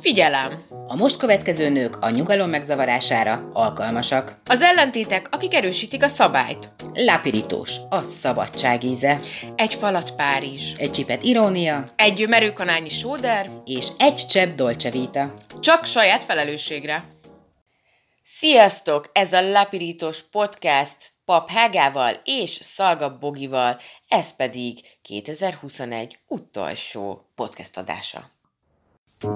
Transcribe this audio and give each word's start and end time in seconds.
Figyelem! 0.00 0.62
A 0.86 0.96
most 0.96 1.16
következő 1.16 1.68
nők 1.68 1.96
a 1.96 2.10
nyugalom 2.10 2.50
megzavarására 2.50 3.50
alkalmasak. 3.52 4.40
Az 4.44 4.60
ellentétek, 4.60 5.28
akik 5.30 5.54
erősítik 5.54 6.02
a 6.02 6.08
szabályt. 6.08 6.68
Lápirítós, 6.94 7.76
a 7.88 8.02
szabadság 8.02 8.84
íze. 8.84 9.18
Egy 9.56 9.74
falat 9.74 10.14
Párizs. 10.14 10.72
Egy 10.76 10.90
csipet 10.90 11.22
irónia. 11.22 11.84
Egy 11.96 12.28
merőkanálnyi 12.28 12.88
sóder. 12.88 13.50
És 13.64 13.88
egy 13.98 14.26
csepp 14.26 14.56
dolce 14.56 14.90
vita. 14.90 15.32
Csak 15.60 15.84
saját 15.84 16.24
felelősségre. 16.24 17.04
Sziasztok! 18.22 19.10
Ez 19.12 19.32
a 19.32 19.50
Lapirítós 19.50 20.22
Podcast 20.22 20.96
Pap 21.24 21.50
Hágával 21.50 22.20
és 22.24 22.58
Szalga 22.62 23.18
Bogival, 23.18 23.80
ez 24.08 24.36
pedig 24.36 24.80
2021 25.02 26.18
utolsó 26.26 27.30
podcast 27.34 27.76
adása. 27.76 28.37
Szép 29.20 29.30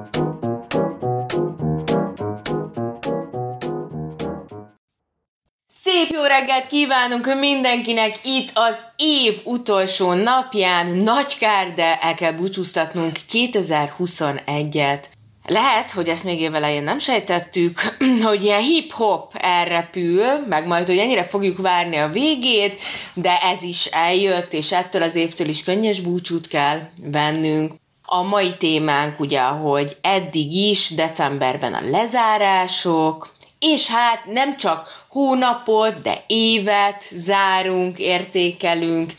jó 6.11 6.23
reggelt 6.23 6.67
kívánunk 6.67 7.39
mindenkinek 7.39 8.21
itt 8.25 8.51
az 8.55 8.87
év 8.97 9.41
utolsó 9.45 10.13
napján. 10.13 10.87
Nagy 10.87 11.39
kár, 11.39 11.75
de 11.75 11.99
el 11.99 12.15
kell 12.15 12.33
búcsúztatnunk 12.33 13.17
2021-et. 13.33 15.05
Lehet, 15.47 15.91
hogy 15.91 16.09
ezt 16.09 16.25
még 16.25 16.41
évelején 16.41 16.83
nem 16.83 16.99
sejtettük, 16.99 17.81
hogy 18.29 18.45
ilyen 18.45 18.63
hip-hop 18.63 19.33
elrepül, 19.39 20.25
meg 20.49 20.67
majd, 20.67 20.87
hogy 20.87 20.99
ennyire 20.99 21.25
fogjuk 21.25 21.59
várni 21.59 21.97
a 21.97 22.09
végét, 22.09 22.81
de 23.15 23.39
ez 23.39 23.63
is 23.63 23.87
eljött, 23.87 24.53
és 24.53 24.73
ettől 24.73 25.03
az 25.03 25.15
évtől 25.15 25.49
is 25.49 25.63
könnyes 25.63 26.01
búcsút 26.01 26.47
kell 26.47 26.81
vennünk. 27.03 27.82
A 28.15 28.23
mai 28.23 28.57
témánk 28.57 29.21
ugye, 29.21 29.43
hogy 29.43 29.97
eddig 30.01 30.55
is 30.55 30.89
decemberben 30.89 31.75
a 31.75 31.81
lezárások, 31.91 33.33
és 33.59 33.87
hát 33.87 34.27
nem 34.27 34.57
csak 34.57 35.05
hónapot, 35.09 36.01
de 36.01 36.25
évet 36.27 37.03
zárunk, 37.13 37.99
értékelünk, 37.99 39.13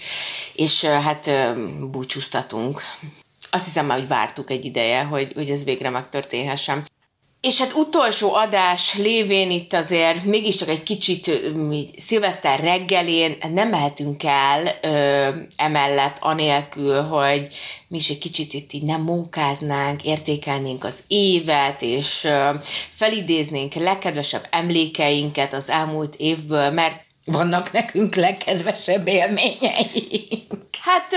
és 0.54 0.84
hát 0.84 1.30
búcsúztatunk. 1.92 2.82
Azt 3.52 3.66
hiszem 3.66 3.86
már, 3.86 3.98
hogy 3.98 4.08
vártuk 4.08 4.50
egy 4.50 4.66
ideje, 4.66 5.04
hogy, 5.04 5.32
hogy 5.36 5.50
ez 5.50 5.64
végre 5.64 5.90
megtörténhessen. 5.90 6.86
És 7.48 7.60
hát 7.60 7.74
utolsó 7.74 8.34
adás 8.34 8.96
lévén 8.96 9.52
itt 9.52 9.74
azért 9.74 10.24
mégiscsak 10.24 10.70
egy 10.70 10.84
kicsit 10.84 11.54
mi, 11.56 11.90
szilveszter 11.98 12.60
reggelén 12.60 13.36
nem 13.54 13.70
mehetünk 13.70 14.24
el 14.24 14.68
ö, 14.82 15.28
emellett 15.56 16.18
anélkül, 16.20 17.02
hogy 17.02 17.48
mi 17.88 17.98
is 17.98 18.10
egy 18.10 18.18
kicsit 18.18 18.54
itt 18.54 18.74
így 18.74 18.84
nem 18.84 19.02
munkáznánk, 19.02 20.04
értékelnénk 20.04 20.84
az 20.84 21.04
évet, 21.08 21.82
és 21.82 22.24
ö, 22.24 22.50
felidéznénk 22.90 23.74
legkedvesebb 23.74 24.48
emlékeinket 24.50 25.54
az 25.54 25.70
elmúlt 25.70 26.16
évből, 26.16 26.72
mert 26.72 27.03
vannak 27.26 27.72
nekünk 27.72 28.16
legkedvesebb 28.16 29.08
élményeink. 29.08 30.52
Hát 30.80 31.14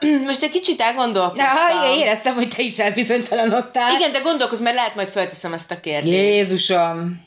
ö, 0.00 0.06
most 0.26 0.42
egy 0.42 0.50
kicsit 0.50 0.80
elgondolkoztam. 0.80 1.56
Igen, 1.84 1.98
éreztem, 1.98 2.34
hogy 2.34 2.48
te 2.48 2.62
is 2.62 2.78
elbizonytalanodtál. 2.78 3.94
Igen, 3.94 4.12
de 4.12 4.18
gondolkozz, 4.18 4.60
mert 4.60 4.76
lehet 4.76 4.94
majd 4.94 5.08
felteszem 5.08 5.52
ezt 5.52 5.70
a 5.70 5.80
kérdést. 5.80 6.12
Jézusom! 6.12 7.26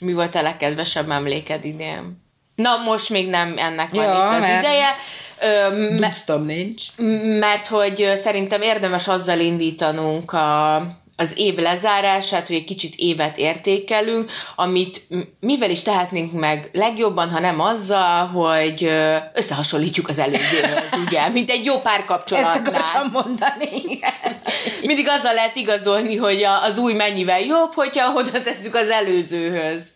Mi 0.00 0.12
volt 0.12 0.34
a 0.34 0.42
legkedvesebb 0.42 1.10
emléked 1.10 1.64
idén? 1.64 2.28
Na, 2.54 2.76
most 2.84 3.10
még 3.10 3.28
nem 3.28 3.54
ennek 3.56 3.90
van 3.90 4.04
ja, 4.04 4.10
itt 4.10 4.38
az 4.38 4.40
mert... 4.40 4.62
ideje. 4.62 4.96
Ö, 5.40 5.98
me- 5.98 6.44
nincs. 6.46 6.82
Mert 7.38 7.66
hogy 7.66 8.12
szerintem 8.16 8.62
érdemes 8.62 9.08
azzal 9.08 9.38
indítanunk 9.38 10.32
a 10.32 10.82
az 11.20 11.32
év 11.36 11.56
lezárását, 11.56 12.46
hogy 12.46 12.56
egy 12.56 12.64
kicsit 12.64 12.94
évet 12.96 13.38
értékelünk, 13.38 14.30
amit 14.56 15.02
mivel 15.40 15.70
is 15.70 15.82
tehetnénk 15.82 16.32
meg 16.32 16.70
legjobban, 16.72 17.30
ha 17.30 17.40
nem 17.40 17.60
azzal, 17.60 18.26
hogy 18.26 18.92
összehasonlítjuk 19.34 20.08
az 20.08 20.18
előzőhöz, 20.18 20.82
ugye, 21.06 21.28
mint 21.28 21.50
egy 21.50 21.64
jó 21.64 21.78
párkapcsolatnál. 21.78 22.54
Ezt 22.54 22.66
akartam 22.66 23.10
mondani. 23.12 23.98
Mindig 24.82 25.08
azzal 25.08 25.34
lehet 25.34 25.56
igazolni, 25.56 26.16
hogy 26.16 26.42
az 26.42 26.78
új 26.78 26.92
mennyivel 26.92 27.40
jobb, 27.40 27.74
hogyha 27.74 28.12
oda 28.12 28.40
tesszük 28.40 28.74
az 28.74 28.88
előzőhöz. 28.88 29.92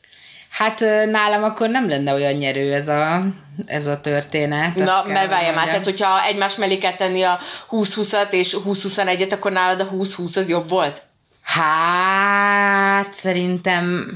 Hát 0.50 0.80
nálam 1.10 1.42
akkor 1.42 1.68
nem 1.68 1.88
lenne 1.88 2.12
olyan 2.12 2.32
nyerő 2.32 2.72
ez 2.72 2.88
a, 2.88 3.24
ez 3.66 3.86
a 3.86 4.00
történet. 4.00 4.74
Na, 4.74 5.04
mert 5.06 5.30
várja 5.30 5.52
már, 5.52 5.66
tehát 5.66 5.84
hogyha 5.84 6.24
egymás 6.24 6.56
mellé 6.56 6.78
kell 6.78 6.94
tenni 6.94 7.22
a 7.22 7.38
20-20-at 7.70 8.30
és 8.30 8.56
20-21-et, 8.64 9.32
akkor 9.32 9.52
nálad 9.52 9.80
a 9.80 9.88
20-20 9.90 10.36
az 10.36 10.48
jobb 10.48 10.68
volt? 10.68 11.02
Hát 11.44 13.12
szerintem 13.12 14.06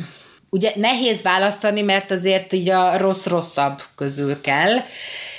ugye 0.50 0.72
nehéz 0.74 1.22
választani, 1.22 1.82
mert 1.82 2.10
azért 2.10 2.52
így 2.52 2.68
a 2.68 2.98
rossz-rosszabb 2.98 3.82
közül 3.96 4.40
kell. 4.40 4.76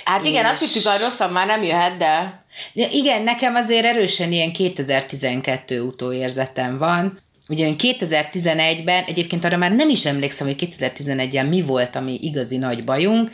Hát 0.04 0.24
igen, 0.24 0.44
és... 0.44 0.50
azt 0.50 0.60
hittük, 0.60 0.86
a 0.86 0.98
rosszabb 0.98 1.32
már 1.32 1.46
nem 1.46 1.62
jöhet, 1.62 1.96
de... 1.96 2.44
de... 2.72 2.88
Igen, 2.90 3.22
nekem 3.22 3.54
azért 3.54 3.84
erősen 3.84 4.32
ilyen 4.32 4.52
2012 4.52 5.80
utóérzetem 5.80 6.78
van. 6.78 7.18
Ugye 7.50 7.70
2011-ben, 7.78 9.04
egyébként 9.04 9.44
arra 9.44 9.56
már 9.56 9.72
nem 9.72 9.88
is 9.88 10.04
emlékszem, 10.04 10.46
hogy 10.46 10.68
2011-ben 10.78 11.46
mi 11.46 11.62
volt, 11.62 11.96
ami 11.96 12.18
igazi 12.22 12.56
nagy 12.56 12.84
bajunk, 12.84 13.30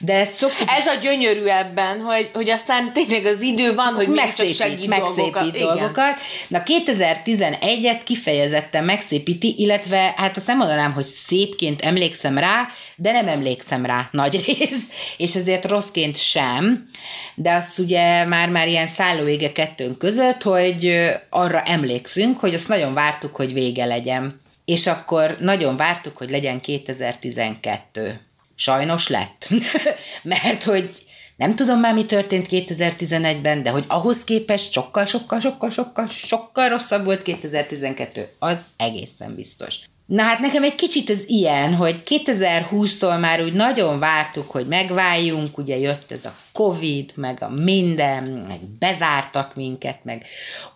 de 0.00 0.12
ezt 0.12 0.36
szoktuk... 0.36 0.68
Ez 0.68 0.86
a 0.86 1.00
gyönyörű 1.02 1.44
ebben, 1.44 2.00
hogy, 2.00 2.30
hogy 2.34 2.50
aztán 2.50 2.92
tényleg 2.92 3.24
az 3.24 3.42
idő 3.42 3.74
van, 3.74 3.94
hogy 3.94 4.08
megszépít, 4.08 4.56
csak 4.56 4.68
segít 4.68 4.86
megszépít 4.86 5.16
dolgokat. 5.16 5.58
dolgokat. 5.58 6.20
Na 6.48 6.62
2011-et 6.64 8.00
kifejezetten 8.04 8.84
megszépíti, 8.84 9.54
illetve 9.58 10.14
hát 10.16 10.36
azt 10.36 10.46
nem 10.46 10.56
mondanám, 10.56 10.92
hogy 10.92 11.04
szépként 11.04 11.82
emlékszem 11.82 12.38
rá, 12.38 12.68
de 12.96 13.12
nem 13.12 13.28
emlékszem 13.28 13.86
rá 13.86 14.08
nagy 14.12 14.40
rész, 14.46 14.80
és 15.16 15.34
ezért 15.34 15.64
rosszként 15.64 16.16
sem, 16.16 16.88
de 17.34 17.52
azt 17.52 17.78
ugye 17.78 18.24
már-már 18.24 18.68
ilyen 18.68 18.88
szállóége 18.88 19.52
kettőnk 19.52 19.98
között, 19.98 20.42
hogy 20.42 21.10
arra 21.30 21.62
emlékszünk, 21.62 22.38
hogy 22.38 22.54
azt 22.54 22.68
nagyon 22.68 22.94
vártuk, 22.94 23.36
hogy 23.36 23.45
vége 23.52 23.84
legyen. 23.84 24.40
És 24.64 24.86
akkor 24.86 25.36
nagyon 25.40 25.76
vártuk, 25.76 26.16
hogy 26.16 26.30
legyen 26.30 26.60
2012. 26.60 28.20
Sajnos 28.54 29.08
lett. 29.08 29.48
Mert 30.22 30.62
hogy 30.62 31.04
nem 31.36 31.54
tudom 31.54 31.80
már, 31.80 31.94
mi 31.94 32.06
történt 32.06 32.46
2011-ben, 32.50 33.62
de 33.62 33.70
hogy 33.70 33.84
ahhoz 33.88 34.24
képest 34.24 34.72
sokkal, 34.72 35.04
sokkal, 35.04 35.40
sokkal, 35.40 35.70
sokkal, 35.70 36.06
sokkal 36.06 36.68
rosszabb 36.68 37.04
volt 37.04 37.22
2012. 37.22 38.34
Az 38.38 38.58
egészen 38.76 39.34
biztos. 39.34 39.78
Na 40.06 40.22
hát 40.22 40.38
nekem 40.38 40.62
egy 40.62 40.74
kicsit 40.74 41.10
ez 41.10 41.24
ilyen, 41.26 41.74
hogy 41.74 42.02
2020-tól 42.04 43.20
már 43.20 43.42
úgy 43.42 43.52
nagyon 43.52 43.98
vártuk, 43.98 44.50
hogy 44.50 44.66
megváljunk, 44.66 45.58
ugye 45.58 45.78
jött 45.78 46.12
ez 46.12 46.24
a 46.24 46.34
Covid, 46.52 47.12
meg 47.14 47.42
a 47.42 47.48
minden, 47.48 48.24
meg 48.24 48.58
bezártak 48.78 49.54
minket, 49.54 50.04
meg 50.04 50.24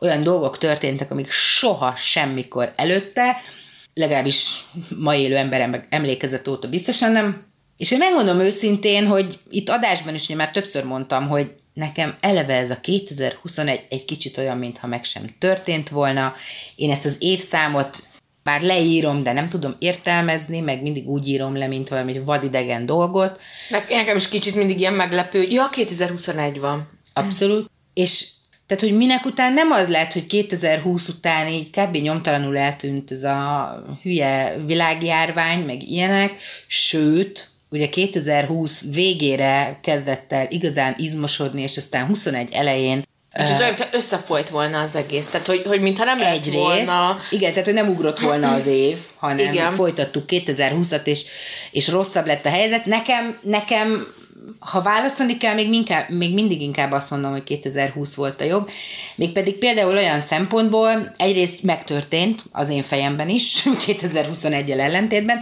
olyan 0.01 0.23
dolgok 0.23 0.59
történtek, 0.59 1.11
amik 1.11 1.31
soha 1.31 1.95
semmikor 1.97 2.73
előtte, 2.77 3.37
legalábbis 3.95 4.65
ma 4.97 5.15
élő 5.15 5.37
emberem 5.37 5.87
emlékezett 5.89 6.49
óta 6.49 6.69
biztosan 6.69 7.13
nem. 7.13 7.43
És 7.77 7.91
én 7.91 7.99
megmondom 7.99 8.41
őszintén, 8.41 9.07
hogy 9.07 9.39
itt 9.51 9.69
adásban 9.69 10.15
is 10.15 10.25
ugye 10.25 10.35
már 10.35 10.51
többször 10.51 10.85
mondtam, 10.85 11.29
hogy 11.29 11.51
nekem 11.75 12.17
eleve 12.21 12.55
ez 12.55 12.71
a 12.71 12.81
2021 12.81 13.87
egy 13.89 14.05
kicsit 14.05 14.39
olyan, 14.39 14.59
mintha 14.59 14.87
meg 14.87 15.05
sem 15.05 15.35
történt 15.39 15.89
volna. 15.89 16.35
Én 16.75 16.91
ezt 16.91 17.05
az 17.05 17.17
évszámot 17.19 18.09
bár 18.43 18.63
leírom, 18.63 19.23
de 19.23 19.33
nem 19.33 19.49
tudom 19.49 19.77
értelmezni, 19.79 20.61
meg 20.61 20.83
mindig 20.83 21.09
úgy 21.09 21.29
írom 21.29 21.57
le, 21.57 21.67
mint 21.67 21.89
valami 21.89 22.19
vadidegen 22.25 22.87
dolgot. 22.87 23.41
Nekem 23.89 24.17
is 24.17 24.29
kicsit 24.29 24.55
mindig 24.55 24.81
ilyen 24.81 24.95
meglepő, 24.95 25.43
ja, 25.43 25.69
2021 25.69 26.61
van. 26.61 26.89
Abszolút. 27.13 27.71
És 27.95 28.27
tehát, 28.67 28.85
hogy 28.85 28.97
minek 28.97 29.25
után 29.25 29.53
nem 29.53 29.71
az 29.71 29.89
lett, 29.89 30.13
hogy 30.13 30.27
2020 30.27 31.09
után 31.09 31.49
így 31.49 31.71
kb. 31.71 31.97
nyomtalanul 31.97 32.59
eltűnt 32.59 33.11
ez 33.11 33.23
a 33.23 33.83
hülye 34.03 34.57
világjárvány, 34.67 35.65
meg 35.65 35.89
ilyenek, 35.89 36.33
sőt, 36.67 37.51
ugye 37.71 37.89
2020 37.89 38.85
végére 38.93 39.79
kezdett 39.83 40.33
el 40.33 40.47
igazán 40.51 40.95
izmosodni, 40.99 41.63
és 41.63 41.77
aztán 41.77 42.07
21 42.07 42.49
elején 42.53 43.03
és 43.35 43.51
olyan, 43.51 43.65
mintha 43.65 43.87
összefolyt 43.93 44.49
volna 44.49 44.81
az 44.81 44.97
egész. 44.97 45.27
Tehát, 45.27 45.47
hogy, 45.47 45.63
hogy 45.67 45.81
mintha 45.81 46.05
nem 46.05 46.19
lett 46.19 46.35
Egyrészt, 46.35 46.55
volna... 46.55 47.21
Igen, 47.31 47.51
tehát, 47.51 47.65
hogy 47.65 47.75
nem 47.75 47.89
ugrott 47.89 48.19
volna 48.19 48.53
az 48.53 48.67
év, 48.87 48.99
hanem 49.17 49.53
igen. 49.53 49.73
folytattuk 49.73 50.25
2020-at, 50.29 51.05
és, 51.05 51.25
és 51.71 51.89
rosszabb 51.89 52.27
lett 52.27 52.47
a 52.47 52.51
helyzet. 52.51 52.85
Nekem, 52.85 53.39
nekem 53.43 54.07
ha 54.59 54.83
választani 54.83 55.37
kell, 55.37 55.55
még, 55.55 55.73
inkább, 55.73 56.11
még 56.11 56.35
mindig 56.35 56.61
inkább 56.61 56.93
azt 56.93 57.11
mondom, 57.11 57.31
hogy 57.31 57.45
2020 57.45 58.15
volt 58.15 58.41
a 58.41 58.45
jobb. 58.45 58.71
Mégpedig 59.15 59.59
például 59.59 59.97
olyan 59.97 60.21
szempontból 60.21 61.13
egyrészt 61.17 61.63
megtörtént 61.63 62.45
az 62.53 62.69
én 62.69 62.83
fejemben 62.83 63.29
is, 63.29 63.63
2021-el 63.87 64.79
ellentétben, 64.79 65.41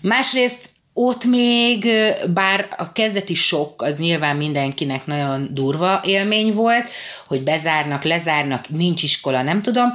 másrészt 0.00 0.70
ott 0.98 1.24
még, 1.24 1.88
bár 2.34 2.68
a 2.76 2.92
kezdeti 2.92 3.34
sok 3.34 3.82
az 3.82 3.98
nyilván 3.98 4.36
mindenkinek 4.36 5.06
nagyon 5.06 5.48
durva 5.50 6.00
élmény 6.04 6.52
volt, 6.52 6.88
hogy 7.26 7.42
bezárnak, 7.42 8.04
lezárnak, 8.04 8.68
nincs 8.68 9.02
iskola, 9.02 9.42
nem 9.42 9.62
tudom, 9.62 9.92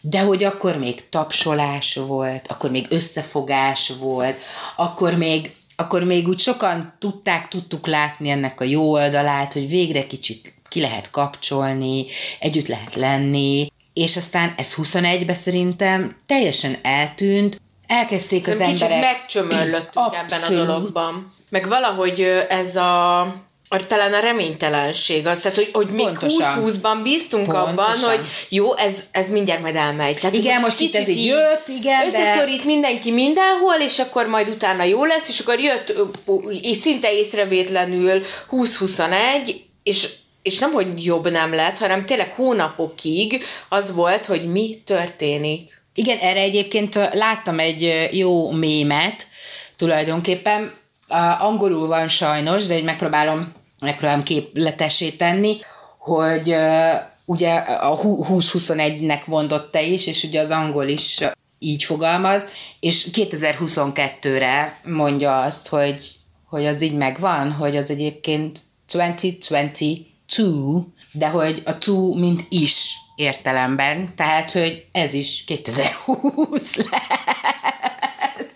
de 0.00 0.20
hogy 0.20 0.44
akkor 0.44 0.78
még 0.78 1.08
tapsolás 1.08 1.94
volt, 1.94 2.46
akkor 2.48 2.70
még 2.70 2.86
összefogás 2.88 3.92
volt, 4.00 4.36
akkor 4.76 5.14
még 5.14 5.54
akkor 5.76 6.04
még 6.04 6.28
úgy 6.28 6.38
sokan 6.38 6.94
tudták, 6.98 7.48
tudtuk 7.48 7.86
látni 7.86 8.30
ennek 8.30 8.60
a 8.60 8.64
jó 8.64 8.90
oldalát, 8.90 9.52
hogy 9.52 9.68
végre 9.68 10.06
kicsit 10.06 10.54
ki 10.68 10.80
lehet 10.80 11.10
kapcsolni, 11.10 12.06
együtt 12.40 12.68
lehet 12.68 12.94
lenni, 12.94 13.66
és 13.92 14.16
aztán 14.16 14.54
ez 14.56 14.74
21-ben 14.76 15.34
szerintem 15.34 16.16
teljesen 16.26 16.76
eltűnt, 16.82 17.60
elkezdték 17.92 18.44
Szerintem 18.44 18.72
az 18.72 18.82
emberek... 18.82 18.98
kicsit 18.98 19.44
megcsömörlöttünk 19.44 20.14
ebben 20.14 20.42
a 20.42 20.64
dologban. 20.64 21.32
Meg 21.48 21.68
valahogy 21.68 22.20
ez 22.48 22.76
a 22.76 23.20
a, 23.72 23.86
talán 23.86 24.12
a 24.12 24.20
reménytelenség 24.20 25.26
az, 25.26 25.38
tehát 25.38 25.56
hogy, 25.56 25.70
hogy 25.72 25.86
még 25.86 26.08
20-20-ban 26.20 27.00
bíztunk 27.02 27.44
Pontosan. 27.44 27.68
abban, 27.68 27.98
hogy 27.98 28.20
jó, 28.48 28.76
ez, 28.76 29.04
ez 29.12 29.30
mindjárt 29.30 29.60
majd 29.60 29.76
elmegy. 29.76 30.18
Tehát, 30.18 30.36
igen, 30.36 30.60
most 30.60 30.80
itt 30.80 30.94
ez 30.94 31.08
így 31.08 31.24
jött, 31.24 31.68
igen, 31.68 32.06
Összeszorít 32.06 32.58
de... 32.58 32.64
mindenki 32.64 33.10
mindenhol, 33.10 33.74
és 33.80 33.98
akkor 33.98 34.26
majd 34.26 34.48
utána 34.48 34.82
jó 34.82 35.04
lesz, 35.04 35.28
és 35.28 35.40
akkor 35.40 35.60
jött 35.60 35.94
és 36.62 36.76
szinte 36.76 37.12
észrevétlenül 37.12 38.22
20-21, 38.50 39.56
és 39.82 40.08
és 40.42 40.58
nem, 40.58 40.72
hogy 40.72 41.04
jobb 41.04 41.30
nem 41.30 41.54
lett, 41.54 41.78
hanem 41.78 42.04
tényleg 42.06 42.32
hónapokig 42.36 43.44
az 43.68 43.94
volt, 43.94 44.26
hogy 44.26 44.50
mi 44.50 44.82
történik. 44.84 45.81
Igen, 45.94 46.18
erre 46.18 46.40
egyébként 46.40 46.94
láttam 47.12 47.58
egy 47.58 48.08
jó 48.12 48.50
mémet, 48.50 49.26
tulajdonképpen. 49.76 50.72
Angolul 51.38 51.86
van 51.86 52.08
sajnos, 52.08 52.66
de 52.66 52.74
hogy 52.74 52.84
megpróbálom, 52.84 53.52
megpróbálom 53.80 54.22
képletessé 54.22 55.10
tenni, 55.10 55.56
hogy 55.98 56.56
ugye 57.24 57.54
a 57.54 57.98
2021-nek 57.98 59.26
mondott 59.26 59.72
te 59.72 59.82
is, 59.82 60.06
és 60.06 60.22
ugye 60.22 60.40
az 60.40 60.50
angol 60.50 60.88
is 60.88 61.18
így 61.58 61.84
fogalmaz, 61.84 62.42
és 62.80 63.08
2022-re 63.12 64.80
mondja 64.84 65.42
azt, 65.42 65.68
hogy, 65.68 66.10
hogy 66.48 66.66
az 66.66 66.80
így 66.80 66.94
megvan, 66.94 67.52
hogy 67.52 67.76
az 67.76 67.90
egyébként 67.90 68.60
2022, 68.86 69.96
de 71.12 71.28
hogy 71.28 71.62
a 71.64 71.78
two 71.78 72.14
mint 72.14 72.46
is 72.48 72.94
értelemben, 73.14 74.14
tehát, 74.16 74.52
hogy 74.52 74.84
ez 74.92 75.14
is 75.14 75.44
2020 75.46 76.74
lesz. 76.90 78.50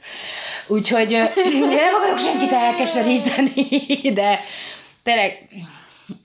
Úgyhogy 0.66 1.10
nem 1.68 1.94
akarok 1.98 2.18
senkit 2.18 2.52
elkeseríteni, 2.52 3.52
de 4.12 4.40
tényleg 5.02 5.48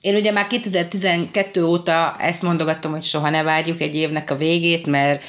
én 0.00 0.14
ugye 0.14 0.32
már 0.32 0.46
2012 0.46 1.64
óta 1.64 2.16
ezt 2.18 2.42
mondogattam, 2.42 2.90
hogy 2.90 3.02
soha 3.02 3.30
ne 3.30 3.42
várjuk 3.42 3.80
egy 3.80 3.96
évnek 3.96 4.30
a 4.30 4.36
végét, 4.36 4.86
mert 4.86 5.22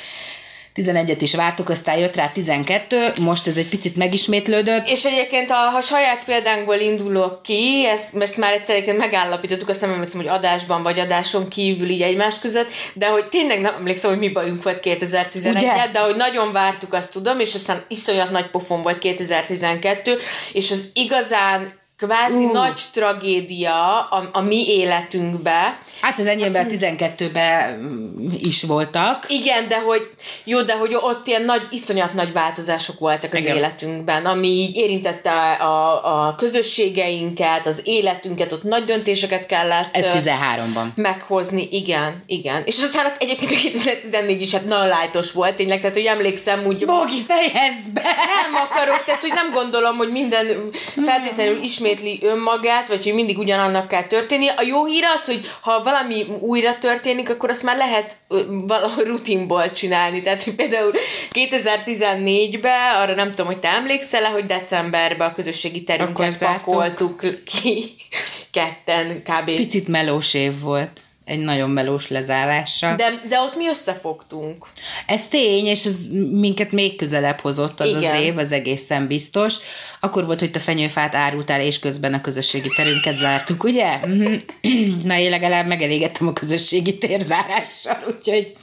11-et 0.75 1.17
is 1.19 1.35
vártuk, 1.35 1.69
aztán 1.69 1.97
jött 1.97 2.15
rá 2.15 2.27
12, 2.27 2.97
most 3.21 3.47
ez 3.47 3.57
egy 3.57 3.69
picit 3.69 3.95
megismétlődött. 3.95 4.87
És 4.87 5.05
egyébként, 5.05 5.51
ha, 5.51 5.69
ha 5.69 5.81
saját 5.81 6.23
példánkból 6.25 6.75
indulok 6.75 7.41
ki, 7.41 7.85
ezt, 7.85 8.15
ezt 8.15 8.37
már 8.37 8.53
egyszer 8.53 8.75
egyébként 8.75 8.97
megállapítottuk, 8.97 9.69
azt 9.69 9.81
nem 9.81 9.91
emlékszem, 9.91 10.19
hogy 10.19 10.29
adásban 10.29 10.83
vagy 10.83 10.99
adáson 10.99 11.47
kívül 11.47 11.89
így 11.89 12.01
egymás 12.01 12.39
között, 12.39 12.71
de 12.93 13.07
hogy 13.07 13.25
tényleg 13.25 13.61
nem 13.61 13.73
emlékszem, 13.77 14.09
hogy 14.09 14.19
mi 14.19 14.29
bajunk 14.29 14.63
volt 14.63 14.79
2011 14.79 15.71
de 15.91 15.99
hogy 15.99 16.15
nagyon 16.15 16.51
vártuk, 16.51 16.93
azt 16.93 17.11
tudom, 17.11 17.39
és 17.39 17.55
aztán 17.55 17.83
iszonyat 17.87 18.29
nagy 18.29 18.49
pofon 18.49 18.81
volt 18.81 18.99
2012, 18.99 20.19
és 20.53 20.71
az 20.71 20.87
igazán 20.93 21.81
kvázi 21.97 22.43
uh. 22.43 22.51
nagy 22.51 22.81
tragédia 22.91 23.99
a, 23.99 24.29
a 24.33 24.41
mi 24.41 24.67
életünkbe. 24.67 25.79
Hát 26.01 26.19
az 26.19 26.27
enyémben 26.27 26.65
a 26.65 26.69
12-ben 26.69 27.91
is 28.39 28.63
voltak. 28.63 29.25
Igen, 29.27 29.67
de 29.67 29.79
hogy 29.79 30.11
jó, 30.43 30.61
de 30.61 30.77
hogy 30.77 30.95
ott 30.95 31.27
ilyen 31.27 31.43
nagy, 31.43 31.67
iszonyat 31.71 32.13
nagy 32.13 32.33
változások 32.33 32.99
voltak 32.99 33.33
az 33.33 33.39
Igen. 33.39 33.55
életünkben, 33.55 34.25
ami 34.25 34.47
így 34.47 34.75
érintette 34.75 35.51
a, 35.51 36.27
a 36.27 36.35
közösségeinket, 36.35 37.65
az 37.65 37.81
életünket, 37.83 38.51
ott 38.51 38.63
nagy 38.63 38.83
döntéseket 38.83 39.45
kellett 39.45 39.95
Ez 39.95 40.05
13-ban. 40.05 40.93
meghozni, 40.95 41.67
igen, 41.71 42.23
igen. 42.27 42.61
És 42.65 42.83
aztán 42.83 43.11
egyébként 43.19 43.51
a 43.51 43.55
2014 43.55 44.41
is 44.41 44.51
hát 44.51 44.65
nagyon 44.65 44.87
lájtos 44.87 45.31
volt, 45.31 45.55
tényleg, 45.55 45.79
tehát 45.79 45.95
hogy 45.95 46.05
emlékszem 46.05 46.65
úgy... 46.65 46.85
Bogi, 46.85 47.21
fejezd 47.27 47.89
be! 47.93 48.01
Nem 48.43 48.61
akarok, 48.69 49.03
tehát 49.05 49.21
hogy 49.21 49.33
nem 49.33 49.51
gondolom, 49.51 49.97
hogy 49.97 50.11
minden 50.11 50.71
feltétlenül 51.05 51.61
ismét 51.63 51.82
ismétli 51.83 52.19
önmagát, 52.21 52.87
vagy 52.87 53.03
hogy 53.03 53.13
mindig 53.13 53.37
ugyanannak 53.37 53.87
kell 53.87 54.03
történni. 54.03 54.47
A 54.47 54.61
jó 54.67 54.85
hír 54.85 55.03
az, 55.15 55.25
hogy 55.25 55.51
ha 55.61 55.83
valami 55.83 56.25
újra 56.39 56.77
történik, 56.77 57.29
akkor 57.29 57.49
azt 57.49 57.63
már 57.63 57.77
lehet 57.77 58.15
valahogy 58.47 59.05
rutinból 59.05 59.71
csinálni. 59.71 60.21
Tehát, 60.21 60.43
hogy 60.43 60.55
például 60.55 60.91
2014-ben, 61.31 62.95
arra 62.95 63.15
nem 63.15 63.29
tudom, 63.29 63.45
hogy 63.45 63.57
te 63.57 63.69
emlékszel-e, 63.69 64.27
hogy 64.27 64.43
decemberben 64.43 65.29
a 65.29 65.33
közösségi 65.33 65.83
terünket 65.83 66.37
pakoltuk 66.37 67.23
ki 67.45 67.95
ketten 68.51 69.23
kb. 69.23 69.45
Picit 69.55 69.87
melós 69.87 70.33
év 70.33 70.59
volt 70.59 71.01
egy 71.25 71.39
nagyon 71.39 71.69
melós 71.69 72.07
lezárással. 72.07 72.95
De, 72.95 73.21
de 73.27 73.39
ott 73.39 73.55
mi 73.55 73.67
összefogtunk. 73.67 74.65
Ez 75.07 75.27
tény, 75.27 75.65
és 75.65 75.85
ez 75.85 76.07
minket 76.31 76.71
még 76.71 76.95
közelebb 76.95 77.39
hozott 77.39 77.79
az 77.79 77.87
Igen. 77.87 78.15
az 78.15 78.21
év, 78.21 78.37
az 78.37 78.51
egészen 78.51 79.07
biztos. 79.07 79.55
Akkor 79.99 80.25
volt, 80.25 80.39
hogy 80.39 80.51
te 80.51 80.59
fenyőfát 80.59 81.15
árultál, 81.15 81.61
és 81.61 81.79
közben 81.79 82.13
a 82.13 82.21
közösségi 82.21 82.69
terünket 82.75 83.17
zártuk, 83.17 83.63
ugye? 83.63 83.97
Mhm. 84.05 84.33
Na, 85.03 85.17
én 85.17 85.29
legalább 85.29 85.67
megelégettem 85.67 86.27
a 86.27 86.33
közösségi 86.33 86.97
térzárással, 86.97 87.97
úgyhogy 88.07 88.53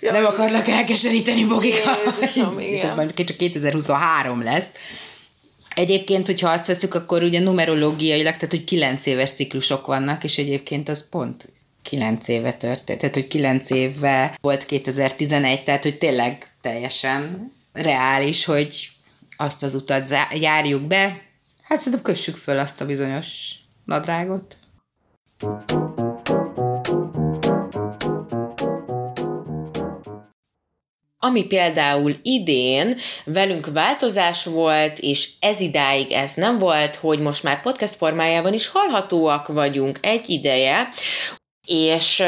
Jaj. 0.00 0.12
nem 0.12 0.24
akarlak 0.24 0.68
elkeseríteni, 0.68 1.44
Bogika. 1.44 1.98
és 2.58 2.82
ez 2.82 2.94
majd 2.94 3.14
csak 3.14 3.36
2023 3.36 4.42
lesz. 4.42 4.66
Egyébként, 5.80 6.26
hogyha 6.26 6.48
azt 6.48 6.66
veszük, 6.66 6.94
akkor 6.94 7.22
ugye 7.22 7.40
numerológiailag, 7.40 8.34
tehát 8.34 8.50
hogy 8.50 8.64
kilenc 8.64 9.06
éves 9.06 9.30
ciklusok 9.30 9.86
vannak, 9.86 10.24
és 10.24 10.38
egyébként 10.38 10.88
az 10.88 11.08
pont 11.08 11.48
kilenc 11.82 12.28
éve 12.28 12.52
történt, 12.52 12.98
tehát 12.98 13.14
hogy 13.14 13.26
kilenc 13.26 13.70
évvel 13.70 14.34
volt 14.40 14.66
2011, 14.66 15.62
tehát 15.62 15.82
hogy 15.82 15.98
tényleg 15.98 16.50
teljesen 16.60 17.52
reális, 17.72 18.44
hogy 18.44 18.88
azt 19.36 19.62
az 19.62 19.74
utat 19.74 20.08
járjuk 20.40 20.82
be. 20.82 21.20
Hát 21.62 21.78
szerintem 21.78 22.02
kössük 22.02 22.36
föl 22.36 22.58
azt 22.58 22.80
a 22.80 22.86
bizonyos 22.86 23.54
nadrágot. 23.84 24.56
thank 25.38 25.70
you 25.70 25.79
Ami 31.22 31.42
például 31.44 32.16
idén 32.22 32.96
velünk 33.24 33.72
változás 33.72 34.44
volt, 34.44 34.98
és 34.98 35.28
ez 35.40 35.60
idáig 35.60 36.12
ez 36.12 36.34
nem 36.34 36.58
volt, 36.58 36.94
hogy 36.94 37.18
most 37.18 37.42
már 37.42 37.60
podcast 37.60 37.94
formájában 37.94 38.52
is 38.52 38.68
hallhatóak 38.68 39.46
vagyunk 39.48 39.98
egy 40.02 40.30
ideje, 40.30 40.88
és 41.66 42.20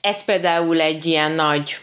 ez 0.00 0.24
például 0.24 0.80
egy 0.80 1.06
ilyen 1.06 1.32
nagy 1.32 1.78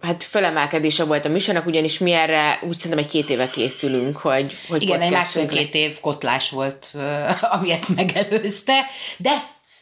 hát 0.00 0.22
fölemelkedése 0.22 1.04
volt 1.04 1.24
a 1.24 1.28
műsornak, 1.28 1.66
ugyanis 1.66 1.98
mi 1.98 2.12
erre 2.12 2.58
úgy 2.62 2.76
szerintem 2.76 3.04
egy 3.04 3.10
két 3.10 3.30
éve 3.30 3.50
készülünk, 3.50 4.16
hogy, 4.16 4.56
hogy 4.68 4.82
Igen, 4.82 5.00
egy 5.00 5.10
másfél-két 5.10 5.74
év 5.74 6.00
kotlás 6.00 6.50
volt, 6.50 6.94
ami 7.54 7.70
ezt 7.70 7.88
megelőzte, 7.94 8.86
de 9.16 9.30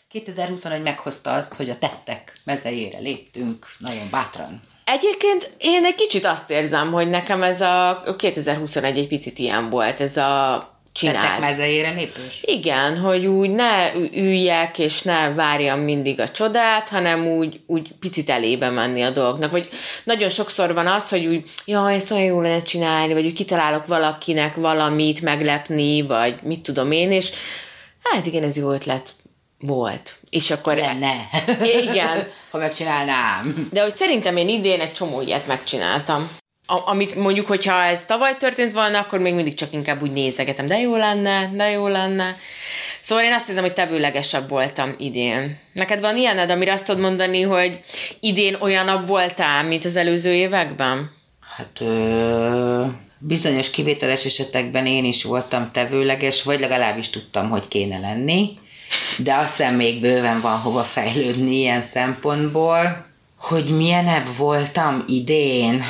2021 0.08 0.82
meghozta 0.82 1.32
azt, 1.32 1.54
hogy 1.54 1.70
a 1.70 1.78
tettek 1.78 2.40
mezejére 2.44 2.98
léptünk 2.98 3.66
nagyon 3.78 4.10
bátran. 4.10 4.60
Egyébként 4.92 5.50
én 5.58 5.84
egy 5.84 5.94
kicsit 5.94 6.24
azt 6.24 6.50
érzem, 6.50 6.92
hogy 6.92 7.10
nekem 7.10 7.42
ez 7.42 7.60
a 7.60 8.02
2021 8.18 8.98
egy 8.98 9.06
picit 9.06 9.38
ilyen 9.38 9.70
volt, 9.70 10.00
ez 10.00 10.16
a 10.16 10.68
csinált. 10.92 11.20
Tettek 11.20 11.40
mezejére 11.40 11.90
lépős? 11.90 12.42
Igen, 12.44 12.98
hogy 12.98 13.26
úgy 13.26 13.50
ne 13.50 13.92
üljek, 14.14 14.78
és 14.78 15.02
ne 15.02 15.34
várjam 15.34 15.80
mindig 15.80 16.20
a 16.20 16.28
csodát, 16.28 16.88
hanem 16.88 17.26
úgy, 17.26 17.60
úgy 17.66 17.92
picit 18.00 18.30
elébe 18.30 18.70
menni 18.70 19.02
a 19.02 19.10
dolgoknak. 19.10 19.50
Vagy 19.50 19.68
nagyon 20.04 20.28
sokszor 20.28 20.74
van 20.74 20.86
az, 20.86 21.08
hogy 21.08 21.26
úgy, 21.26 21.50
jaj, 21.64 21.94
ezt 21.94 22.10
olyan 22.10 22.24
jól 22.24 22.42
lenne 22.42 22.62
csinálni, 22.62 23.12
vagy 23.12 23.24
úgy 23.24 23.32
kitalálok 23.32 23.86
valakinek 23.86 24.54
valamit 24.54 25.20
meglepni, 25.20 26.02
vagy 26.02 26.34
mit 26.42 26.60
tudom 26.60 26.92
én, 26.92 27.10
és 27.10 27.30
hát 28.02 28.26
igen, 28.26 28.42
ez 28.42 28.56
jó 28.56 28.70
ötlet 28.70 29.14
volt. 29.60 30.16
És 30.30 30.50
akkor... 30.50 30.76
Lenne. 30.76 31.14
Igen. 31.90 32.28
ha 32.50 32.58
megcsinálnám. 32.58 33.68
De 33.72 33.82
hogy 33.82 33.94
szerintem 33.94 34.36
én 34.36 34.48
idén 34.48 34.80
egy 34.80 34.92
csomó 34.92 35.20
ilyet 35.20 35.46
megcsináltam. 35.46 36.30
A, 36.66 36.90
amit 36.90 37.14
mondjuk, 37.14 37.46
hogyha 37.46 37.82
ez 37.82 38.04
tavaly 38.04 38.36
történt 38.36 38.72
volna, 38.72 38.98
akkor 38.98 39.18
még 39.18 39.34
mindig 39.34 39.54
csak 39.54 39.72
inkább 39.72 40.02
úgy 40.02 40.10
nézegetem, 40.10 40.66
de 40.66 40.78
jó 40.78 40.96
lenne, 40.96 41.50
de 41.54 41.70
jó 41.70 41.86
lenne. 41.86 42.36
Szóval 43.00 43.24
én 43.24 43.32
azt 43.32 43.46
hiszem, 43.46 43.62
hogy 43.62 43.72
tevőlegesebb 43.72 44.48
voltam 44.48 44.94
idén. 44.98 45.58
Neked 45.72 46.00
van 46.00 46.16
ilyened, 46.16 46.50
amire 46.50 46.72
azt 46.72 46.84
tudod 46.84 47.00
mondani, 47.00 47.42
hogy 47.42 47.80
idén 48.20 48.56
olyanabb 48.60 49.06
voltál, 49.06 49.64
mint 49.64 49.84
az 49.84 49.96
előző 49.96 50.32
években? 50.32 51.10
Hát 51.56 51.80
ö, 51.80 52.86
bizonyos 53.18 53.70
kivételes 53.70 54.24
esetekben 54.24 54.86
én 54.86 55.04
is 55.04 55.22
voltam 55.22 55.70
tevőleges, 55.72 56.42
vagy 56.42 56.60
legalábbis 56.60 57.10
tudtam, 57.10 57.50
hogy 57.50 57.68
kéne 57.68 57.98
lenni, 57.98 58.58
de 59.18 59.34
azt 59.34 59.56
hiszem 59.56 59.74
még 59.74 60.00
bőven 60.00 60.40
van 60.40 60.58
hova 60.58 60.82
fejlődni 60.82 61.54
ilyen 61.54 61.82
szempontból, 61.82 63.06
hogy 63.36 63.76
milyenebb 63.76 64.36
voltam 64.36 65.04
idén. 65.08 65.82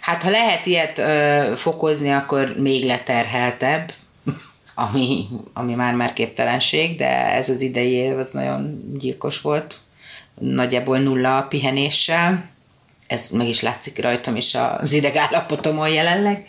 Hát 0.00 0.22
ha 0.22 0.30
lehet 0.30 0.66
ilyet 0.66 0.98
ö, 0.98 1.52
fokozni, 1.56 2.10
akkor 2.10 2.54
még 2.58 2.84
leterheltebb, 2.84 3.92
ami, 4.74 5.26
ami 5.52 5.74
már 5.74 5.94
már 5.94 6.12
képtelenség, 6.12 6.96
de 6.96 7.32
ez 7.32 7.48
az 7.48 7.60
idei 7.60 7.90
év 7.90 8.18
az 8.18 8.30
nagyon 8.30 8.92
gyilkos 8.98 9.40
volt. 9.40 9.76
Nagyjából 10.38 10.98
nulla 10.98 11.42
pihenéssel. 11.42 12.48
Ez 13.06 13.30
meg 13.30 13.48
is 13.48 13.60
látszik 13.60 14.02
rajtam 14.02 14.36
is 14.36 14.54
az 14.54 14.92
idegállapotomon 14.92 15.88
jelenleg. 15.88 16.46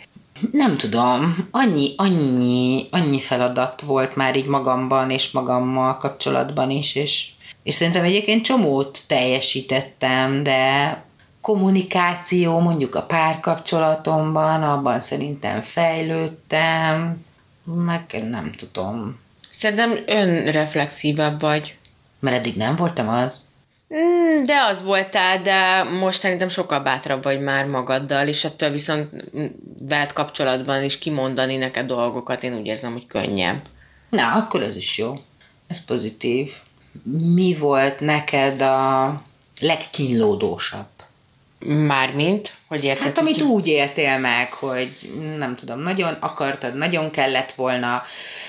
Nem 0.52 0.76
tudom, 0.76 1.48
annyi, 1.50 1.92
annyi, 1.96 2.86
annyi 2.90 3.20
feladat 3.20 3.80
volt 3.80 4.16
már 4.16 4.36
így 4.36 4.46
magamban 4.46 5.10
és 5.10 5.30
magammal 5.30 5.96
kapcsolatban 5.96 6.70
is, 6.70 6.94
és, 6.94 7.28
és 7.62 7.74
szerintem 7.74 8.04
egyébként 8.04 8.44
csomót 8.44 9.02
teljesítettem, 9.06 10.42
de 10.42 10.96
kommunikáció 11.40 12.58
mondjuk 12.58 12.94
a 12.94 13.02
párkapcsolatomban, 13.02 14.62
abban 14.62 15.00
szerintem 15.00 15.60
fejlődtem, 15.60 17.24
meg 17.64 18.26
nem 18.30 18.52
tudom. 18.52 19.18
Szerintem 19.50 19.98
önreflexívabb 20.06 21.40
vagy. 21.40 21.76
Mert 22.20 22.36
eddig 22.36 22.56
nem 22.56 22.76
voltam 22.76 23.08
az. 23.08 23.42
Mm, 23.94 24.44
De 24.44 24.54
az 24.70 24.82
voltál, 24.82 25.42
de 25.42 25.82
most 25.82 26.18
szerintem 26.18 26.48
sokkal 26.48 26.80
bátrabb 26.80 27.22
vagy 27.22 27.40
már 27.40 27.66
magaddal, 27.66 28.26
és 28.26 28.44
ettől 28.44 28.70
viszont 28.70 29.08
mm, 29.38 29.44
veled 29.80 30.12
kapcsolatban 30.12 30.84
is 30.84 30.98
kimondani 30.98 31.56
neked 31.56 31.86
dolgokat, 31.86 32.44
én 32.44 32.58
úgy 32.58 32.66
érzem, 32.66 32.92
hogy 32.92 33.06
könnyebb. 33.06 33.62
Na, 34.08 34.32
akkor 34.32 34.62
ez 34.62 34.76
is 34.76 34.98
jó. 34.98 35.14
Ez 35.68 35.84
pozitív. 35.84 36.52
Mi 37.34 37.54
volt 37.58 38.00
neked 38.00 38.60
a 38.62 39.22
legkínlódósabb? 39.60 40.86
Mármint, 41.66 42.54
hogy 42.68 42.84
érted? 42.84 43.04
Hát 43.06 43.18
amit 43.18 43.42
úgy 43.42 43.66
éltél 43.66 44.18
meg, 44.18 44.52
hogy 44.52 45.12
nem 45.36 45.56
tudom, 45.56 45.80
nagyon 45.80 46.16
akartad, 46.20 46.74
nagyon 46.74 47.10
kellett 47.10 47.52
volna, 47.52 48.02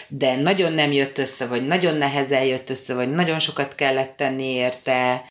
de 0.08 0.36
nagyon 0.36 0.74
nem 0.74 0.92
jött 0.92 1.18
össze, 1.18 1.46
vagy 1.46 1.68
nagyon 1.68 1.96
nehezen 1.96 2.44
jött 2.44 2.70
össze, 2.70 2.94
vagy 2.94 3.10
nagyon 3.10 3.40
sokat 3.40 3.76
kellett 3.76 4.18
tenni 4.18 4.46
érte. 4.46 5.24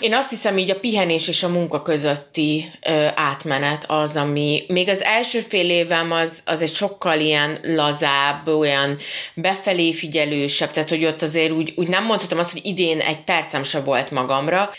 Én 0.00 0.14
azt 0.14 0.30
hiszem, 0.30 0.58
így 0.58 0.70
a 0.70 0.78
pihenés 0.78 1.28
és 1.28 1.42
a 1.42 1.48
munka 1.48 1.82
közötti 1.82 2.72
ö, 2.86 3.06
átmenet 3.14 3.84
az, 3.86 4.16
ami 4.16 4.64
még 4.68 4.88
az 4.88 5.02
első 5.02 5.40
fél 5.40 5.70
évem 5.70 6.12
az, 6.12 6.42
az 6.44 6.62
egy 6.62 6.74
sokkal 6.74 7.20
ilyen 7.20 7.58
lazább, 7.62 8.46
olyan 8.46 8.98
befelé 9.34 9.92
figyelősebb, 9.92 10.70
tehát 10.70 10.88
hogy 10.88 11.04
ott 11.04 11.22
azért 11.22 11.52
úgy, 11.52 11.72
úgy 11.76 11.88
nem 11.88 12.04
mondhatom 12.04 12.38
azt, 12.38 12.52
hogy 12.52 12.64
idén 12.64 13.00
egy 13.00 13.24
percem 13.24 13.64
se 13.64 13.80
volt 13.80 14.10
magamra, 14.10 14.70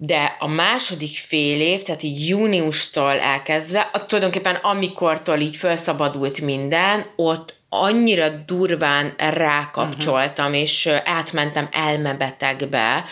de 0.00 0.36
a 0.38 0.46
második 0.46 1.16
fél 1.16 1.60
év, 1.60 1.82
tehát 1.82 2.02
így 2.02 2.28
júniustól 2.28 3.18
elkezdve, 3.18 3.90
a, 3.92 4.04
tulajdonképpen 4.04 4.54
amikortól 4.54 5.38
így 5.38 5.56
felszabadult 5.56 6.40
minden, 6.40 7.06
ott 7.16 7.54
annyira 7.68 8.28
durván 8.28 9.12
rákapcsoltam, 9.16 10.46
uh-huh. 10.46 10.60
és 10.60 10.86
átmentem 11.04 11.68
elmebetegbe, 11.72 13.04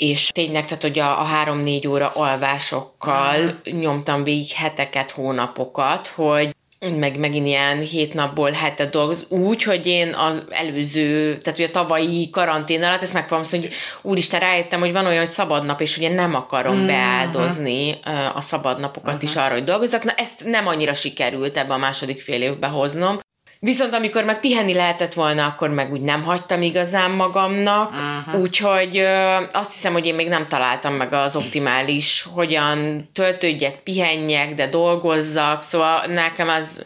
és 0.00 0.28
tényleg, 0.28 0.64
tehát 0.64 0.82
hogy 0.82 0.98
a, 0.98 1.20
a 1.20 1.24
három-négy 1.24 1.86
óra 1.86 2.08
alvásokkal 2.08 3.40
uh-huh. 3.40 3.80
nyomtam 3.80 4.24
végig 4.24 4.50
heteket, 4.50 5.10
hónapokat, 5.10 6.06
hogy 6.06 6.54
meg 6.98 7.18
megint 7.18 7.46
ilyen 7.46 7.78
hét 7.80 8.14
napból 8.14 8.50
hetet 8.50 8.90
dolgoz, 8.90 9.26
úgy, 9.28 9.62
hogy 9.62 9.86
én 9.86 10.14
az 10.14 10.42
előző, 10.48 11.38
tehát 11.38 11.58
hogy 11.58 11.68
a 11.68 11.70
tavalyi 11.70 12.30
karantén 12.30 12.82
alatt 12.82 13.02
ezt 13.02 13.12
megpróbálom 13.12 13.50
azt, 13.52 13.62
hogy 13.62 13.72
úristen, 14.02 14.40
rájöttem, 14.40 14.80
hogy 14.80 14.92
van 14.92 15.06
olyan, 15.06 15.18
hogy 15.18 15.28
szabad 15.28 15.64
nap, 15.64 15.80
és 15.80 15.98
én 15.98 16.12
nem 16.12 16.34
akarom 16.34 16.76
Mhm. 16.76 16.86
beáldozni 16.86 17.90
uh, 17.90 18.36
a 18.36 18.40
szabad 18.40 18.80
napokat 18.80 19.22
is 19.22 19.36
arra, 19.36 19.52
hogy 19.52 19.64
dolgozzak. 19.64 20.04
Na 20.04 20.12
ezt 20.12 20.44
nem 20.44 20.66
annyira 20.66 20.94
sikerült 20.94 21.56
ebbe 21.56 21.74
a 21.74 21.78
második 21.78 22.22
fél 22.22 22.42
évbe 22.42 22.66
hoznom. 22.66 23.20
Viszont 23.62 23.94
amikor 23.94 24.24
meg 24.24 24.40
pihenni 24.40 24.74
lehetett 24.74 25.14
volna, 25.14 25.46
akkor 25.46 25.70
meg 25.70 25.92
úgy 25.92 26.00
nem 26.00 26.22
hagytam 26.22 26.62
igazán 26.62 27.10
magamnak, 27.10 27.92
Aha. 27.92 28.38
úgyhogy 28.38 28.98
ö, 28.98 29.36
azt 29.52 29.72
hiszem, 29.72 29.92
hogy 29.92 30.06
én 30.06 30.14
még 30.14 30.28
nem 30.28 30.46
találtam 30.46 30.94
meg 30.94 31.12
az 31.12 31.36
optimális, 31.36 32.26
hogyan 32.34 33.08
töltődjek, 33.12 33.82
pihenjek, 33.82 34.54
de 34.54 34.66
dolgozzak, 34.66 35.62
szóval 35.62 36.06
nekem 36.06 36.48
az, 36.48 36.84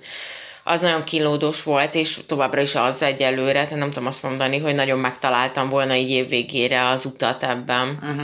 az 0.65 0.81
nagyon 0.81 1.05
kínlódós 1.05 1.63
volt, 1.63 1.95
és 1.95 2.19
továbbra 2.27 2.61
is 2.61 2.75
az 2.75 3.03
egyelőre, 3.03 3.65
tehát 3.65 3.79
nem 3.79 3.91
tudom 3.91 4.07
azt 4.07 4.23
mondani, 4.23 4.59
hogy 4.59 4.75
nagyon 4.75 4.99
megtaláltam 4.99 5.69
volna 5.69 5.95
így 5.95 6.11
év 6.11 6.29
végére 6.29 6.89
az 6.89 7.05
utat 7.05 7.43
ebben. 7.43 7.99
Uh-huh. 8.03 8.23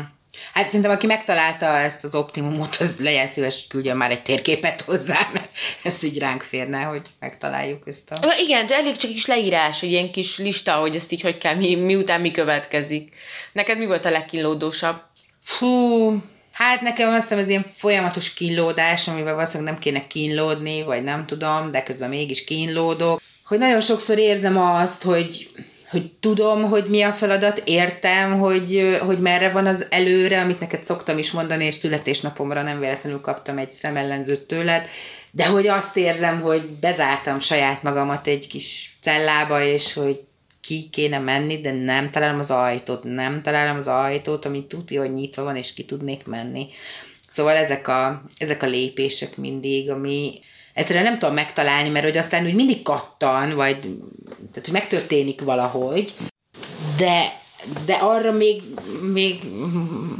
Hát 0.54 0.66
szerintem, 0.66 0.90
aki 0.90 1.06
megtalálta 1.06 1.66
ezt 1.66 2.04
az 2.04 2.14
optimumot, 2.14 2.76
az 2.76 2.98
legyen 2.98 3.30
szíves, 3.30 3.66
küldjön 3.68 3.96
már 3.96 4.10
egy 4.10 4.22
térképet 4.22 4.80
hozzá, 4.80 5.28
mert 5.32 5.48
ez 5.82 6.02
így 6.02 6.18
ránk 6.18 6.42
férne, 6.42 6.82
hogy 6.82 7.02
megtaláljuk 7.20 7.82
ezt 7.86 8.10
a... 8.10 8.32
Igen, 8.44 8.66
de 8.66 8.74
elég 8.74 8.96
csak 8.96 9.10
kis 9.10 9.26
leírás, 9.26 9.82
egy 9.82 9.90
ilyen 9.90 10.10
kis 10.10 10.38
lista, 10.38 10.72
hogy 10.72 10.94
ezt 10.94 11.12
így 11.12 11.20
hogy 11.20 11.38
kell, 11.38 11.54
mi, 11.54 11.74
miután 11.74 12.20
mi 12.20 12.30
következik. 12.30 13.14
Neked 13.52 13.78
mi 13.78 13.86
volt 13.86 14.04
a 14.04 14.10
legkínlódósabb? 14.10 15.02
Fú, 15.44 16.22
hát 16.52 16.80
nekem 16.80 17.08
azt 17.08 17.22
hiszem 17.22 17.38
ez 17.38 17.48
ilyen 17.48 17.66
folyamatos 17.74 18.34
kínlódás, 18.34 19.08
amivel 19.08 19.34
valószínűleg 19.34 19.72
nem 19.72 19.82
kéne 19.82 20.06
kínlódni, 20.06 20.82
vagy 20.82 21.02
nem 21.02 21.26
tudom, 21.26 21.70
de 21.70 21.82
közben 21.82 22.08
mégis 22.08 22.44
kínlódok. 22.44 23.20
Hogy 23.44 23.58
nagyon 23.58 23.80
sokszor 23.80 24.18
érzem 24.18 24.58
azt, 24.58 25.02
hogy 25.02 25.50
hogy 25.90 26.10
tudom, 26.20 26.62
hogy 26.62 26.84
mi 26.88 27.02
a 27.02 27.12
feladat, 27.12 27.62
értem, 27.64 28.38
hogy, 28.38 28.98
hogy 29.00 29.18
merre 29.18 29.50
van 29.50 29.66
az 29.66 29.86
előre, 29.90 30.40
amit 30.40 30.60
neked 30.60 30.84
szoktam 30.84 31.18
is 31.18 31.30
mondani, 31.30 31.64
és 31.64 31.74
születésnapomra 31.74 32.62
nem 32.62 32.80
véletlenül 32.80 33.20
kaptam 33.20 33.58
egy 33.58 33.70
szemellenzőt 33.70 34.40
tőled, 34.40 34.86
de 35.30 35.46
hogy 35.46 35.66
azt 35.66 35.96
érzem, 35.96 36.40
hogy 36.40 36.66
bezártam 36.66 37.40
saját 37.40 37.82
magamat 37.82 38.26
egy 38.26 38.46
kis 38.46 38.96
cellába, 39.00 39.62
és 39.62 39.92
hogy 39.92 40.20
ki 40.60 40.88
kéne 40.92 41.18
menni, 41.18 41.60
de 41.60 41.72
nem 41.72 42.10
találom 42.10 42.38
az 42.38 42.50
ajtót, 42.50 43.04
nem 43.04 43.42
találom 43.42 43.76
az 43.76 43.86
ajtót, 43.86 44.44
ami 44.44 44.66
tudja, 44.66 45.00
hogy 45.00 45.12
nyitva 45.12 45.42
van, 45.42 45.56
és 45.56 45.72
ki 45.72 45.84
tudnék 45.84 46.26
menni. 46.26 46.66
Szóval 47.28 47.56
ezek 47.56 47.88
a, 47.88 48.22
ezek 48.38 48.62
a 48.62 48.66
lépések 48.66 49.36
mindig, 49.36 49.90
ami 49.90 50.40
egyszerűen 50.74 51.04
nem 51.04 51.18
tudom 51.18 51.34
megtalálni, 51.34 51.88
mert 51.88 52.04
hogy 52.04 52.16
aztán 52.16 52.46
úgy 52.46 52.54
mindig 52.54 52.82
kattan, 52.82 53.54
vagy 53.54 53.80
tehát, 54.36 54.64
hogy 54.64 54.72
megtörténik 54.72 55.40
valahogy, 55.40 56.14
de, 56.96 57.40
de 57.84 57.92
arra 57.92 58.32
még, 58.32 58.62
még 59.12 59.40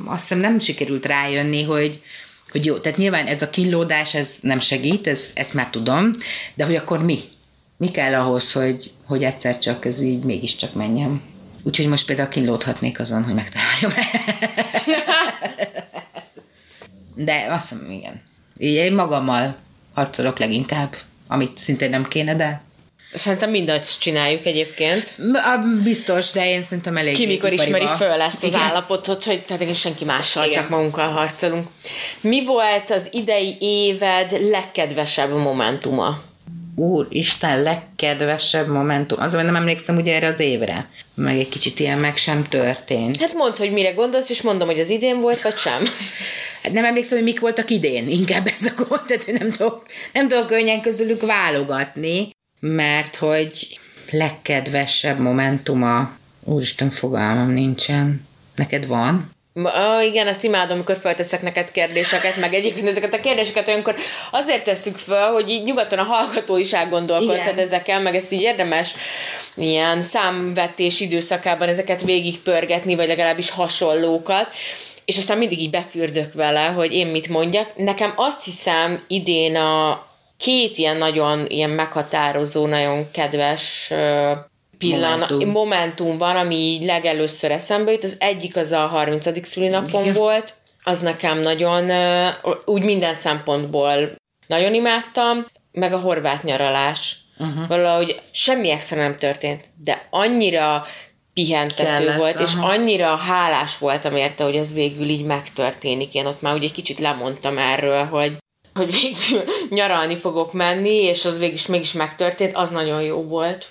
azt 0.04 0.21
hiszem 0.21 0.38
nem 0.38 0.59
sikerült 0.59 1.07
rájönni, 1.07 1.62
hogy, 1.62 2.02
hogy 2.50 2.64
jó, 2.64 2.78
tehát 2.78 2.99
nyilván 2.99 3.26
ez 3.26 3.42
a 3.42 3.50
kínlódás, 3.50 4.14
ez 4.14 4.37
nem 4.40 4.61
segít, 4.61 5.07
ez, 5.07 5.30
ezt 5.35 5.54
már 5.54 5.71
tudom, 5.71 6.16
de 6.54 6.64
hogy 6.64 6.76
akkor 6.76 7.04
mi? 7.04 7.19
Mi 7.76 7.90
kell 7.90 8.14
ahhoz, 8.14 8.52
hogy, 8.52 8.90
hogy 9.07 9.25
egyszer 9.25 9.59
csak 9.59 9.85
ez 9.85 10.00
így 10.00 10.23
mégiscsak 10.23 10.75
menjen? 10.75 11.23
Úgyhogy 11.62 11.87
most 11.87 12.07
például 12.07 12.28
kínlódhatnék 12.28 13.00
azon, 13.00 13.25
hogy 13.25 13.35
megtaláljam 13.35 13.92
De 17.25 17.47
azt 17.50 17.69
hiszem, 17.69 17.90
igen. 17.90 18.23
Így 18.59 18.75
én 18.75 18.95
magammal 18.95 19.57
harcolok 19.94 20.38
leginkább, 20.38 20.97
amit 21.28 21.59
szintén 21.59 21.90
nem 21.90 22.04
kéne, 22.04 22.35
de 22.35 22.62
Szerintem 23.12 23.50
mindazt 23.50 24.00
csináljuk 24.00 24.47
egyébként. 24.47 25.14
Biztos, 25.82 26.30
de 26.30 26.49
én 26.49 26.62
szerintem 26.62 26.97
elég 26.97 27.14
Ki 27.14 27.26
mikor 27.26 27.52
ipariba. 27.52 27.62
ismeri 27.62 27.97
föl 27.97 28.20
ezt 28.20 28.42
az 28.42 28.49
Igen. 28.49 28.61
állapotot, 28.61 29.25
hogy 29.25 29.42
tehát 29.42 29.76
senki 29.76 30.04
mással, 30.04 30.44
Igen. 30.44 30.61
csak 30.61 30.68
magunkkal 30.70 31.09
harcolunk. 31.09 31.68
Mi 32.20 32.44
volt 32.44 32.90
az 32.90 33.09
idei 33.12 33.56
éved 33.61 34.37
legkedvesebb 34.50 35.37
momentuma? 35.37 36.23
Úristen, 36.75 37.62
legkedvesebb 37.62 38.68
momentum. 38.68 39.20
Azért 39.20 39.44
nem 39.44 39.56
emlékszem 39.56 39.97
ugye 39.97 40.14
erre 40.14 40.26
az 40.26 40.40
évre. 40.40 40.88
Meg 41.14 41.38
egy 41.38 41.49
kicsit 41.49 41.80
ilyen 41.80 41.99
meg 41.99 42.16
sem 42.16 42.44
történt. 42.44 43.20
Hát 43.20 43.35
mondd, 43.35 43.59
hogy 43.59 43.73
mire 43.73 43.90
gondolsz, 43.90 44.30
és 44.30 44.42
mondom, 44.42 44.68
hogy 44.68 44.80
az 44.80 44.88
idén 44.88 45.20
volt, 45.20 45.42
vagy 45.42 45.56
sem. 45.56 45.88
Hát 46.62 46.72
nem 46.72 46.84
emlékszem, 46.84 47.16
hogy 47.16 47.26
mik 47.26 47.40
voltak 47.40 47.70
idén. 47.70 48.08
Inkább 48.08 48.46
ez 48.46 48.64
a 48.64 48.82
gond, 48.82 49.02
tehát 49.06 49.38
nem 49.40 49.50
tudok, 49.50 49.82
nem 50.12 50.28
tudok 50.28 50.46
könnyen 50.46 50.80
közülük 50.80 51.22
válogatni, 51.22 52.30
mert 52.60 53.16
hogy 53.16 53.78
legkedvesebb 54.10 55.18
momentuma, 55.18 56.12
úristen, 56.44 56.90
fogalmam 56.90 57.50
nincsen. 57.50 58.28
Neked 58.54 58.86
van? 58.86 59.30
Ah, 59.62 60.06
igen, 60.06 60.26
azt 60.26 60.44
imádom, 60.44 60.74
amikor 60.74 60.98
felteszek 60.98 61.42
neked 61.42 61.70
kérdéseket, 61.70 62.36
meg 62.36 62.54
egyébként 62.54 62.88
ezeket 62.88 63.14
a 63.14 63.20
kérdéseket 63.20 63.68
olyankor 63.68 63.94
azért 64.30 64.64
tesszük 64.64 64.96
fel, 64.96 65.32
hogy 65.32 65.48
így 65.50 65.64
nyugodtan 65.64 65.98
a 65.98 66.02
hallgató 66.02 66.56
is 66.56 66.72
elgondolkodhat 66.72 67.52
Igen. 67.52 67.58
ezeken, 67.58 68.02
meg 68.02 68.14
ezt 68.14 68.32
így 68.32 68.40
érdemes 68.40 68.94
ilyen 69.54 70.02
számvetés 70.02 71.00
időszakában 71.00 71.68
ezeket 71.68 72.02
végigpörgetni, 72.02 72.94
vagy 72.94 73.06
legalábbis 73.06 73.50
hasonlókat, 73.50 74.48
és 75.04 75.16
aztán 75.16 75.38
mindig 75.38 75.61
így 75.61 75.71
befürdök 75.71 76.33
vele, 76.33 76.66
hogy 76.66 76.92
én 76.92 77.07
mit 77.07 77.28
mondjak. 77.28 77.76
Nekem 77.76 78.12
azt 78.16 78.45
hiszem 78.45 79.04
idén 79.09 79.57
a, 79.57 80.09
két 80.40 80.78
ilyen 80.78 80.97
nagyon 80.97 81.47
ilyen 81.49 81.71
meghatározó, 81.71 82.66
nagyon 82.66 83.11
kedves 83.11 83.92
pillanat, 84.78 85.30
momentum. 85.30 85.50
momentum 85.50 86.19
van, 86.19 86.37
ami 86.37 86.54
így 86.54 86.85
legelőször 86.85 87.50
eszembe 87.50 87.92
jut. 87.92 88.04
Az 88.04 88.16
egyik 88.19 88.57
az 88.57 88.73
a 88.73 88.87
30. 88.87 89.49
szülinapom 89.49 90.02
Igen. 90.02 90.14
volt, 90.14 90.54
az 90.85 91.00
nekem 91.00 91.38
nagyon, 91.38 91.90
úgy 92.64 92.85
minden 92.85 93.14
szempontból 93.14 94.14
nagyon 94.47 94.75
imádtam, 94.75 95.47
meg 95.73 95.92
a 95.92 95.99
horvát 95.99 96.42
nyaralás. 96.42 97.16
Uh-huh. 97.38 97.69
Valahogy 97.69 98.21
semmi 98.30 98.71
extra 98.71 98.97
nem 98.97 99.16
történt, 99.16 99.64
de 99.85 100.07
annyira 100.11 100.87
pihentető 101.34 101.84
Kellett, 101.84 102.16
volt, 102.16 102.34
aha. 102.34 102.44
és 102.44 102.52
annyira 102.60 103.16
hálás 103.16 103.78
voltam 103.78 104.16
érte, 104.16 104.44
hogy 104.44 104.56
ez 104.56 104.72
végül 104.72 105.08
így 105.08 105.25
megtörténik. 105.25 106.14
Én 106.14 106.26
ott 106.26 106.40
már 106.40 106.54
ugye 106.54 106.66
egy 106.66 106.72
kicsit 106.72 106.99
lemondtam 106.99 107.58
erről, 107.58 108.04
hogy 108.04 108.37
hogy 108.75 109.00
végül 109.00 109.44
nyaralni 109.78 110.16
fogok 110.16 110.52
menni, 110.52 110.94
és 110.94 111.25
az 111.25 111.38
végül 111.38 111.54
is 111.54 111.66
mégis 111.66 111.92
megtörtént, 111.92 112.56
az 112.56 112.70
nagyon 112.70 113.02
jó 113.02 113.22
volt. 113.22 113.68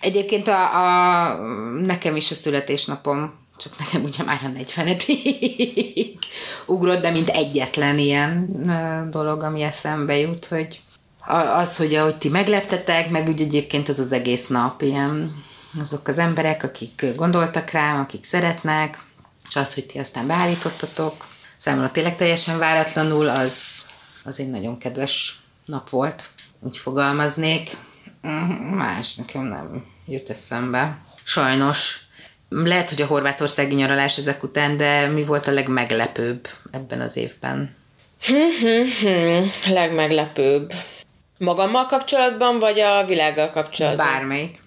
Egyébként 0.00 0.48
a, 0.48 0.62
a, 0.62 1.34
nekem 1.80 2.16
is 2.16 2.30
a 2.30 2.34
születésnapom, 2.34 3.38
csak 3.56 3.78
nekem 3.78 4.02
ugye 4.02 4.22
már 4.24 4.40
a 4.44 4.48
40 4.48 4.96
ugrott, 6.66 7.00
de 7.00 7.10
mint 7.10 7.28
egyetlen 7.28 7.98
ilyen 7.98 8.48
dolog, 9.10 9.42
ami 9.42 9.62
eszembe 9.62 10.16
jut, 10.16 10.46
hogy 10.46 10.80
az, 11.54 11.76
hogy 11.76 11.94
ahogy 11.94 12.16
ti 12.16 12.28
megleptetek, 12.28 13.10
meg 13.10 13.28
úgy 13.28 13.40
egyébként 13.40 13.88
az 13.88 13.98
az 13.98 14.12
egész 14.12 14.46
nap 14.46 14.82
ilyen 14.82 15.44
azok 15.78 16.08
az 16.08 16.18
emberek, 16.18 16.62
akik 16.62 17.04
gondoltak 17.16 17.70
rám, 17.70 18.00
akik 18.00 18.24
szeretnek, 18.24 18.98
és 19.48 19.56
az, 19.56 19.74
hogy 19.74 19.86
ti 19.86 19.98
aztán 19.98 20.26
beállítottatok, 20.26 21.26
számomra 21.56 21.90
tényleg 21.90 22.16
teljesen 22.16 22.58
váratlanul, 22.58 23.28
az, 23.28 23.86
az 24.24 24.38
egy 24.38 24.50
nagyon 24.50 24.78
kedves 24.78 25.40
nap 25.64 25.88
volt, 25.88 26.30
úgy 26.60 26.78
fogalmaznék. 26.78 27.76
Más 28.74 29.14
nekem 29.14 29.42
nem 29.42 29.84
jut 30.06 30.30
eszembe. 30.30 30.98
Sajnos. 31.22 31.98
Lehet, 32.48 32.88
hogy 32.88 33.02
a 33.02 33.06
horvátországi 33.06 33.74
nyaralás 33.74 34.16
ezek 34.16 34.42
után, 34.42 34.76
de 34.76 35.06
mi 35.06 35.24
volt 35.24 35.46
a 35.46 35.52
legmeglepőbb 35.52 36.48
ebben 36.70 37.00
az 37.00 37.16
évben? 37.16 37.76
legmeglepőbb. 39.66 40.72
Magammal 41.38 41.86
kapcsolatban, 41.86 42.58
vagy 42.58 42.80
a 42.80 43.04
világgal 43.04 43.50
kapcsolatban? 43.50 44.06
Bármelyik. 44.06 44.62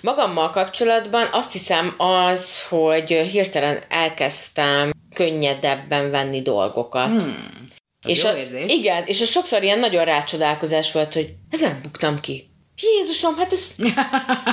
Magammal 0.00 0.50
kapcsolatban 0.50 1.28
azt 1.32 1.52
hiszem 1.52 1.94
az, 1.98 2.62
hogy 2.68 3.08
hirtelen 3.08 3.82
elkezdtem 3.88 4.90
könnyedebben 5.14 6.10
venni 6.10 6.42
dolgokat. 6.42 7.08
Hmm. 7.08 7.64
És 8.06 8.22
jó 8.22 8.30
a, 8.30 8.36
érzés. 8.36 8.72
Igen, 8.72 9.04
és 9.06 9.20
ez 9.20 9.28
sokszor 9.28 9.62
ilyen 9.62 9.78
nagyon 9.78 10.04
rácsodálkozás 10.04 10.92
volt, 10.92 11.12
hogy 11.12 11.34
ezen 11.50 11.78
buktam 11.82 12.20
ki. 12.20 12.50
Jézusom, 12.80 13.36
hát 13.36 13.52
ez, 13.52 13.74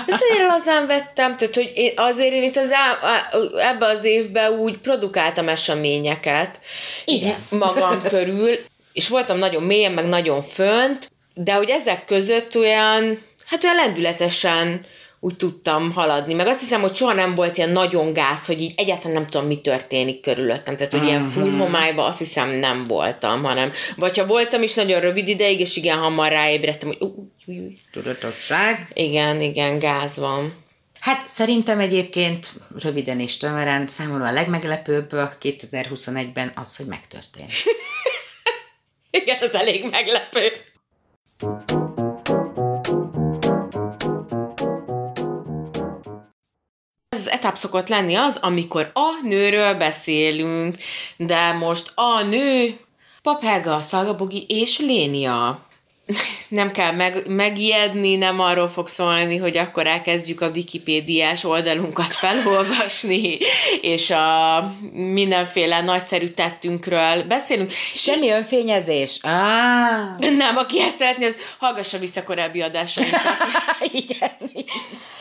ez 0.07 0.19
annyira 0.29 0.47
lazán 0.47 0.87
vettem, 0.87 1.37
tehát 1.37 1.55
hogy 1.55 1.71
én, 1.75 1.91
azért 1.95 2.33
én 2.33 2.43
itt 2.43 2.55
az 2.55 2.71
ebbe 3.57 3.85
az 3.85 4.03
évben 4.03 4.51
úgy 4.51 4.77
produkáltam 4.77 5.47
eseményeket 5.47 6.59
Igen. 7.05 7.35
magam 7.49 8.01
körül, 8.01 8.59
és 8.93 9.07
voltam 9.07 9.37
nagyon 9.37 9.63
mélyen, 9.63 9.91
meg 9.91 10.05
nagyon 10.05 10.41
fönt, 10.41 11.11
de 11.33 11.53
hogy 11.53 11.69
ezek 11.69 12.05
között 12.05 12.55
olyan, 12.55 13.23
hát 13.45 13.63
olyan 13.63 13.75
lendületesen 13.75 14.85
úgy 15.23 15.35
tudtam 15.35 15.91
haladni. 15.91 16.33
Meg 16.33 16.47
azt 16.47 16.59
hiszem, 16.59 16.81
hogy 16.81 16.95
soha 16.95 17.13
nem 17.13 17.35
volt 17.35 17.57
ilyen 17.57 17.69
nagyon 17.69 18.13
gáz, 18.13 18.45
hogy 18.45 18.61
így 18.61 18.73
egyáltalán 18.77 19.13
nem 19.13 19.27
tudom, 19.27 19.47
mi 19.47 19.61
történik 19.61 20.21
körülöttem. 20.21 20.75
Tehát, 20.75 20.91
hogy 20.91 21.01
uh-huh. 21.01 21.15
ilyen 21.15 21.29
full 21.29 21.51
homályban 21.51 22.05
azt 22.05 22.17
hiszem 22.17 22.49
nem 22.49 22.83
voltam, 22.83 23.43
hanem, 23.43 23.71
vagy 23.95 24.17
ha 24.17 24.25
voltam 24.25 24.63
is 24.63 24.73
nagyon 24.73 24.99
rövid 24.99 25.27
ideig, 25.27 25.59
és 25.59 25.75
igen, 25.75 25.97
hamar 25.97 26.31
ráébredtem, 26.31 26.87
hogy 26.87 26.97
uh, 26.99 27.09
uh, 27.45 27.55
uh. 27.55 27.71
Tudatosság. 27.91 28.87
Igen, 28.93 29.41
igen, 29.41 29.79
gáz 29.79 30.17
van. 30.17 30.55
Hát 30.99 31.27
szerintem 31.27 31.79
egyébként 31.79 32.53
röviden 32.81 33.19
és 33.19 33.37
tömören 33.37 33.87
számomra 33.87 34.27
a 34.27 34.31
legmeglepőbb 34.31 35.09
2021-ben 35.41 36.51
az, 36.55 36.75
hogy 36.75 36.85
megtörtént. 36.85 37.51
igen, 39.21 39.37
az 39.41 39.55
elég 39.55 39.89
meglepő. 39.89 40.51
Ez 47.13 47.19
az 47.19 47.29
etap 47.29 47.57
szokott 47.57 47.87
lenni 47.87 48.15
az, 48.15 48.37
amikor 48.41 48.91
a 48.93 49.09
nőről 49.23 49.73
beszélünk, 49.73 50.75
de 51.17 51.51
most 51.51 51.91
a 51.95 52.23
nő 52.23 52.79
Papelga, 53.21 53.81
Szalgabogi 53.81 54.45
és 54.47 54.79
Lénia 54.79 55.65
nem 56.47 56.71
kell 56.71 56.91
meg, 56.91 57.27
megijedni, 57.27 58.15
nem 58.15 58.39
arról 58.39 58.67
fog 58.67 58.87
szólni, 58.87 59.37
hogy 59.37 59.57
akkor 59.57 59.87
elkezdjük 59.87 60.41
a 60.41 60.49
Wikipédiás 60.49 61.43
oldalunkat 61.43 62.15
felolvasni, 62.15 63.37
és 63.95 64.09
a 64.09 64.73
mindenféle 64.93 65.81
nagyszerű 65.81 66.27
tettünkről 66.27 67.23
beszélünk. 67.23 67.71
Semmi 67.93 68.29
önfényezés. 68.29 69.19
Ah. 69.21 70.29
Nem, 70.37 70.57
aki 70.57 70.81
ezt 70.81 70.97
szeretné, 70.97 71.25
az 71.25 71.37
hallgassa 71.59 71.97
vissza 71.97 72.23
korábbi 72.23 72.61
adásainkat. 72.61 73.21
igen. 74.03 74.51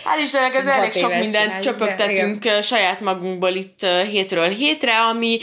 Hál' 0.05 0.23
Istennek, 0.23 0.55
ez 0.55 0.67
elég 0.67 0.93
sok 0.93 1.19
mindent 1.19 1.61
csöpögtetünk 1.61 2.45
igen. 2.45 2.63
saját 2.63 3.01
magunkból 3.01 3.51
itt 3.51 3.87
hétről 4.11 4.49
hétre, 4.49 5.01
ami 5.01 5.39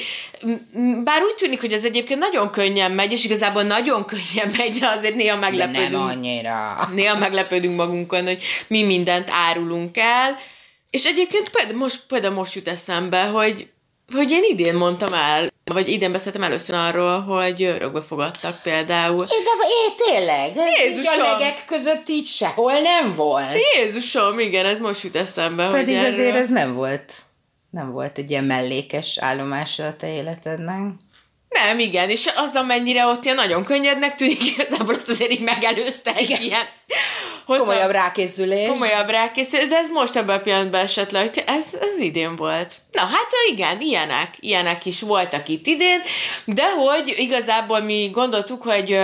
bár 1.04 1.22
úgy 1.24 1.36
tűnik, 1.36 1.60
hogy 1.60 1.74
ez 1.74 1.86
egyébként 1.86 2.20
nagyon 2.20 2.52
könnyen 2.52 2.92
megy, 2.92 3.12
és 3.12 3.26
igazából 3.26 3.64
nagyon 3.64 4.06
könnyen 4.06 4.54
megy, 4.58 4.80
de 4.80 4.88
azért 4.88 5.16
néha 5.16 5.38
meglepődünk. 5.38 5.90
De 5.90 5.98
nem 5.98 6.08
annyira. 6.08 6.78
Néha 6.94 7.18
meglepődünk 7.18 7.76
magunkon, 7.76 8.24
hogy 8.24 8.44
mi 8.68 8.84
mindent 8.84 9.30
árulunk 9.32 9.98
el, 9.98 10.38
és 10.90 11.06
egyébként 11.06 11.50
például 11.50 11.78
most, 11.78 12.02
például 12.08 12.34
most 12.34 12.56
jut 12.56 12.68
eszembe, 12.68 13.24
hogy 13.24 13.68
hogy 14.12 14.32
én 14.32 14.44
idén 14.44 14.76
mondtam 14.76 15.14
el, 15.14 15.50
vagy 15.64 15.90
idén 15.90 16.12
beszéltem 16.12 16.44
először 16.44 16.76
arról, 16.76 17.22
hogy 17.22 17.64
örökbe 17.64 18.02
fogadtak 18.02 18.62
például. 18.62 19.24
É, 19.24 19.44
de 19.44 19.52
é, 19.68 20.12
tényleg? 20.12 20.52
Jézusom! 20.84 21.24
A 21.24 21.32
legek 21.32 21.64
között 21.66 22.10
így 22.10 22.26
sehol 22.26 22.80
nem 22.80 23.16
volt. 23.16 23.58
Jézusom, 23.76 24.40
igen, 24.40 24.66
ez 24.66 24.80
most 24.80 25.04
jut 25.04 25.16
eszembe. 25.16 25.70
Pedig 25.72 25.98
hogy 25.98 26.06
azért 26.06 26.28
erről... 26.28 26.42
ez 26.42 26.50
nem 26.50 26.74
volt, 26.74 27.14
nem 27.70 27.92
volt 27.92 28.18
egy 28.18 28.30
ilyen 28.30 28.44
mellékes 28.44 29.18
állomása 29.18 29.86
a 29.86 29.94
te 29.94 30.14
életednek. 30.14 30.82
Nem, 31.50 31.80
igen, 31.80 32.10
és 32.10 32.26
az, 32.36 32.56
amennyire 32.56 33.06
ott 33.06 33.24
ilyen 33.24 33.36
nagyon 33.36 33.64
könnyednek 33.64 34.16
tűnik, 34.16 34.46
igazából 34.46 34.94
azt 34.96 35.10
azért 35.10 35.32
így 35.32 35.42
megelőzte 35.42 36.16
egy 36.16 36.30
igen. 36.30 36.42
ilyen 36.42 36.68
hosszabb, 37.46 37.66
komolyabb 37.66 37.92
rákészülés. 37.92 38.68
Komolyabb 38.68 39.10
rákészülés, 39.10 39.68
de 39.68 39.78
ez 39.78 39.90
most 39.90 40.16
ebben 40.16 40.38
a 40.38 40.42
pillanatban 40.42 40.82
esett 40.82 41.12
le, 41.12 41.20
hogy 41.20 41.44
ez, 41.48 41.78
ez 41.82 41.98
idén 41.98 42.36
volt. 42.36 42.76
Na 42.92 43.02
hát 43.02 43.28
igen, 43.52 43.80
ilyenek, 43.80 44.34
ilyenek 44.40 44.86
is 44.86 45.02
voltak 45.02 45.48
itt 45.48 45.68
idén, 45.68 46.02
de 46.46 46.72
hogy 46.72 47.14
igazából 47.18 47.80
mi 47.80 48.10
gondoltuk, 48.14 48.64
hogy 48.64 49.00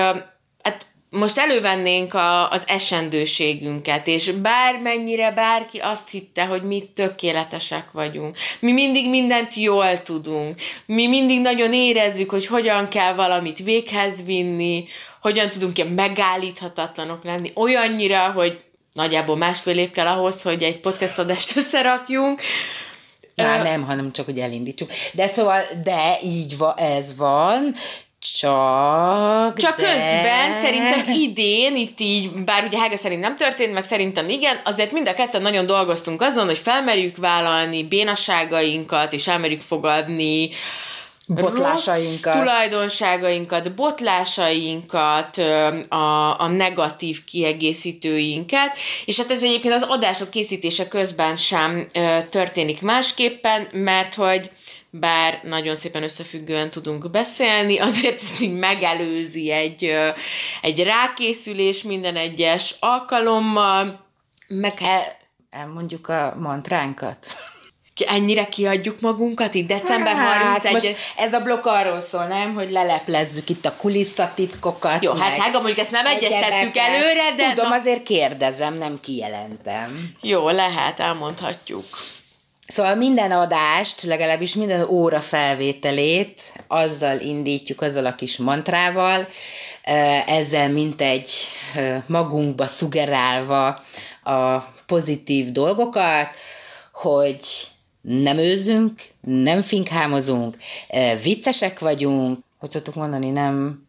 most 1.09 1.37
elővennénk 1.37 2.13
a, 2.13 2.49
az 2.49 2.63
esendőségünket, 2.67 4.07
és 4.07 4.31
bármennyire 4.31 5.31
bárki 5.31 5.77
azt 5.77 6.09
hitte, 6.09 6.45
hogy 6.45 6.63
mi 6.63 6.89
tökéletesek 6.95 7.91
vagyunk. 7.91 8.37
Mi 8.59 8.71
mindig 8.71 9.09
mindent 9.09 9.53
jól 9.53 10.01
tudunk. 10.01 10.61
Mi 10.85 11.07
mindig 11.07 11.41
nagyon 11.41 11.73
érezzük, 11.73 12.29
hogy 12.29 12.45
hogyan 12.45 12.87
kell 12.87 13.13
valamit 13.13 13.59
véghez 13.59 14.23
vinni, 14.23 14.85
hogyan 15.21 15.49
tudunk 15.49 15.77
ilyen 15.77 15.89
megállíthatatlanok 15.89 17.23
lenni, 17.23 17.51
olyannyira, 17.55 18.31
hogy 18.31 18.63
nagyjából 18.93 19.37
másfél 19.37 19.77
év 19.77 19.91
kell 19.91 20.07
ahhoz, 20.07 20.41
hogy 20.41 20.63
egy 20.63 20.79
podcast 20.79 21.17
adást 21.17 21.55
összerakjunk. 21.57 22.41
Már 23.35 23.61
nem, 23.61 23.83
hanem 23.83 24.11
csak, 24.11 24.25
hogy 24.25 24.39
elindítsuk. 24.39 24.89
De 25.13 25.27
szóval, 25.27 25.61
de 25.83 26.17
így 26.23 26.57
van, 26.57 26.77
ez 26.77 27.15
van, 27.15 27.75
csak... 28.31 29.57
Csak 29.57 29.77
de... 29.77 29.83
közben 29.83 30.55
szerintem 30.61 31.03
idén, 31.13 31.75
itt 31.75 31.99
így, 31.99 32.43
bár 32.43 32.63
ugye 32.63 32.79
Hága 32.79 32.97
szerint 32.97 33.21
nem 33.21 33.35
történt, 33.35 33.73
meg 33.73 33.83
szerintem 33.83 34.29
igen, 34.29 34.61
azért 34.63 34.91
mind 34.91 35.07
a 35.07 35.13
ketten 35.13 35.41
nagyon 35.41 35.65
dolgoztunk 35.65 36.21
azon, 36.21 36.45
hogy 36.45 36.57
felmerjük 36.57 37.17
vállalni 37.17 37.83
bénasságainkat, 37.83 39.13
és 39.13 39.27
elmerjük 39.27 39.61
fogadni 39.61 40.49
botlásainkat. 41.27 42.33
Rossz 42.33 42.41
tulajdonságainkat, 42.41 43.75
botlásainkat, 43.75 45.37
a, 45.89 46.39
a 46.39 46.47
negatív 46.47 47.23
kiegészítőinket, 47.23 48.75
és 49.05 49.17
hát 49.17 49.31
ez 49.31 49.43
egyébként 49.43 49.73
az 49.73 49.85
adások 49.87 50.29
készítése 50.29 50.87
közben 50.87 51.35
sem 51.35 51.87
történik 52.29 52.81
másképpen, 52.81 53.67
mert 53.71 54.13
hogy 54.13 54.51
bár 54.99 55.39
nagyon 55.43 55.75
szépen 55.75 56.03
összefüggően 56.03 56.69
tudunk 56.69 57.09
beszélni, 57.09 57.79
azért 57.89 58.21
ez 58.21 58.41
így 58.41 58.53
megelőzi 58.53 59.51
egy, 59.51 59.91
egy 60.61 60.83
rákészülés 60.83 61.83
minden 61.83 62.15
egyes 62.15 62.75
alkalommal. 62.79 64.05
Meg... 64.47 64.73
El, 64.81 65.17
elmondjuk 65.49 66.07
a 66.07 66.33
mantránkat. 66.39 67.37
ennyire 68.07 68.45
kiadjuk 68.45 68.99
magunkat 68.99 69.53
itt 69.53 69.67
december 69.67 70.15
Hát, 70.15 70.43
31 70.43 70.71
most 70.73 70.97
ez 71.17 71.33
a 71.33 71.39
blokk 71.39 71.65
arról 71.65 72.01
szól, 72.01 72.25
nem? 72.25 72.53
Hogy 72.53 72.71
leleplezzük 72.71 73.49
itt 73.49 73.65
a 73.65 73.75
kulisszatitkokat. 73.75 75.03
Jó, 75.03 75.13
hát 75.13 75.37
Hága, 75.37 75.57
mondjuk 75.57 75.79
ezt 75.79 75.91
nem 75.91 76.05
egyeztettük 76.05 76.77
előre, 76.77 77.33
de... 77.35 77.49
Tudom, 77.49 77.69
na, 77.69 77.75
azért 77.75 78.03
kérdezem, 78.03 78.77
nem 78.77 78.99
kijelentem. 78.99 80.11
Jó, 80.21 80.49
lehet, 80.49 80.99
elmondhatjuk. 80.99 81.85
Szóval 82.67 82.95
minden 82.95 83.31
adást, 83.31 84.01
legalábbis 84.03 84.55
minden 84.55 84.87
óra 84.87 85.21
felvételét 85.21 86.41
azzal 86.67 87.19
indítjuk, 87.19 87.81
azzal 87.81 88.05
a 88.05 88.15
kis 88.15 88.37
mantrával, 88.37 89.27
ezzel 90.27 90.69
mint 90.69 91.01
egy 91.01 91.31
magunkba 92.07 92.67
szugerálva 92.67 93.83
a 94.23 94.57
pozitív 94.85 95.51
dolgokat, 95.51 96.29
hogy 96.93 97.39
nem 98.01 98.37
őzünk, 98.37 99.03
nem 99.21 99.61
finkhámozunk, 99.61 100.57
viccesek 101.23 101.79
vagyunk, 101.79 102.39
hogy 102.59 102.71
szoktuk 102.71 102.95
mondani, 102.95 103.29
nem, 103.29 103.85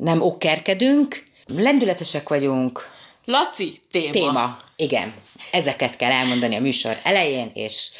nem 0.00 0.22
okkerkedünk, 0.22 1.24
lendületesek 1.46 2.28
vagyunk, 2.28 2.92
Laci, 3.24 3.80
téma. 3.90 4.10
téma. 4.10 4.58
Igen. 4.76 5.14
Ezeket 5.54 5.96
kell 5.96 6.10
elmondani 6.10 6.56
a 6.56 6.60
műsor 6.60 6.98
elején, 7.02 7.50
és 7.54 7.90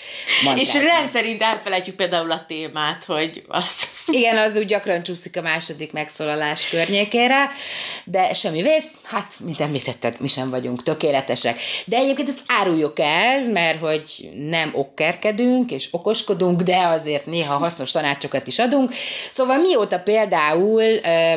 És 0.56 0.74
rendszerint 0.74 1.42
elfelejtjük 1.42 1.96
például 1.96 2.30
a 2.30 2.44
témát, 2.46 3.04
hogy 3.04 3.42
azt... 3.48 3.88
Igen, 4.06 4.36
az 4.36 4.56
úgy 4.56 4.64
gyakran 4.64 5.02
csúszik 5.02 5.36
a 5.36 5.40
második 5.40 5.92
megszólalás 5.92 6.68
környékére, 6.68 7.50
de 8.04 8.32
semmi 8.32 8.62
vész, 8.62 8.84
hát, 9.02 9.34
mint 9.38 9.60
említetted, 9.60 10.20
mi 10.20 10.28
sem 10.28 10.50
vagyunk 10.50 10.82
tökéletesek. 10.82 11.60
De 11.84 11.96
egyébként 11.96 12.28
ezt 12.28 12.42
áruljuk 12.46 12.98
el, 12.98 13.44
mert 13.44 13.78
hogy 13.78 14.30
nem 14.48 14.70
okkerkedünk 14.72 15.70
és 15.70 15.88
okoskodunk, 15.90 16.60
de 16.60 16.76
azért 16.76 17.26
néha 17.26 17.56
hasznos 17.56 17.90
tanácsokat 17.90 18.46
is 18.46 18.58
adunk. 18.58 18.94
Szóval 19.30 19.58
mióta 19.58 19.98
például 19.98 20.82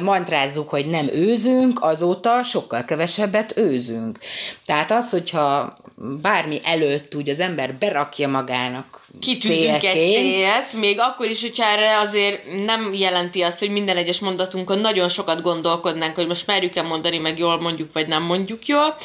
mantrázzuk, 0.02 0.70
hogy 0.70 0.86
nem 0.86 1.08
őzünk, 1.14 1.84
azóta 1.84 2.44
sokkal 2.44 2.86
kevesebbet 2.86 3.54
őzünk. 3.58 4.20
Tehát 4.66 4.92
az, 4.92 5.10
hogyha 5.10 5.74
bármi 6.22 6.60
előtt 6.64 7.16
úgy 7.16 7.30
az 7.30 7.40
ember 7.40 7.74
berakja 7.74 8.28
magának 8.28 9.06
kitűzünk 9.20 9.84
egy 9.84 10.12
célt, 10.12 10.74
még 10.74 11.00
akkor 11.00 11.30
is, 11.30 11.42
hogyha 11.42 11.66
erre 11.66 11.98
azért 11.98 12.66
nem 12.66 12.94
jelenti 12.94 13.42
azt, 13.42 13.60
hogy 13.60 13.70
minden 13.70 13.98
egyes 13.98 14.20
mondatunkon 14.20 14.80
nagyon 14.80 15.10
sokat 15.10 15.42
gondolkodnánk, 15.42 16.16
hogy 16.16 16.28
most 16.28 16.48
merjük-e 16.48 16.82
mondani, 16.82 17.18
meg 17.18 17.38
jól 17.38 17.62
mondjuk, 17.62 17.94
vagy 17.94 18.08
nem 18.08 18.24
mondjuk 18.24 18.68
jól, 18.68 18.98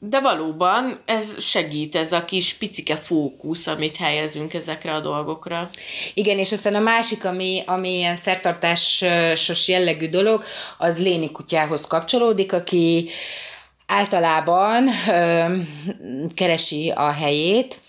de 0.00 0.20
valóban 0.20 1.00
ez 1.04 1.42
segít, 1.44 1.96
ez 1.96 2.12
a 2.12 2.24
kis 2.24 2.54
picike 2.54 2.96
fókusz, 2.96 3.66
amit 3.66 3.96
helyezünk 3.96 4.54
ezekre 4.54 4.94
a 4.94 5.00
dolgokra. 5.00 5.70
Igen, 6.14 6.38
és 6.38 6.52
aztán 6.52 6.74
a 6.74 6.80
másik, 6.80 7.24
ami, 7.24 7.62
ami 7.66 7.96
ilyen 7.96 8.16
szertartásos 8.16 9.68
jellegű 9.68 10.08
dolog, 10.08 10.44
az 10.78 10.98
Léni 10.98 11.32
kutyához 11.32 11.84
kapcsolódik, 11.86 12.52
aki 12.52 13.08
általában 13.88 14.88
ö, 15.08 15.56
keresi 16.34 16.92
a 16.96 17.10
helyét, 17.10 17.80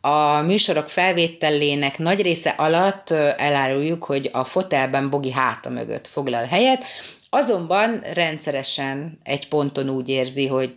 a 0.00 0.40
műsorok 0.40 0.88
felvételének 0.88 1.98
nagy 1.98 2.22
része 2.22 2.50
alatt 2.50 3.10
eláruljuk, 3.36 4.04
hogy 4.04 4.30
a 4.32 4.44
fotelben 4.44 5.10
Bogi 5.10 5.32
háta 5.32 5.70
mögött 5.70 6.06
foglal 6.06 6.44
helyet, 6.44 6.84
azonban 7.30 8.00
rendszeresen 8.12 9.18
egy 9.22 9.48
ponton 9.48 9.88
úgy 9.88 10.08
érzi, 10.08 10.46
hogy 10.46 10.72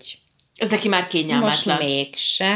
Ez 0.58 0.70
neki 0.70 0.88
már 0.88 1.08
kényelmetlen. 1.08 1.50
most 1.50 1.80
mégse. 1.80 2.54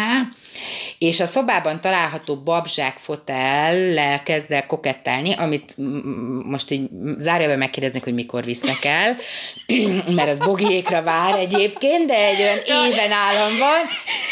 És 0.98 1.20
a 1.20 1.26
szobában 1.26 1.82
található 1.82 2.36
babzsák 2.36 2.98
fotellel 2.98 4.24
kezd 4.24 4.52
el 4.52 4.66
kokettálni, 4.66 5.34
amit 5.34 5.74
most 6.44 6.72
így 6.72 6.90
zárjában 7.18 7.58
megkérdeznek, 7.58 8.04
hogy 8.04 8.14
mikor 8.14 8.44
visznek 8.44 8.86
el, 8.86 9.18
mert 10.16 10.30
az 10.30 10.38
bogiékra 10.40 11.02
vár 11.02 11.36
egyébként, 11.40 12.06
de 12.06 12.26
egy 12.26 12.42
olyan 12.42 12.58
éven 12.58 13.12
állam 13.12 13.58
van. 13.58 13.80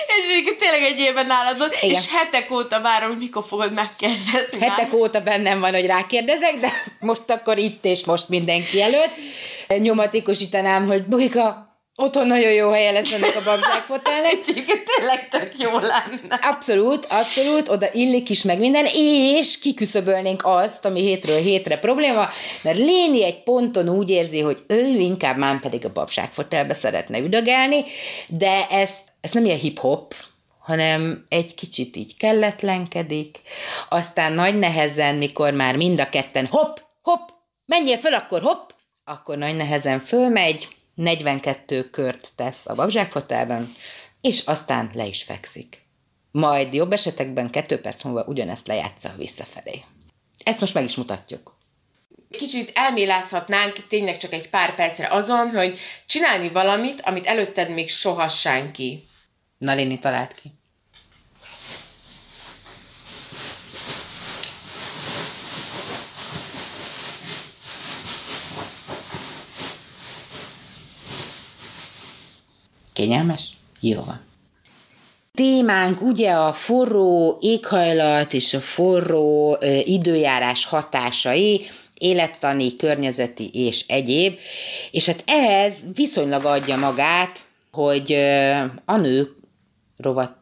És 0.07 0.55
tényleg 0.57 0.81
egy 0.81 0.99
évben 0.99 1.25
nálad 1.25 1.57
van, 1.57 1.69
Igen. 1.81 1.95
és 1.95 2.07
hetek 2.11 2.51
óta 2.51 2.81
várom, 2.81 3.09
hogy 3.09 3.19
mikor 3.19 3.43
fogod 3.47 3.73
megkérdezni. 3.73 4.59
Hetek 4.59 4.93
óta 4.93 5.21
bennem 5.21 5.59
van, 5.59 5.73
hogy 5.73 5.85
rákérdezek, 5.85 6.55
de 6.59 6.71
most 6.99 7.23
akkor 7.27 7.57
itt 7.57 7.85
és 7.85 8.05
most 8.05 8.29
mindenki 8.29 8.81
előtt. 8.81 9.13
Nyomatékosítanám, 9.77 10.87
hogy 10.87 11.03
Bogika, 11.03 11.68
otthon 11.99 12.27
nagyon 12.27 12.51
jó 12.51 12.69
helye 12.71 12.91
lesz 12.91 13.13
ennek 13.13 13.35
a 13.35 13.43
babzsák 13.43 13.83
fotelnek. 13.83 14.31
Egyébként 14.47 14.83
tényleg 14.95 15.29
tök 15.29 15.51
jó 15.57 15.71
lenne. 15.71 16.39
Abszolút, 16.41 17.05
abszolút, 17.05 17.69
oda 17.69 17.87
illik 17.91 18.29
is 18.29 18.43
meg 18.43 18.59
minden, 18.59 18.85
és 18.93 19.59
kiküszöbölnénk 19.59 20.41
azt, 20.45 20.85
ami 20.85 21.01
hétről 21.01 21.37
hétre 21.37 21.79
probléma, 21.79 22.29
mert 22.61 22.77
Léni 22.77 23.25
egy 23.25 23.43
ponton 23.43 23.89
úgy 23.89 24.09
érzi, 24.09 24.39
hogy 24.39 24.63
ő 24.67 24.85
inkább 24.85 25.37
már 25.37 25.59
pedig 25.59 25.85
a 25.85 25.91
babságfotelbe 25.91 26.73
szeretne 26.73 27.17
üdögelni, 27.17 27.83
de 28.27 28.67
ezt, 28.69 28.99
ezt 29.21 29.33
nem 29.33 29.45
ilyen 29.45 29.59
hip-hop, 29.59 30.15
hanem 30.59 31.25
egy 31.29 31.55
kicsit 31.55 31.95
így 31.95 32.17
kelletlenkedik, 32.17 33.41
aztán 33.89 34.33
nagy 34.33 34.59
nehezen, 34.59 35.15
mikor 35.15 35.53
már 35.53 35.75
mind 35.75 35.99
a 35.99 36.09
ketten 36.09 36.45
hopp, 36.45 36.77
hopp, 37.01 37.27
menjél 37.65 37.97
föl, 37.97 38.13
akkor 38.13 38.41
hopp, 38.41 38.69
akkor 39.03 39.37
nagy 39.37 39.55
nehezen 39.55 39.99
fölmegy, 39.99 40.67
42 40.99 41.89
kört 41.89 42.29
tesz 42.35 42.65
a 42.65 42.75
babzsákfotelben, 42.75 43.71
és 44.21 44.39
aztán 44.39 44.89
le 44.93 45.05
is 45.05 45.23
fekszik. 45.23 45.87
Majd 46.31 46.73
jobb 46.73 46.91
esetekben 46.91 47.49
kettő 47.49 47.81
perc 47.81 48.03
múlva 48.03 48.23
ugyanezt 48.27 48.67
lejátsza 48.67 49.13
visszafelé. 49.17 49.83
Ezt 50.43 50.59
most 50.59 50.73
meg 50.73 50.83
is 50.83 50.95
mutatjuk. 50.95 51.57
Kicsit 52.29 52.71
elmélázhatnánk 52.75 53.87
tényleg 53.87 54.17
csak 54.17 54.33
egy 54.33 54.49
pár 54.49 54.75
percre 54.75 55.07
azon, 55.07 55.51
hogy 55.51 55.79
csinálni 56.05 56.49
valamit, 56.49 57.01
amit 57.01 57.25
előtted 57.25 57.69
még 57.69 57.89
soha 57.89 58.27
senki. 58.27 59.07
Na, 59.57 59.73
Léni, 59.73 59.99
talált 59.99 60.33
ki. 60.33 60.58
Kényelmes? 72.99 73.49
Jó 73.79 74.03
van. 74.03 74.21
Témánk 75.33 76.01
ugye 76.01 76.31
a 76.31 76.53
forró 76.53 77.37
éghajlat 77.41 78.33
és 78.33 78.53
a 78.53 78.59
forró 78.59 79.57
időjárás 79.83 80.65
hatásai, 80.65 81.65
élettani, 81.93 82.75
környezeti 82.75 83.49
és 83.53 83.85
egyéb, 83.87 84.37
és 84.91 85.05
hát 85.05 85.23
ehhez 85.27 85.73
viszonylag 85.93 86.45
adja 86.45 86.75
magát, 86.75 87.39
hogy 87.71 88.11
ö, 88.11 88.63
a 88.85 88.95
nők 88.95 89.31
rovat... 89.97 90.31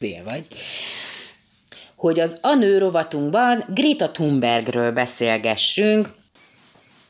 Zél 0.00 0.24
vagy. 0.24 0.46
Hogy 1.96 2.20
az 2.20 2.38
a 2.40 2.54
nő 2.54 2.78
rovatunkban 2.78 3.64
Greta 3.74 4.10
Thunbergről 4.10 4.92
beszélgessünk, 4.92 6.16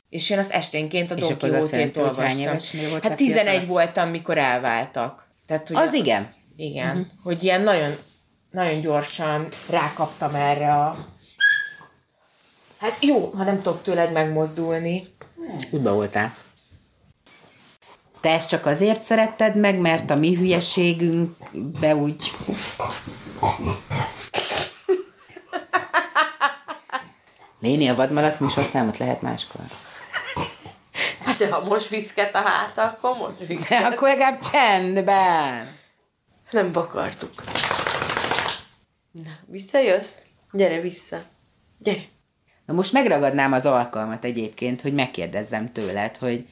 És 0.09 0.31
én 0.31 0.39
azt 0.39 0.51
esténként 0.51 1.11
a 1.11 1.15
Don 1.15 1.39
Quixote-t 1.39 1.97
olvastam. 1.97 2.59
Hát 3.03 3.17
11 3.17 3.49
fiatal? 3.49 3.67
voltam, 3.67 4.09
mikor 4.09 4.39
elváltak. 4.39 5.27
Tehát, 5.47 5.69
hogy 5.69 5.77
az 5.77 5.93
igen. 5.93 6.33
Igen, 6.57 6.89
uh-huh. 6.89 7.07
hogy 7.23 7.45
ilyen 7.45 7.61
nagyon, 7.61 7.95
nagyon 8.51 8.81
gyorsan 8.81 9.49
rákaptam 9.71 10.35
erre 10.35 10.75
a... 10.75 10.97
Hát 12.79 12.97
jó, 13.01 13.33
ha 13.37 13.45
nem 13.45 13.63
tudok 13.63 13.83
tőled 13.83 14.13
megmozdulni. 14.13 15.07
Útba 15.71 15.93
voltál. 15.93 16.37
Te 18.21 18.31
ezt 18.31 18.49
csak 18.49 18.67
azért 18.67 19.03
szeretted 19.03 19.57
meg, 19.57 19.79
mert 19.79 20.11
a 20.11 20.17
mi 20.17 20.35
hülyeségünkbe 20.35 21.97
úgy... 21.97 22.33
Léni, 27.61 27.89
a 27.89 27.95
vadmalac 27.95 28.39
műsorszámot 28.39 28.99
lehet 28.99 29.23
máskor. 29.23 29.61
De 31.39 31.51
ha 31.51 31.65
most 31.65 31.89
viszket 31.89 32.35
a 32.35 32.39
háta, 32.39 32.83
akkor 32.83 33.17
most 33.17 33.39
De 33.39 33.47
viszket. 33.47 33.93
akkor 33.93 34.09
legalább 34.09 34.39
csendben. 34.53 35.69
Nem 36.51 36.73
bakartuk. 36.73 37.33
Na, 39.11 39.31
visszajössz? 39.47 40.23
Gyere 40.53 40.81
vissza. 40.81 41.23
Gyere. 41.79 42.03
Na 42.67 42.75
most 42.75 42.93
megragadnám 42.93 43.53
az 43.53 43.67
alkalmat 43.67 44.25
egyébként, 44.25 44.81
hogy 44.81 44.95
megkérdezzem 44.95 45.73
tőled, 45.73 46.17
hogy 46.17 46.47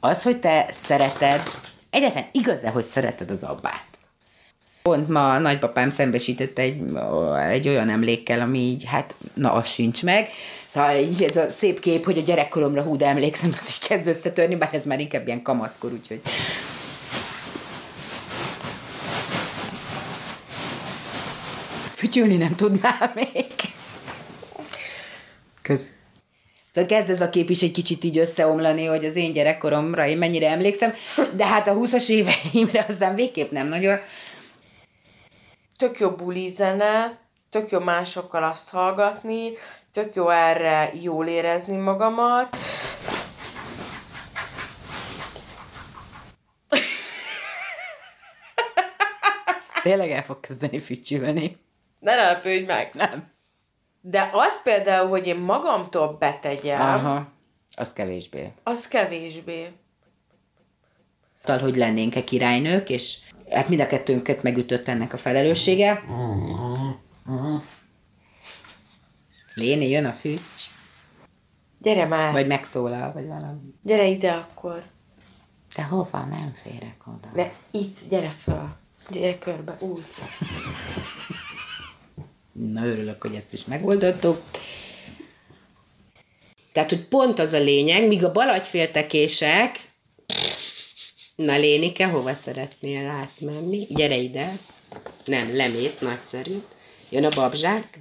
az, 0.00 0.22
hogy 0.22 0.40
te 0.40 0.68
szereted, 0.72 1.42
egyáltalán 1.90 2.28
igaz-e, 2.32 2.68
hogy 2.68 2.84
szereted 2.84 3.30
az 3.30 3.42
abbát? 3.42 3.84
Pont 4.82 5.08
ma 5.08 5.32
a 5.32 5.38
nagypapám 5.38 5.90
szembesített 5.90 6.58
egy, 6.58 6.82
egy 7.48 7.68
olyan 7.68 7.88
emlékkel, 7.88 8.40
ami 8.40 8.58
így, 8.58 8.84
hát, 8.84 9.14
na, 9.34 9.52
az 9.52 9.68
sincs 9.68 10.02
meg. 10.02 10.28
Szóval 10.72 10.96
így 10.96 11.22
ez 11.22 11.36
a 11.36 11.50
szép 11.50 11.80
kép, 11.80 12.04
hogy 12.04 12.18
a 12.18 12.22
gyerekkoromra 12.22 12.82
hú, 12.82 12.96
de 12.96 13.06
emlékszem, 13.06 13.54
az 13.58 13.68
így 13.68 13.88
kezd 13.88 14.06
összetörni, 14.06 14.56
bár 14.56 14.74
ez 14.74 14.84
már 14.84 15.00
inkább 15.00 15.26
ilyen 15.26 15.42
kamaszkor, 15.42 15.92
úgyhogy... 15.92 16.20
fütyülni 21.94 22.36
nem 22.36 22.54
tudnál 22.54 23.12
még. 23.14 23.46
Kösz. 25.62 25.90
Szóval 26.74 26.90
kezd 26.90 27.10
ez 27.10 27.20
a 27.20 27.30
kép 27.30 27.50
is 27.50 27.62
egy 27.62 27.70
kicsit 27.70 28.04
így 28.04 28.18
összeomlani, 28.18 28.84
hogy 28.84 29.04
az 29.04 29.16
én 29.16 29.32
gyerekkoromra 29.32 30.06
én 30.06 30.18
mennyire 30.18 30.50
emlékszem, 30.50 30.94
de 31.36 31.46
hát 31.46 31.68
a 31.68 31.74
20-as 31.74 32.08
éveimre 32.08 32.84
aztán 32.88 33.14
végképp 33.14 33.50
nem 33.50 33.68
nagyon. 33.68 33.98
Tök 35.76 35.98
jó 35.98 36.10
buli 36.10 36.48
zene, 36.48 37.18
tök 37.50 37.70
jó 37.70 37.78
másokkal 37.78 38.42
azt 38.42 38.70
hallgatni, 38.70 39.52
tök 39.92 40.14
jó 40.14 40.28
erre 40.28 40.90
jól 41.00 41.26
érezni 41.26 41.76
magamat. 41.76 42.56
Tényleg 49.82 50.10
el 50.10 50.22
fog 50.22 50.40
kezdeni 50.40 50.78
fütyülni. 50.80 51.56
Ne 51.98 52.14
lepődj 52.14 52.64
meg! 52.64 52.90
Nem. 52.92 53.30
De 54.00 54.30
az 54.32 54.62
például, 54.62 55.08
hogy 55.08 55.26
én 55.26 55.36
magamtól 55.36 56.16
betegyem, 56.18 56.80
Aha, 56.80 57.26
az 57.76 57.92
kevésbé. 57.92 58.52
az 58.62 58.88
kevésbé. 58.88 59.72
Tal, 61.42 61.58
hogy 61.58 61.76
lennénk-e 61.76 62.24
királynők, 62.24 62.88
és 62.88 63.18
hát 63.50 63.68
mind 63.68 63.80
a 63.80 63.86
kettőnket 63.86 64.42
megütött 64.42 64.88
ennek 64.88 65.12
a 65.12 65.16
felelőssége. 65.16 66.02
Léni, 69.54 69.88
jön 69.88 70.04
a 70.04 70.12
füty, 70.12 70.40
Gyere 71.82 72.06
már, 72.06 72.32
vagy 72.32 72.46
megszólal, 72.46 73.12
vagy 73.12 73.26
valami. 73.26 73.58
gyere 73.82 74.06
ide 74.06 74.32
akkor. 74.32 74.82
De 75.74 75.82
hova 75.82 76.18
nem 76.24 76.56
férek 76.62 76.96
oda? 77.06 77.28
De 77.34 77.52
itt, 77.70 77.96
gyere 78.08 78.30
föl. 78.42 78.68
Gyere 79.10 79.38
körbe, 79.38 79.76
úgy. 79.80 80.04
Na, 82.52 82.84
örülök, 82.86 83.22
hogy 83.22 83.34
ezt 83.34 83.52
is 83.52 83.64
megoldottuk. 83.64 84.42
Tehát, 86.72 86.90
hogy 86.90 87.08
pont 87.08 87.38
az 87.38 87.52
a 87.52 87.58
lényeg, 87.58 88.06
míg 88.06 88.24
a 88.24 88.32
balagyféltekések, 88.32 89.88
na 91.36 91.56
Lénike, 91.56 92.06
hova 92.06 92.34
szeretnél 92.34 93.06
átmenni? 93.06 93.86
Gyere 93.88 94.16
ide. 94.16 94.52
Nem, 95.24 95.56
lemész, 95.56 95.98
nagyszerű. 95.98 96.62
Jön 97.08 97.24
a 97.24 97.28
babzsák. 97.28 97.98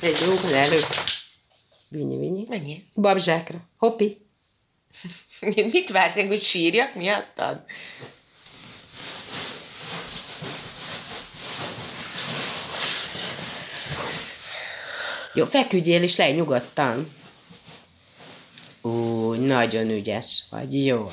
Egy 0.00 0.20
jó, 0.20 0.48
előbb. 0.48 0.86
Vinyi, 1.88 2.18
vinyi. 2.18 2.46
Mennyi? 2.48 2.84
Babzsákra. 2.94 3.58
Hoppi. 3.76 4.26
Mit 5.72 5.90
vársz, 5.90 6.16
én, 6.16 6.26
hogy 6.26 6.42
sírjak 6.42 6.94
miattad? 6.94 7.62
Jó, 15.34 15.44
feküdjél 15.44 16.02
is 16.02 16.16
le 16.16 16.30
nyugodtan. 16.30 17.12
Ú, 18.82 19.32
nagyon 19.32 19.90
ügyes 19.90 20.44
vagy, 20.50 20.84
jó. 20.84 21.10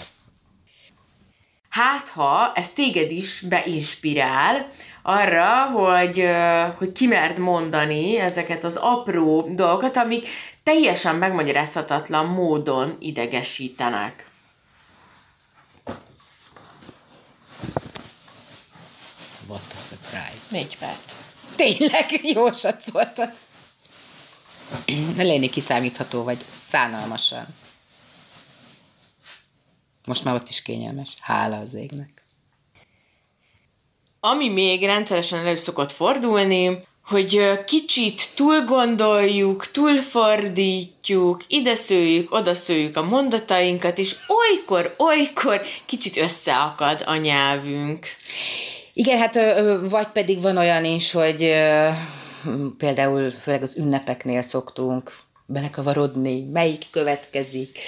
Hát, 1.70 2.10
ha 2.10 2.52
ez 2.54 2.70
téged 2.70 3.12
is 3.12 3.40
beinspirál 3.40 4.72
arra, 5.08 5.66
hogy, 5.66 6.28
hogy 6.78 6.92
kimerd 6.92 7.38
mondani 7.38 8.18
ezeket 8.18 8.64
az 8.64 8.76
apró 8.76 9.48
dolgokat, 9.52 9.98
amik 9.98 10.28
teljesen 10.64 11.16
megmagyarázhatatlan 11.16 12.26
módon 12.26 12.98
idegesítenek. 13.00 14.30
What 19.48 19.74
a 19.76 19.78
surprise. 19.78 20.42
Négy 20.50 20.78
perc. 20.78 21.14
Tényleg, 21.56 22.06
jó 22.34 22.52
satszoltad. 22.52 23.34
Léni 25.18 25.50
kiszámítható 25.50 26.24
vagy, 26.24 26.46
szánalmasan. 26.50 27.48
Most 30.06 30.24
már 30.24 30.36
ott 30.36 30.50
is 30.50 30.62
kényelmes. 30.62 31.10
Hála 31.20 31.58
az 31.58 31.74
égnek. 31.74 32.15
Ami 34.32 34.50
még 34.50 34.84
rendszeresen 34.84 35.40
elő 35.40 35.56
szokott 35.56 35.92
fordulni, 35.92 36.84
hogy 37.06 37.64
kicsit 37.66 38.30
túl 38.36 38.64
gondoljuk, 38.64 39.72
túlfordítjuk, 39.72 41.44
ide 41.48 41.76
szőjük, 41.76 42.34
oda 42.34 42.54
szőjük 42.54 42.98
a 42.98 43.04
mondatainkat, 43.04 43.98
és 43.98 44.16
olykor, 44.28 44.96
olykor 44.98 45.62
kicsit 45.86 46.18
összeakad 46.18 47.04
a 47.06 47.16
nyelvünk. 47.16 48.06
Igen, 48.94 49.18
hát 49.18 49.40
vagy 49.90 50.08
pedig 50.08 50.42
van 50.42 50.58
olyan 50.58 50.86
is, 50.86 51.12
hogy 51.12 51.54
például 52.78 53.32
főleg 53.32 53.62
az 53.62 53.78
ünnepeknél 53.78 54.42
szoktunk 54.42 55.18
belekavarodni, 55.48 56.42
melyik 56.54 56.86
következik. 56.92 57.80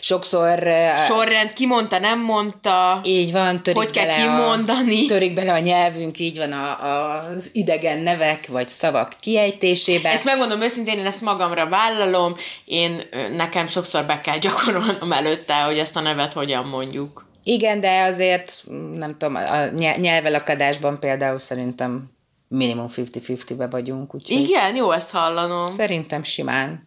Sokszor 0.00 0.68
Sorrend, 1.06 1.52
ki 1.52 1.66
mondta, 1.66 1.98
nem 1.98 2.20
mondta, 2.20 3.00
így 3.04 3.32
van, 3.32 3.62
törik 3.62 3.78
hogy 3.82 3.90
kell 3.90 4.06
bele 4.06 4.22
kimondani. 4.22 5.04
A, 5.04 5.08
törik 5.08 5.34
bele 5.34 5.52
a 5.52 5.58
nyelvünk, 5.58 6.18
így 6.18 6.36
van 6.36 6.52
a, 6.52 6.84
a, 6.84 7.16
az 7.36 7.50
idegen 7.52 7.98
nevek 7.98 8.46
vagy 8.46 8.68
szavak 8.68 9.12
kiejtésébe. 9.20 10.10
Ezt 10.10 10.24
megmondom 10.24 10.60
őszintén, 10.60 10.98
én 10.98 11.06
ezt 11.06 11.20
magamra 11.20 11.68
vállalom, 11.68 12.36
én 12.64 13.02
nekem 13.36 13.66
sokszor 13.66 14.04
be 14.04 14.20
kell 14.20 14.38
gyakorolnom 14.38 15.12
előtte, 15.12 15.54
hogy 15.54 15.78
ezt 15.78 15.96
a 15.96 16.00
nevet 16.00 16.32
hogyan 16.32 16.66
mondjuk. 16.66 17.26
Igen, 17.44 17.80
de 17.80 18.02
azért 18.02 18.62
nem 18.96 19.14
tudom, 19.16 19.34
a 19.34 19.64
nye- 19.74 19.96
nyelvelakadásban 19.96 21.00
például 21.00 21.38
szerintem 21.38 22.10
minimum 22.48 22.86
50-50-be 22.96 23.66
vagyunk, 23.66 24.14
úgyhogy 24.14 24.40
Igen, 24.40 24.76
jó 24.76 24.90
ezt 24.90 25.10
hallanom. 25.10 25.66
szerintem 25.76 26.22
simán. 26.22 26.86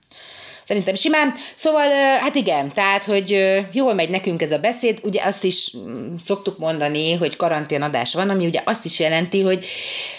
Szerintem 0.65 0.95
simán. 0.95 1.33
Szóval, 1.55 1.89
hát 2.19 2.35
igen, 2.35 2.73
tehát, 2.73 3.05
hogy 3.05 3.55
jól 3.71 3.93
megy 3.93 4.09
nekünk 4.09 4.41
ez 4.41 4.51
a 4.51 4.57
beszéd, 4.57 4.99
ugye 5.03 5.21
azt 5.23 5.43
is 5.43 5.71
mm, 5.77 6.15
szoktuk 6.15 6.57
mondani, 6.57 7.13
hogy 7.13 7.35
karanténadás 7.35 8.13
van, 8.13 8.29
ami 8.29 8.45
ugye 8.45 8.61
azt 8.65 8.85
is 8.85 8.99
jelenti, 8.99 9.41
hogy 9.41 9.65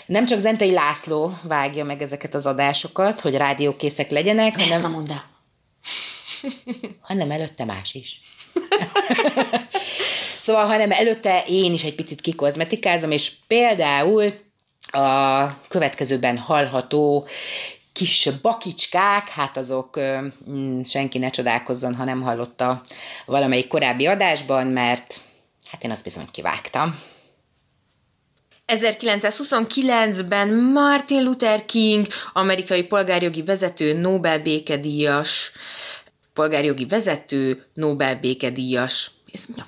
nem 0.07 0.27
csak 0.27 0.39
Zentai 0.39 0.73
László 0.73 1.39
vágja 1.43 1.85
meg 1.85 2.03
ezeket 2.03 2.35
az 2.35 2.47
adásokat, 2.47 3.21
hogy 3.21 3.37
rádiókészek 3.37 4.11
legyenek, 4.11 4.57
De 4.57 4.63
ezt 4.63 4.71
nem 4.71 4.81
hanem, 4.81 4.97
mondd 4.97 5.11
el. 5.11 5.25
hanem 7.09 7.31
előtte 7.31 7.65
más 7.65 7.95
is. 7.95 8.21
Szóval, 10.41 10.67
hanem 10.67 10.91
előtte 10.91 11.45
én 11.47 11.73
is 11.73 11.85
egy 11.85 11.95
picit 11.95 12.21
kikozmetikázom, 12.21 13.11
és 13.11 13.33
például 13.47 14.25
a 14.91 15.47
következőben 15.69 16.39
hallható 16.39 17.27
kis 17.97 18.29
bakicskák, 18.43 19.29
hát 19.29 19.57
azok 19.57 20.01
mm, 20.51 20.81
senki 20.83 21.19
ne 21.19 21.31
csodálkozzon, 21.31 21.95
ha 21.95 22.05
nem 22.05 22.23
hallotta 22.23 22.81
valamelyik 23.27 23.69
korábbi 23.69 24.07
adásban, 24.07 24.67
mert 24.67 25.21
hát 25.71 25.85
én 25.85 25.91
azt 25.91 26.05
bizony 26.05 26.29
kivágtam. 26.31 27.01
1929-ben 28.67 30.49
Martin 30.55 31.23
Luther 31.23 31.67
King, 31.67 32.07
amerikai 32.33 32.83
polgárjogi 32.83 33.43
vezető, 33.43 33.93
Nobel 33.93 34.39
békedíjas, 34.39 35.53
polgárjogi 36.33 36.87
vezető, 36.87 37.67
Nobel 37.75 38.17
békedíjas. 38.17 39.11
Ez 39.33 39.45
mi 39.47 39.55
a... 39.57 39.67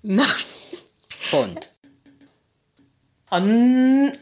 Na, 0.16 0.24
Pont. 1.30 1.70
a... 3.28 3.38
n- 3.38 4.20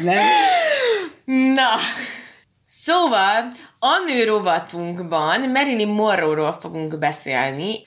úgy 0.00 0.06
nem. 0.06 1.54
Na, 1.54 1.76
szóval 2.66 3.52
a 3.78 3.98
nő 4.06 4.24
rovatunkban 4.24 5.40
Marilyn 5.40 5.88
Monroe-ról 5.88 6.58
fogunk 6.60 6.98
beszélni. 6.98 7.86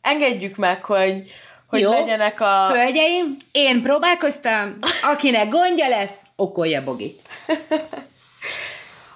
Engedjük 0.00 0.56
meg, 0.56 0.84
hogy, 0.84 1.34
hogy 1.66 1.80
Jó. 1.80 1.90
legyenek 1.90 2.40
a... 2.40 2.68
Hölgyeim, 2.68 3.36
én 3.52 3.82
próbálkoztam, 3.82 4.78
akinek 5.02 5.48
gondja 5.48 5.88
lesz, 5.88 6.16
okolja 6.36 6.84
Bogit. 6.84 7.22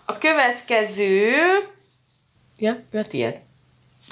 A 0.05 0.19
következő... 0.19 1.33
Ja, 2.59 2.83
ő 2.91 2.99
a 2.99 3.07
tiéd. 3.07 3.41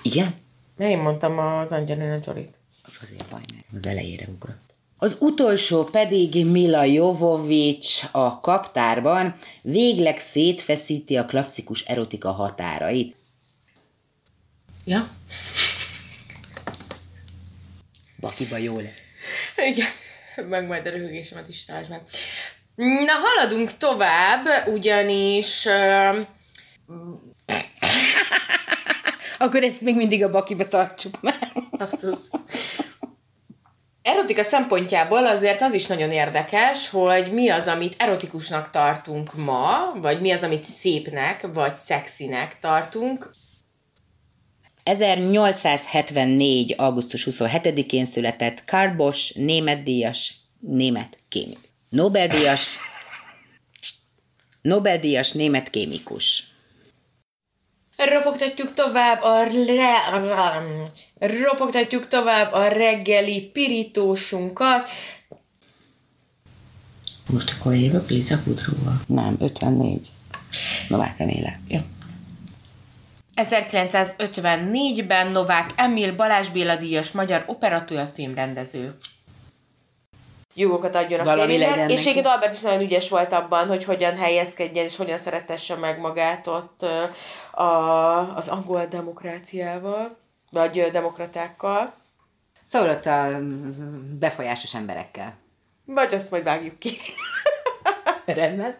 Igen? 0.02 0.34
Mert 0.76 0.90
én 0.90 0.98
mondtam 0.98 1.38
az 1.38 1.70
Angelina 1.70 2.18
Jolie-t. 2.26 2.54
Az 2.86 2.98
azért 3.02 3.30
baj, 3.30 3.40
mert 3.52 3.84
az 3.84 3.90
elejére 3.90 4.24
ugrott. 4.28 4.69
Az 5.02 5.16
utolsó 5.18 5.84
pedig 5.84 6.46
Mila 6.46 6.84
Jovovics 6.84 8.02
a 8.10 8.40
kaptárban 8.40 9.34
végleg 9.62 10.18
szétfeszíti 10.18 11.16
a 11.16 11.26
klasszikus 11.26 11.82
erotika 11.84 12.32
határait. 12.32 13.16
Ja? 14.84 15.08
Bakiba 18.20 18.56
jó 18.56 18.76
lesz. 18.76 18.90
Igen. 19.56 19.88
Meg 20.48 20.66
majd 20.66 20.86
a 20.86 20.90
röhögésemet 20.90 21.48
is 21.48 21.64
tárgy 21.64 21.88
meg. 21.88 22.02
Na, 22.74 23.12
haladunk 23.12 23.76
tovább, 23.76 24.46
ugyanis... 24.66 25.64
Uh, 25.64 26.26
Akkor 29.38 29.62
ezt 29.62 29.80
még 29.80 29.96
mindig 29.96 30.24
a 30.24 30.30
bakiba 30.30 30.68
tartsuk 30.68 31.20
meg. 31.20 31.52
Abszolút. 31.70 32.28
Erotika 34.10 34.42
szempontjából 34.42 35.26
azért 35.26 35.62
az 35.62 35.72
is 35.72 35.86
nagyon 35.86 36.10
érdekes, 36.10 36.88
hogy 36.88 37.32
mi 37.32 37.48
az, 37.48 37.66
amit 37.66 37.94
erotikusnak 37.98 38.70
tartunk 38.70 39.34
ma, 39.34 39.92
vagy 39.94 40.20
mi 40.20 40.30
az, 40.30 40.42
amit 40.42 40.64
szépnek, 40.64 41.46
vagy 41.52 41.74
szexinek 41.74 42.58
tartunk. 42.58 43.30
1874. 44.82 46.74
augusztus 46.76 47.26
27-én 47.30 48.06
született 48.06 48.64
Karl 48.64 48.96
Bosch, 48.96 49.36
német 49.36 49.82
díjas, 49.82 50.34
német 50.60 51.18
kémik. 51.28 51.58
Nobel-díjas, 51.88 52.76
Nobel-díjas 54.62 55.32
német 55.32 55.70
kémikus. 55.70 56.44
Ropogtatjuk 57.96 58.74
tovább 58.74 59.22
a 59.22 59.42
re... 59.42 59.94
Ropogtatjuk 61.20 62.08
tovább 62.08 62.52
a 62.52 62.68
reggeli 62.68 63.40
pirítósunkat. 63.52 64.88
Most 67.30 67.54
akkor 67.58 67.74
jövök 67.74 68.08
Liza 68.08 68.42
Kudróval. 68.44 69.00
Nem, 69.06 69.36
54. 69.40 70.08
Novák 70.88 71.20
Emile. 71.20 71.60
Jó. 71.68 71.78
1954-ben 73.36 75.26
Novák 75.30 75.70
Emil 75.76 76.16
Balázs 76.16 76.48
Béla 76.48 76.76
díjas 76.76 77.10
magyar 77.10 77.44
operatőr 77.46 78.10
filmrendező. 78.14 78.98
Jogokat 80.54 80.94
adjon 80.94 81.20
a 81.20 81.32
férjének, 81.32 81.90
és 81.90 82.00
egyébként 82.00 82.26
Albert 82.26 82.52
is 82.52 82.60
nagyon 82.60 82.80
ügyes 82.80 83.08
volt 83.08 83.32
abban, 83.32 83.68
hogy 83.68 83.84
hogyan 83.84 84.16
helyezkedjen, 84.16 84.84
és 84.84 84.96
hogyan 84.96 85.18
szeretesse 85.18 85.76
meg 85.76 86.00
magát 86.00 86.46
ott 86.46 86.82
a, 87.52 88.36
az 88.36 88.48
angol 88.48 88.86
demokráciával, 88.86 90.16
vagy 90.50 90.90
demokratákkal. 90.90 91.94
Szóval 92.64 92.90
ott 92.90 93.06
a 93.06 93.28
mm, 93.28 94.18
befolyásos 94.18 94.74
emberekkel. 94.74 95.34
Vagy 95.84 96.14
azt 96.14 96.30
majd 96.30 96.44
vágjuk 96.44 96.78
ki. 96.78 96.98
Rendben. 98.24 98.76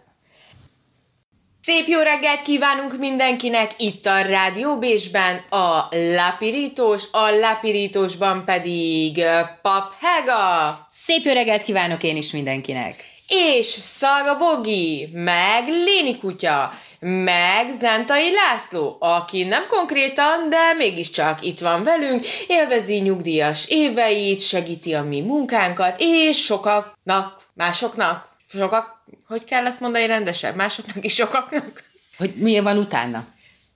Szép 1.62 1.86
jó 1.86 2.00
reggelt 2.00 2.42
kívánunk 2.42 2.98
mindenkinek 2.98 3.70
itt 3.76 4.06
a 4.06 4.20
Rádió 4.20 4.78
Bésben, 4.78 5.36
a 5.36 5.88
Lapirítós, 5.90 7.04
a 7.12 7.30
Lapirítósban 7.30 8.44
pedig 8.44 9.22
Pap 9.62 9.94
Hega, 10.00 10.86
Szép 11.10 11.24
jó 11.24 11.32
reggelt 11.32 11.62
kívánok 11.62 12.02
én 12.02 12.16
is 12.16 12.30
mindenkinek. 12.30 13.09
És 13.32 13.66
Szaga 13.66 14.36
Bogi, 14.36 15.08
meg 15.12 15.68
Léni 15.68 16.18
Kutya, 16.18 16.72
meg 17.00 17.72
Zentai 17.72 18.30
László, 18.32 18.96
aki 19.00 19.42
nem 19.42 19.62
konkrétan, 19.68 20.48
de 20.48 20.72
mégiscsak 20.72 21.42
itt 21.42 21.58
van 21.58 21.82
velünk, 21.82 22.26
élvezi 22.46 22.98
nyugdíjas 22.98 23.66
éveit, 23.68 24.40
segíti 24.40 24.94
a 24.94 25.02
mi 25.02 25.20
munkánkat, 25.20 25.96
és 25.98 26.44
sokaknak, 26.44 27.42
másoknak, 27.54 28.28
sokak, 28.48 29.04
hogy 29.26 29.44
kell 29.44 29.66
ezt 29.66 29.80
mondani 29.80 30.06
rendesebb, 30.06 30.56
másoknak 30.56 31.04
is 31.04 31.14
sokaknak? 31.14 31.82
Hogy 32.18 32.34
mi 32.34 32.60
van 32.60 32.78
utána? 32.78 33.24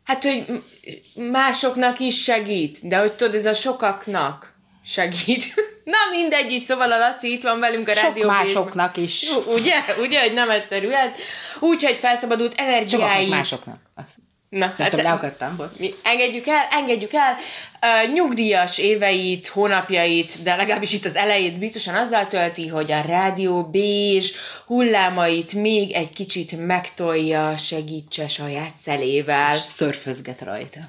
Hát, 0.04 0.22
hogy 0.22 0.62
másoknak 1.30 1.98
is 1.98 2.22
segít, 2.22 2.78
de 2.88 2.96
hogy 2.96 3.12
tudod, 3.12 3.34
ez 3.34 3.46
a 3.46 3.54
sokaknak 3.54 4.53
segít. 4.86 5.44
Na 5.84 5.98
mindegy 6.10 6.52
is, 6.52 6.62
szóval 6.62 6.92
a 6.92 6.98
Laci 6.98 7.32
itt 7.32 7.42
van 7.42 7.60
velünk 7.60 7.88
a 7.88 7.94
Sok 7.94 8.02
rádió. 8.04 8.26
másoknak 8.28 8.96
is. 8.96 9.24
Ugye? 9.46 9.74
Ugye, 9.98 10.20
hogy 10.20 10.32
nem 10.32 10.50
egyszerű 10.50 10.88
ez? 10.88 11.10
Úgyhogy 11.60 11.96
felszabadult 11.98 12.54
energiái. 12.56 13.26
másoknak. 13.28 13.76
Azt 13.94 14.08
Na, 14.48 14.74
Nem 14.78 14.88
tudom, 14.90 15.04
leakadtam. 15.04 15.56
bocs. 15.56 15.78
mi- 15.78 15.94
engedjük 16.02 16.46
el, 16.46 16.66
engedjük 16.70 17.12
el. 17.12 17.36
Uh, 18.06 18.12
nyugdíjas 18.12 18.78
éveit, 18.78 19.46
hónapjait, 19.46 20.42
de 20.42 20.56
legalábbis 20.56 20.92
itt 20.92 21.04
az 21.04 21.14
elejét 21.14 21.58
biztosan 21.58 21.94
azzal 21.94 22.26
tölti, 22.26 22.68
hogy 22.68 22.92
a 22.92 23.00
rádió 23.00 23.62
Bézs 23.64 24.30
hullámait 24.66 25.52
még 25.52 25.92
egy 25.92 26.12
kicsit 26.12 26.66
megtolja, 26.66 27.56
segítse 27.56 28.28
saját 28.28 28.76
szelével. 28.76 29.54
És 29.54 29.60
szörfözget 29.60 30.40
rajta. 30.40 30.80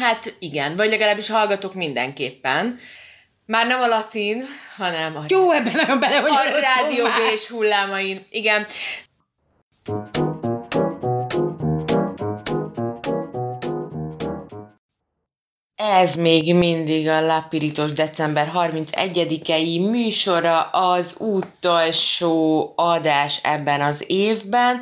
Hát 0.00 0.34
igen, 0.38 0.76
vagy 0.76 0.88
legalábbis 0.90 1.28
hallgatok 1.28 1.74
mindenképpen. 1.74 2.78
Már 3.46 3.66
nem 3.66 3.80
a 3.80 3.86
lacin, 3.86 4.44
hanem 4.76 5.16
a, 5.16 5.24
Jó, 5.28 5.50
ebben 5.50 5.72
nagyon 5.72 6.00
bele, 6.00 6.18
a 6.18 6.60
rádió 6.60 7.06
és 7.32 7.46
hullámain. 7.46 8.24
Igen. 8.30 8.66
Ez 15.74 16.14
még 16.14 16.54
mindig 16.54 17.08
a 17.08 17.20
Lapiritos 17.20 17.92
december 17.92 18.50
31-i 18.54 19.90
műsora, 19.90 20.62
az 20.62 21.16
utolsó 21.18 22.72
adás 22.76 23.40
ebben 23.42 23.80
az 23.80 24.04
évben, 24.06 24.80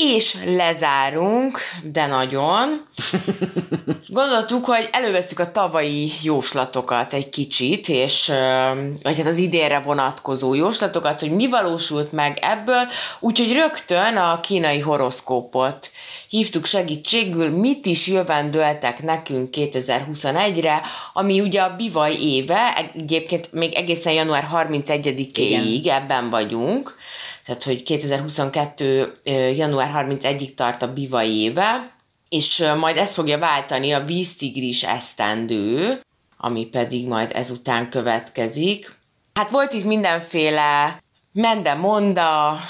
és 0.00 0.36
lezárunk, 0.44 1.58
de 1.82 2.06
nagyon. 2.06 2.68
Gondoltuk, 4.08 4.64
hogy 4.64 4.88
előveszük 4.92 5.38
a 5.38 5.52
tavalyi 5.52 6.10
jóslatokat 6.22 7.12
egy 7.12 7.28
kicsit, 7.28 7.88
és 7.88 8.32
vagy 9.02 9.16
hát 9.16 9.26
az 9.26 9.38
idénre 9.38 9.80
vonatkozó 9.80 10.54
jóslatokat, 10.54 11.20
hogy 11.20 11.30
mi 11.30 11.48
valósult 11.48 12.12
meg 12.12 12.38
ebből, 12.40 12.88
úgyhogy 13.20 13.52
rögtön 13.52 14.16
a 14.16 14.40
kínai 14.40 14.78
horoszkópot 14.78 15.90
hívtuk 16.28 16.66
segítségül, 16.66 17.48
mit 17.48 17.86
is 17.86 18.06
jövendöltek 18.06 19.02
nekünk 19.02 19.54
2021-re, 19.56 20.80
ami 21.12 21.40
ugye 21.40 21.60
a 21.60 21.76
bivaj 21.76 22.14
éve, 22.14 22.92
egyébként 22.94 23.52
még 23.52 23.74
egészen 23.74 24.12
január 24.12 24.48
31-ig 24.52 25.86
ebben 25.86 26.30
vagyunk, 26.30 26.96
tehát 27.48 27.64
hogy 27.64 27.82
2022. 27.82 29.18
ö, 29.24 29.30
január 29.30 30.06
31-ig 30.06 30.54
tart 30.54 30.82
a 30.82 30.92
bivaj 30.92 31.28
éve, 31.28 31.96
és 32.28 32.64
majd 32.78 32.96
ezt 32.96 33.14
fogja 33.14 33.38
váltani 33.38 33.92
a 33.92 34.04
víztigris 34.04 34.82
esztendő, 34.82 36.00
ami 36.36 36.66
pedig 36.66 37.06
majd 37.06 37.30
ezután 37.34 37.90
következik. 37.90 38.96
Hát 39.34 39.50
volt 39.50 39.72
itt 39.72 39.84
mindenféle 39.84 41.02
mende-monda, 41.32 42.60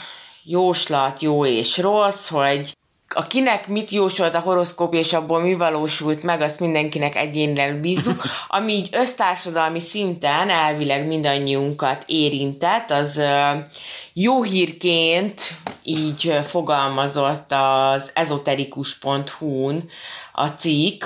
jóslat, 0.42 1.22
jó 1.22 1.46
és 1.46 1.78
rossz, 1.78 2.28
hogy 2.28 2.76
akinek 3.08 3.68
mit 3.68 3.90
jósolt 3.90 4.34
a 4.34 4.40
horoszkóp, 4.40 4.94
és 4.94 5.12
abból 5.12 5.40
mi 5.40 5.54
valósult 5.54 6.22
meg, 6.22 6.40
azt 6.40 6.60
mindenkinek 6.60 7.16
egyénileg 7.16 7.80
bízunk. 7.80 8.22
Ami 8.48 8.72
így 8.72 8.88
össztársadalmi 8.92 9.80
szinten 9.80 10.50
elvileg 10.50 11.06
mindannyiunkat 11.06 12.04
érintett, 12.06 12.90
az 12.90 13.20
jó 14.12 14.42
hírként 14.42 15.40
így 15.82 16.38
fogalmazott 16.46 17.52
az 17.52 18.10
ezoterikus.hu-n 18.14 19.88
a 20.32 20.46
cikk, 20.46 21.04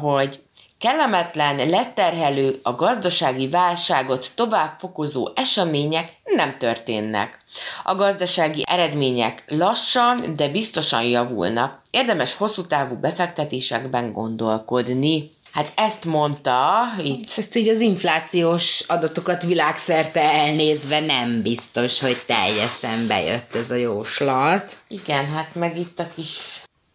hogy 0.00 0.41
Kellemetlen, 0.82 1.68
letterhelő, 1.68 2.58
a 2.62 2.74
gazdasági 2.74 3.48
válságot 3.48 4.32
tovább 4.34 4.78
fokozó 4.78 5.28
események 5.34 6.12
nem 6.24 6.56
történnek. 6.58 7.38
A 7.84 7.94
gazdasági 7.94 8.62
eredmények 8.66 9.44
lassan, 9.46 10.36
de 10.36 10.48
biztosan 10.48 11.02
javulnak. 11.02 11.80
Érdemes 11.90 12.34
hosszú 12.34 12.66
távú 12.66 12.94
befektetésekben 12.94 14.12
gondolkodni. 14.12 15.30
Hát 15.52 15.72
ezt 15.74 16.04
mondta 16.04 16.82
itt 16.98 17.32
Ezt 17.36 17.56
így 17.56 17.68
az 17.68 17.80
inflációs 17.80 18.84
adatokat 18.86 19.42
világszerte 19.42 20.20
elnézve 20.20 21.00
nem 21.00 21.42
biztos, 21.42 22.00
hogy 22.00 22.22
teljesen 22.26 23.06
bejött 23.06 23.54
ez 23.54 23.70
a 23.70 23.74
jóslat. 23.74 24.76
Igen, 24.88 25.32
hát 25.34 25.54
meg 25.54 25.78
itt 25.78 25.98
a 25.98 26.06
kis 26.14 26.38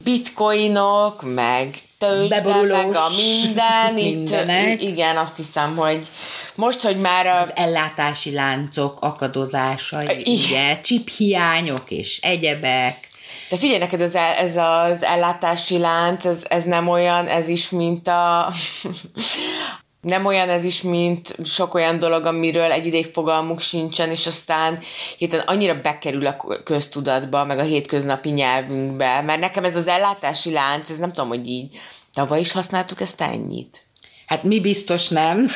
bitcoinok, 0.03 1.33
meg 1.33 1.75
tőzsde, 1.97 2.41
meg 2.43 2.95
a 2.95 3.10
minden. 3.17 3.97
Itt, 4.07 4.15
mindenek. 4.15 4.83
igen, 4.83 5.17
azt 5.17 5.36
hiszem, 5.36 5.75
hogy 5.75 6.07
most, 6.55 6.81
hogy 6.81 6.97
már 6.97 7.25
a, 7.25 7.39
Az 7.39 7.51
ellátási 7.55 8.31
láncok 8.31 8.97
akadozásai, 9.01 10.05
Igen. 10.05 10.33
ugye, 10.33 10.79
csiphiányok 10.79 11.91
és 11.91 12.19
egyebek. 12.21 13.07
De 13.49 13.57
figyelj 13.57 13.79
neked, 13.79 14.01
ez, 14.01 14.15
el, 14.15 14.33
ez 14.33 14.57
az 14.57 15.03
ellátási 15.03 15.77
lánc, 15.77 16.25
ez, 16.25 16.45
ez 16.50 16.63
nem 16.63 16.87
olyan, 16.87 17.27
ez 17.27 17.48
is, 17.48 17.69
mint 17.69 18.08
a... 18.08 18.52
nem 20.02 20.25
olyan 20.25 20.50
ez 20.50 20.63
is, 20.63 20.81
mint 20.81 21.35
sok 21.43 21.73
olyan 21.73 22.00
dolog, 22.00 22.25
amiről 22.25 22.71
egy 22.71 22.85
ideig 22.85 23.06
fogalmuk 23.13 23.60
sincsen, 23.60 24.12
és 24.12 24.27
aztán 24.27 24.79
hirtelen 25.17 25.45
annyira 25.48 25.81
bekerül 25.81 26.25
a 26.25 26.35
köztudatba, 26.63 27.45
meg 27.45 27.60
a 27.60 27.63
hétköznapi 27.63 28.29
nyelvünkbe, 28.29 29.21
mert 29.21 29.39
nekem 29.39 29.63
ez 29.63 29.75
az 29.75 29.87
ellátási 29.87 30.52
lánc, 30.52 30.89
ez 30.89 30.98
nem 30.98 31.12
tudom, 31.12 31.29
hogy 31.29 31.48
így 31.48 31.79
tavaly 32.13 32.39
is 32.39 32.52
használtuk 32.52 33.02
ezt 33.02 33.21
ennyit. 33.21 33.81
Hát 34.25 34.43
mi 34.43 34.60
biztos 34.60 35.08
nem, 35.08 35.52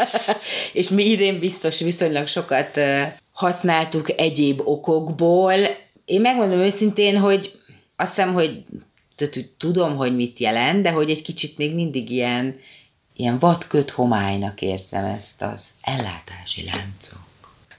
és 0.72 0.88
mi 0.88 1.10
idén 1.10 1.38
biztos 1.38 1.78
viszonylag 1.78 2.26
sokat 2.26 2.80
használtuk 3.32 4.20
egyéb 4.20 4.60
okokból. 4.64 5.54
Én 6.04 6.20
megmondom 6.20 6.58
őszintén, 6.58 7.18
hogy 7.18 7.58
azt 7.96 8.14
hiszem, 8.14 8.32
hogy 8.32 8.62
tudom, 9.58 9.96
hogy 9.96 10.16
mit 10.16 10.38
jelent, 10.38 10.82
de 10.82 10.90
hogy 10.90 11.10
egy 11.10 11.22
kicsit 11.22 11.58
még 11.58 11.74
mindig 11.74 12.10
ilyen, 12.10 12.56
ilyen 13.22 13.38
vadköt 13.38 13.90
homálynak 13.90 14.60
érzem 14.60 15.04
ezt 15.04 15.42
az 15.42 15.64
ellátási 15.82 16.64
láncok. 16.64 17.20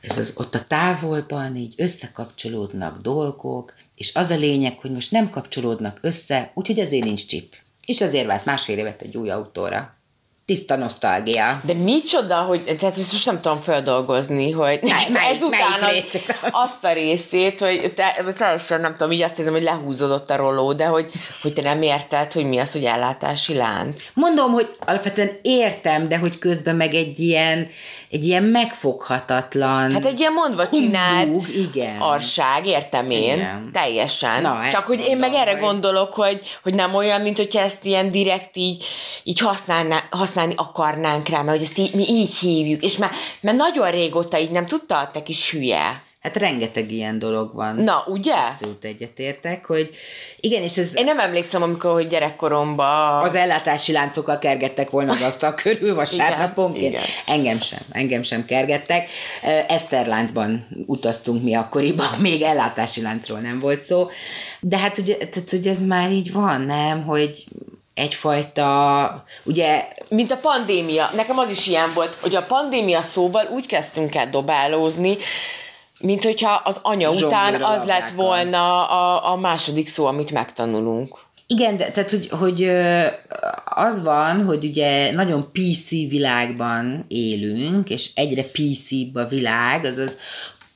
Ez 0.02 0.18
az, 0.18 0.34
ott 0.36 0.56
a 0.56 0.64
távolban 0.64 1.56
így 1.56 1.74
összekapcsolódnak 1.78 3.02
dolgok, 3.02 3.74
és 3.96 4.14
az 4.14 4.30
a 4.30 4.36
lényeg, 4.36 4.80
hogy 4.80 4.92
most 4.92 5.12
nem 5.12 5.30
kapcsolódnak 5.30 6.00
össze, 6.02 6.52
úgyhogy 6.54 6.80
ezért 6.80 7.04
nincs 7.04 7.26
chip. 7.26 7.56
És 7.86 8.02
azért 8.02 8.26
vált 8.26 8.46
másfél 8.46 8.78
évet 8.78 9.02
egy 9.02 9.18
új 9.18 9.30
autóra. 9.30 9.96
Tiszta 10.46 10.76
nosztalgia. 10.76 11.62
De 11.64 11.74
micsoda, 11.74 12.36
hogy, 12.36 12.64
tehát 12.64 12.98
ezt 12.98 13.12
most 13.12 13.26
nem 13.26 13.42
tudom 13.42 13.62
feldolgozni, 13.62 14.52
hogy 14.52 14.80
Mely- 14.82 15.10
melyik- 15.14 15.36
ezután 15.36 15.80
melyik 15.82 16.12
részét? 16.12 16.36
azt 16.66 16.84
a 16.84 16.94
részét, 16.94 17.60
hogy 17.60 17.94
te, 17.96 18.26
teljesen 18.38 18.82
nem 18.82 18.96
tudom, 18.96 19.12
így 19.12 19.22
azt 19.22 19.38
érzem, 19.40 19.54
hogy 19.54 19.64
lehúzódott 19.64 20.30
a 20.30 20.36
rolló, 20.36 20.74
de 20.74 20.86
hogy, 20.86 21.12
hogy 21.42 21.54
te 21.54 21.62
nem 21.62 21.82
érted, 21.82 22.32
hogy 22.32 22.46
mi 22.46 22.58
az, 22.58 22.72
hogy 22.72 22.84
ellátási 22.84 23.54
lánc. 23.54 24.10
Mondom, 24.14 24.52
hogy 24.52 24.76
alapvetően 24.86 25.32
értem, 25.42 26.08
de 26.08 26.18
hogy 26.18 26.38
közben 26.38 26.76
meg 26.76 26.94
egy 26.94 27.20
ilyen, 27.20 27.70
egy 28.14 28.26
ilyen 28.28 28.44
megfoghatatlan... 28.44 29.92
Hát 29.92 30.06
egy 30.06 30.20
ilyen 30.20 30.34
mondva 30.34 30.70
csinált 30.70 31.24
Humbug, 31.28 31.50
igen. 31.56 32.00
arság, 32.00 32.66
értem 32.66 33.10
én, 33.10 33.34
Igen. 33.34 33.70
teljesen. 33.72 34.42
Na, 34.42 34.60
Csak 34.72 34.86
hogy 34.86 35.00
én 35.00 35.18
meg 35.18 35.30
mondom, 35.30 35.42
erre 35.42 35.52
hogy- 35.52 35.62
gondolok, 35.62 36.14
hogy, 36.14 36.40
hogy 36.64 36.74
nem 36.74 36.96
olyan, 36.96 37.22
mint 37.22 37.38
hogyha 37.38 37.60
ezt 37.60 37.86
ilyen 37.86 38.10
direkt 38.10 38.58
így, 38.58 38.84
így 39.24 39.40
használni 40.10 40.54
akarnánk 40.56 41.28
rá, 41.30 41.42
mert 41.42 41.58
hogy 41.58 41.66
ezt 41.66 41.78
így, 41.78 41.94
mi 41.94 42.04
így 42.08 42.36
hívjuk, 42.36 42.84
és 42.84 42.98
már, 42.98 43.12
mert 43.40 43.58
nagyon 43.58 43.92
régóta 43.92 44.40
így 44.40 44.52
nem 44.52 44.66
tudta, 44.66 45.10
te 45.14 45.24
kis 45.24 45.52
hülye. 45.52 46.04
Hát 46.24 46.38
rengeteg 46.38 46.92
ilyen 46.92 47.20
dolog 47.20 47.54
van. 47.54 47.76
Na, 47.76 48.04
ugye? 48.08 48.34
Abszolút 48.34 48.86
egyetértek, 48.86 49.66
hogy 49.66 49.90
igen, 50.40 50.62
és 50.62 50.78
ez 50.78 50.98
Én 50.98 51.04
nem 51.06 51.20
emlékszem, 51.20 51.62
amikor, 51.62 51.92
hogy 51.92 52.08
gyerekkoromban... 52.08 53.24
az 53.24 53.36
ellátási 53.36 53.92
láncokkal 53.92 54.40
kergettek 54.40 54.90
volna 54.90 55.12
az 55.12 55.22
asztal 55.22 55.54
körül 55.54 55.96
vasárnaponként. 55.96 56.94
Igen. 56.94 57.04
Engem 57.26 57.60
sem, 57.60 57.80
engem 57.92 58.24
sem 58.24 58.46
kergettek. 58.46 59.10
Ö, 59.44 59.48
Eszterláncban 59.68 60.68
utaztunk 60.86 61.44
mi 61.44 61.56
akkoriban, 61.56 62.20
még 62.20 62.42
ellátási 62.42 63.02
láncról 63.02 63.40
nem 63.40 63.60
volt 63.60 63.82
szó. 63.82 64.10
De 64.60 64.78
hát 64.78 64.98
ugye, 64.98 65.18
tehát, 65.18 65.50
hogy 65.50 65.68
ez 65.68 65.82
már 65.84 66.12
így 66.12 66.32
van, 66.32 66.62
nem? 66.62 67.04
Hogy 67.04 67.44
egyfajta, 67.94 69.24
ugye 69.44 69.88
Mint 70.10 70.32
a 70.32 70.38
pandémia. 70.38 71.10
Nekem 71.16 71.38
az 71.38 71.52
is 71.52 71.68
ilyen 71.68 71.94
volt, 71.94 72.18
hogy 72.22 72.36
a 72.36 72.44
pandémia 72.44 73.02
szóval 73.02 73.48
úgy 73.54 73.66
kezdtünk 73.66 74.16
el 74.16 74.30
dobálózni, 74.30 75.18
mint 76.04 76.24
hogyha 76.24 76.62
az 76.64 76.80
anya 76.82 77.12
után 77.12 77.62
az 77.62 77.84
lett 77.84 78.10
volna 78.10 78.88
a, 78.88 79.32
a 79.32 79.36
második 79.36 79.88
szó, 79.88 80.06
amit 80.06 80.32
megtanulunk. 80.32 81.18
Igen, 81.48 81.78
de, 81.78 81.92
tehát 81.92 82.12
hogy, 82.12 82.30
hogy 82.30 82.72
az 83.66 84.04
van, 84.04 84.46
hogy 84.46 84.66
ugye 84.66 85.12
nagyon 85.12 85.52
PC 85.52 85.90
világban 85.90 87.06
élünk, 87.08 87.90
és 87.90 88.10
egyre 88.16 88.44
PC-bb 88.44 89.16
a 89.16 89.28
világ, 89.28 89.86
azaz 89.86 90.18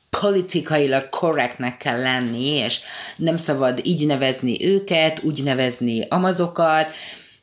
politikailag 0.09 1.09
korrektnek 1.09 1.77
kell 1.77 2.01
lenni, 2.01 2.47
és 2.47 2.79
nem 3.17 3.37
szabad 3.37 3.79
így 3.83 4.05
nevezni 4.05 4.65
őket, 4.65 5.23
úgy 5.23 5.43
nevezni 5.43 6.05
amazokat, 6.09 6.87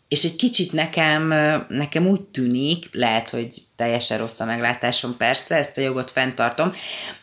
és 0.09 0.25
egy 0.25 0.37
kicsit 0.37 0.73
nekem, 0.73 1.35
nekem 1.69 2.07
úgy 2.07 2.21
tűnik, 2.21 2.89
lehet, 2.93 3.31
hogy 3.31 3.63
teljesen 3.77 4.19
rossz 4.19 4.41
a 4.41 4.45
meglátásom, 4.45 5.17
persze, 5.17 5.55
ezt 5.55 5.79
a 5.79 5.81
jogot 5.81 6.11
fenntartom, 6.11 6.73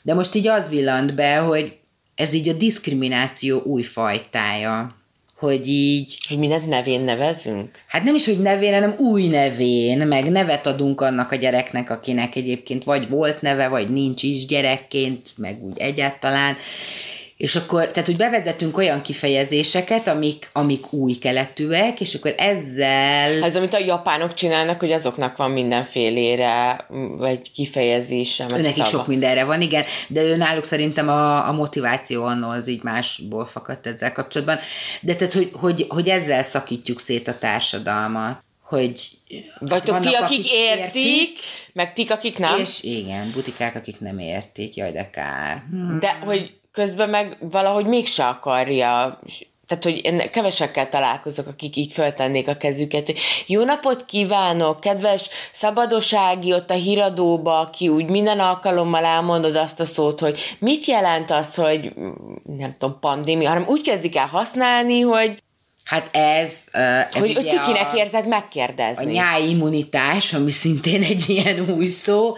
de 0.02 0.14
most 0.14 0.36
így 0.36 0.48
az 0.48 0.70
villant 0.70 1.16
be, 1.16 1.38
hogy 1.38 1.78
ez 2.16 2.34
így 2.34 2.50
a 2.50 2.54
diszkrimináció 2.54 3.62
új 3.62 3.84
fajtája 3.84 5.00
hogy 5.42 5.68
így, 5.68 6.18
Hogy 6.28 6.38
mindent 6.38 6.68
nevén 6.68 7.02
nevezünk? 7.02 7.70
hát 7.88 8.04
nem 8.04 8.16
is, 8.16 8.26
hogy 8.26 8.40
nevén, 8.40 8.74
hanem 8.74 8.96
új 8.98 9.28
nevén, 9.28 10.08
meg 10.08 10.30
nevet 10.30 10.68
adunk 10.68 11.02
annak 11.02 11.32
a 11.32 11.36
gyereknek, 11.36 11.90
akinek 11.90 12.36
egyébként 12.36 12.84
vagy 12.84 13.10
volt 13.10 13.42
neve, 13.42 13.68
vagy 13.68 13.90
nincs 13.90 14.24
is 14.24 14.46
gyerekként, 14.46 15.30
meg 15.38 15.64
úgy 15.64 15.80
egyáltalán. 15.80 16.58
És 17.42 17.56
akkor, 17.56 17.88
tehát, 17.88 18.06
hogy 18.06 18.18
bevezetünk 18.18 18.78
olyan 18.78 19.02
kifejezéseket, 19.02 20.08
amik, 20.08 20.50
amik 20.54 20.94
új 20.94 21.14
keletűek, 21.14 22.02
és 22.02 22.16
akkor 22.16 22.36
ezzel... 22.38 23.44
Ez, 23.44 23.56
amit 23.56 23.74
a 23.74 23.80
japánok 23.80 24.34
csinálnak, 24.34 24.80
hogy 24.80 24.92
azoknak 24.92 25.38
van 25.38 25.52
mindenfélére, 25.52 26.86
vagy 27.18 27.52
kifejezése, 27.52 28.48
meg 28.48 28.62
Nekik 28.62 28.76
szava. 28.76 28.90
sok 28.90 29.08
mindenre 29.08 29.44
van, 29.44 29.62
igen, 29.62 29.84
de 30.08 30.22
ő 30.22 30.36
náluk 30.36 30.66
szerintem 30.66 31.08
a, 31.08 31.48
a 31.48 31.52
motiváció 31.52 32.24
annó 32.24 32.50
az 32.50 32.68
így 32.68 32.84
másból 32.84 33.46
fakadt 33.46 33.88
ezzel 33.88 34.12
kapcsolatban. 34.12 34.58
De 35.02 35.16
tehát, 35.16 35.34
hogy, 35.34 35.50
hogy, 35.54 35.86
hogy 35.90 36.08
ezzel 36.08 36.44
szakítjuk 36.44 37.02
szét 37.02 37.28
a 37.28 37.38
társadalmat, 37.38 38.44
hogy 38.62 39.10
Vagytok 39.60 40.00
ti, 40.00 40.10
vannak, 40.10 40.22
akik 40.22 40.52
értik, 40.52 41.40
meg 41.74 41.94
tik, 41.94 42.12
akik 42.12 42.38
nem. 42.38 42.60
És 42.60 42.84
igen, 42.84 43.32
butikák, 43.34 43.76
akik 43.76 44.00
nem 44.00 44.20
értik, 44.20 44.76
jaj, 44.76 44.92
de 44.92 45.10
kár. 45.10 45.64
De 46.00 46.18
hogy 46.24 46.60
közben 46.72 47.10
meg 47.10 47.38
valahogy 47.40 47.86
mégse 47.86 48.28
akarja, 48.28 49.20
tehát, 49.68 49.84
hogy 49.84 50.06
én 50.06 50.32
kevesekkel 50.32 50.90
találkozok, 50.90 51.48
akik 51.48 51.76
így 51.76 51.92
föltennék 51.92 52.48
a 52.48 52.56
kezüket, 52.56 53.06
hogy 53.06 53.20
jó 53.48 53.64
napot 53.64 54.06
kívánok, 54.06 54.80
kedves 54.80 55.30
szabadosági 55.52 56.54
ott 56.54 56.72
a 56.72 56.74
híradóba, 56.74 57.60
aki 57.60 57.88
úgy 57.88 58.10
minden 58.10 58.40
alkalommal 58.40 59.06
elmondod 59.06 59.56
azt 59.56 59.80
a 59.80 59.86
szót, 59.86 60.20
hogy 60.20 60.56
mit 60.60 60.86
jelent 60.86 61.32
az, 61.32 61.56
hogy 61.56 61.94
nem 62.58 62.76
tudom, 62.78 63.00
pandémia, 63.00 63.50
hanem 63.50 63.68
úgy 63.68 63.82
kezdik 63.82 64.16
el 64.16 64.28
használni, 64.28 65.02
hogy, 65.02 65.44
Hát 65.84 66.10
ez, 66.12 66.52
ez 66.72 67.06
hogy, 67.14 67.30
ugye 67.30 67.50
cikinek 67.50 67.94
a, 67.94 67.96
érzed 67.96 68.26
a 68.26 68.28
megkérdezni. 68.28 69.12
nyájimmunitás, 69.12 70.34
ami 70.34 70.52
szintén 70.52 71.04
egy 71.04 71.24
ilyen 71.28 71.60
új 71.70 71.88
szó, 71.88 72.36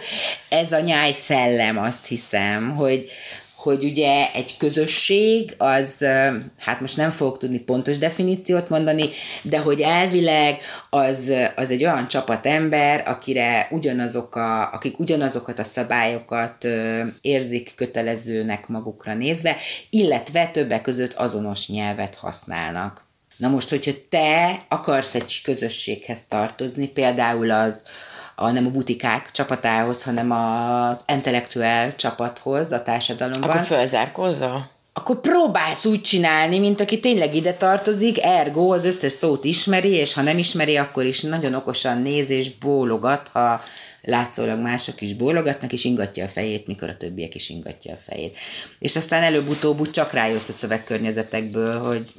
ez 0.48 0.72
a 0.72 0.80
nyáj 0.80 1.12
szellem, 1.12 1.78
azt 1.78 2.06
hiszem, 2.06 2.74
hogy, 2.76 3.10
hogy 3.64 3.84
ugye 3.84 4.32
egy 4.32 4.56
közösség, 4.56 5.54
az, 5.58 6.04
hát 6.58 6.80
most 6.80 6.96
nem 6.96 7.10
fogok 7.10 7.38
tudni 7.38 7.58
pontos 7.58 7.98
definíciót 7.98 8.68
mondani, 8.68 9.08
de 9.42 9.58
hogy 9.58 9.80
elvileg 9.80 10.58
az, 10.90 11.32
az 11.56 11.70
egy 11.70 11.84
olyan 11.84 12.08
csapat 12.08 12.46
ember, 12.46 13.02
akire 13.06 13.68
ugyanazok 13.70 14.36
a, 14.36 14.72
akik 14.72 14.98
ugyanazokat 14.98 15.58
a 15.58 15.64
szabályokat 15.64 16.66
érzik 17.20 17.72
kötelezőnek 17.74 18.68
magukra 18.68 19.14
nézve, 19.14 19.56
illetve 19.90 20.46
többek 20.46 20.82
között 20.82 21.12
azonos 21.12 21.68
nyelvet 21.68 22.14
használnak. 22.14 23.04
Na 23.36 23.48
most, 23.48 23.68
hogyha 23.68 23.92
te 24.08 24.64
akarsz 24.68 25.14
egy 25.14 25.40
közösséghez 25.42 26.18
tartozni, 26.28 26.86
például 26.86 27.50
az, 27.50 27.86
a, 28.34 28.50
nem 28.50 28.66
a 28.66 28.70
butikák 28.70 29.30
csapatához, 29.30 30.02
hanem 30.02 30.30
az 30.30 31.04
intellektuál 31.12 31.94
csapathoz 31.96 32.72
a 32.72 32.82
társadalomban, 32.82 33.50
Akkor 33.50 33.60
fölzárkózza? 33.60 34.72
akkor 34.96 35.20
próbálsz 35.20 35.84
úgy 35.84 36.00
csinálni, 36.00 36.58
mint 36.58 36.80
aki 36.80 37.00
tényleg 37.00 37.34
ide 37.34 37.52
tartozik, 37.52 38.22
ergo 38.22 38.72
az 38.72 38.84
összes 38.84 39.12
szót 39.12 39.44
ismeri, 39.44 39.90
és 39.90 40.12
ha 40.12 40.22
nem 40.22 40.38
ismeri, 40.38 40.76
akkor 40.76 41.04
is 41.04 41.20
nagyon 41.20 41.54
okosan 41.54 42.02
néz 42.02 42.30
és 42.30 42.54
bólogat, 42.58 43.30
ha 43.32 43.60
látszólag 44.02 44.60
mások 44.60 45.00
is 45.00 45.14
bólogatnak, 45.14 45.72
és 45.72 45.84
ingatja 45.84 46.24
a 46.24 46.28
fejét, 46.28 46.66
mikor 46.66 46.88
a 46.88 46.96
többiek 46.96 47.34
is 47.34 47.48
ingatja 47.48 47.92
a 47.92 47.98
fejét. 48.06 48.36
És 48.78 48.96
aztán 48.96 49.22
előbb-utóbb 49.22 49.80
úgy 49.80 49.90
csak 49.90 50.12
rájössz 50.12 50.48
a 50.48 50.52
szövegkörnyezetekből, 50.52 51.80
hogy 51.80 52.12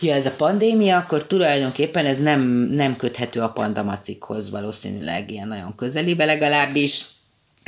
Ja, 0.00 0.14
ez 0.14 0.26
a 0.26 0.30
pandémia, 0.36 0.96
akkor 0.96 1.24
tulajdonképpen 1.26 2.06
ez 2.06 2.18
nem, 2.18 2.40
nem 2.70 2.96
köthető 2.96 3.40
a 3.40 3.48
pandamacikhoz 3.48 4.50
valószínűleg 4.50 5.30
ilyen 5.30 5.48
nagyon 5.48 5.74
közelibe 5.76 6.24
legalábbis. 6.24 7.04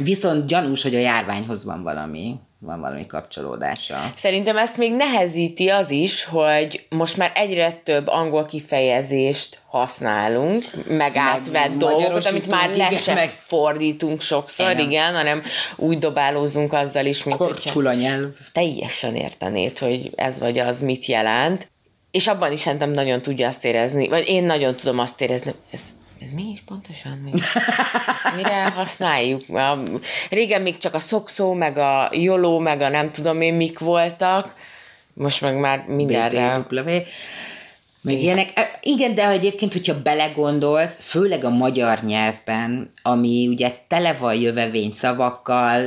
Viszont 0.03 0.47
gyanús, 0.47 0.83
hogy 0.83 0.95
a 0.95 0.99
járványhoz 0.99 1.65
van 1.65 1.83
valami, 1.83 2.35
van 2.59 2.81
valami 2.81 3.07
kapcsolódása. 3.07 4.11
Szerintem 4.17 4.57
ezt 4.57 4.77
még 4.77 4.93
nehezíti 4.93 5.69
az 5.69 5.91
is, 5.91 6.25
hogy 6.25 6.87
most 6.89 7.17
már 7.17 7.33
egyre 7.35 7.73
több 7.85 8.07
angol 8.09 8.47
kifejezést 8.47 9.59
használunk, 9.67 10.65
meg 10.89 11.17
átvett 11.17 11.77
dolgokat, 11.77 12.27
amit 12.27 12.47
már 12.47 12.77
le 12.77 12.91
sem 12.91 13.15
meg- 13.15 13.41
fordítunk 13.43 14.21
sokszor, 14.21 14.71
Igen. 14.71 14.89
igen, 14.91 15.15
hanem 15.15 15.43
úgy 15.77 15.99
dobálózunk 15.99 16.73
azzal 16.73 17.07
is, 17.07 17.23
mint 17.23 17.37
hogyha 17.37 17.55
Korcsul 17.55 17.87
a 17.87 17.95
nyelv. 17.95 18.29
teljesen 18.53 19.15
értenéd, 19.15 19.79
hogy 19.79 20.11
ez 20.17 20.39
vagy 20.39 20.59
az 20.59 20.81
mit 20.81 21.05
jelent. 21.05 21.73
És 22.15 22.27
abban 22.27 22.53
is 22.53 22.61
szerintem 22.61 22.91
nagyon 22.91 23.23
tudja 23.23 23.49
azt 23.49 23.65
érezni, 23.65 24.09
vagy 24.09 24.29
én 24.29 24.45
nagyon 24.45 24.77
tudom 24.77 24.99
azt 24.99 25.21
érezni, 25.21 25.53
ez, 25.71 25.89
ez 26.21 26.31
mi 26.31 26.51
is 26.53 26.63
pontosan? 26.67 27.13
Mi? 27.13 27.31
Ezt 28.25 28.37
mire 28.37 28.63
használjuk? 28.63 29.49
A, 29.49 29.83
régen 30.31 30.63
még 30.63 30.79
csak 30.79 30.95
a 30.95 30.99
szokszó, 30.99 31.53
meg 31.53 31.79
a 31.79 32.11
joló, 32.13 32.59
meg 32.59 32.81
a 32.81 32.89
nem 32.89 33.11
tudom 33.11 33.41
én 33.41 33.55
mik 33.55 33.79
voltak, 33.79 34.55
most 35.15 35.41
meg 35.41 35.57
már 35.57 35.85
mindenre. 35.87 36.67
BTW. 36.69 36.91
Meg 38.01 38.19
ilyenek. 38.21 38.79
Igen, 38.83 39.15
de 39.15 39.29
egyébként, 39.29 39.73
hogyha 39.73 40.03
belegondolsz, 40.03 40.99
főleg 41.01 41.45
a 41.45 41.51
magyar 41.51 41.99
nyelvben, 42.03 42.91
ami 43.03 43.49
ugye 43.49 43.73
tele 43.89 44.13
van 44.13 44.35
jövevény 44.35 44.93
szavakkal, 44.93 45.85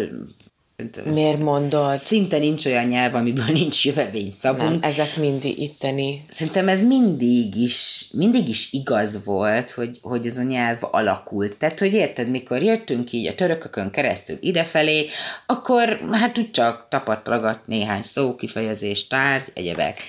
Miért 1.03 1.39
mondod? 1.39 1.95
Szinte 1.95 2.37
nincs 2.37 2.65
olyan 2.65 2.85
nyelv, 2.85 3.15
amiből 3.15 3.45
nincs 3.45 3.85
jövevény 3.85 4.31
szavunk. 4.33 4.69
Nem, 4.69 4.79
ezek 4.81 5.15
mindig 5.15 5.59
itteni. 5.59 6.25
Szerintem 6.31 6.67
ez 6.67 6.83
mindig 6.83 7.55
is, 7.55 8.07
mindig 8.13 8.47
is 8.49 8.71
igaz 8.71 9.23
volt, 9.23 9.71
hogy, 9.71 9.99
hogy 10.01 10.27
ez 10.27 10.37
a 10.37 10.43
nyelv 10.43 10.77
alakult. 10.81 11.57
Tehát, 11.57 11.79
hogy 11.79 11.93
érted, 11.93 12.29
mikor 12.29 12.61
jöttünk 12.61 13.11
így 13.11 13.27
a 13.27 13.35
törökökön 13.35 13.91
keresztül 13.91 14.37
idefelé, 14.39 15.05
akkor 15.45 15.99
hát 16.11 16.37
úgy 16.37 16.51
csak 16.51 16.87
tapadt 16.89 17.27
ragadt 17.27 17.67
néhány 17.67 18.03
szó, 18.03 18.35
kifejezés, 18.35 19.07
tárgy, 19.07 19.51
egyebek. 19.53 20.01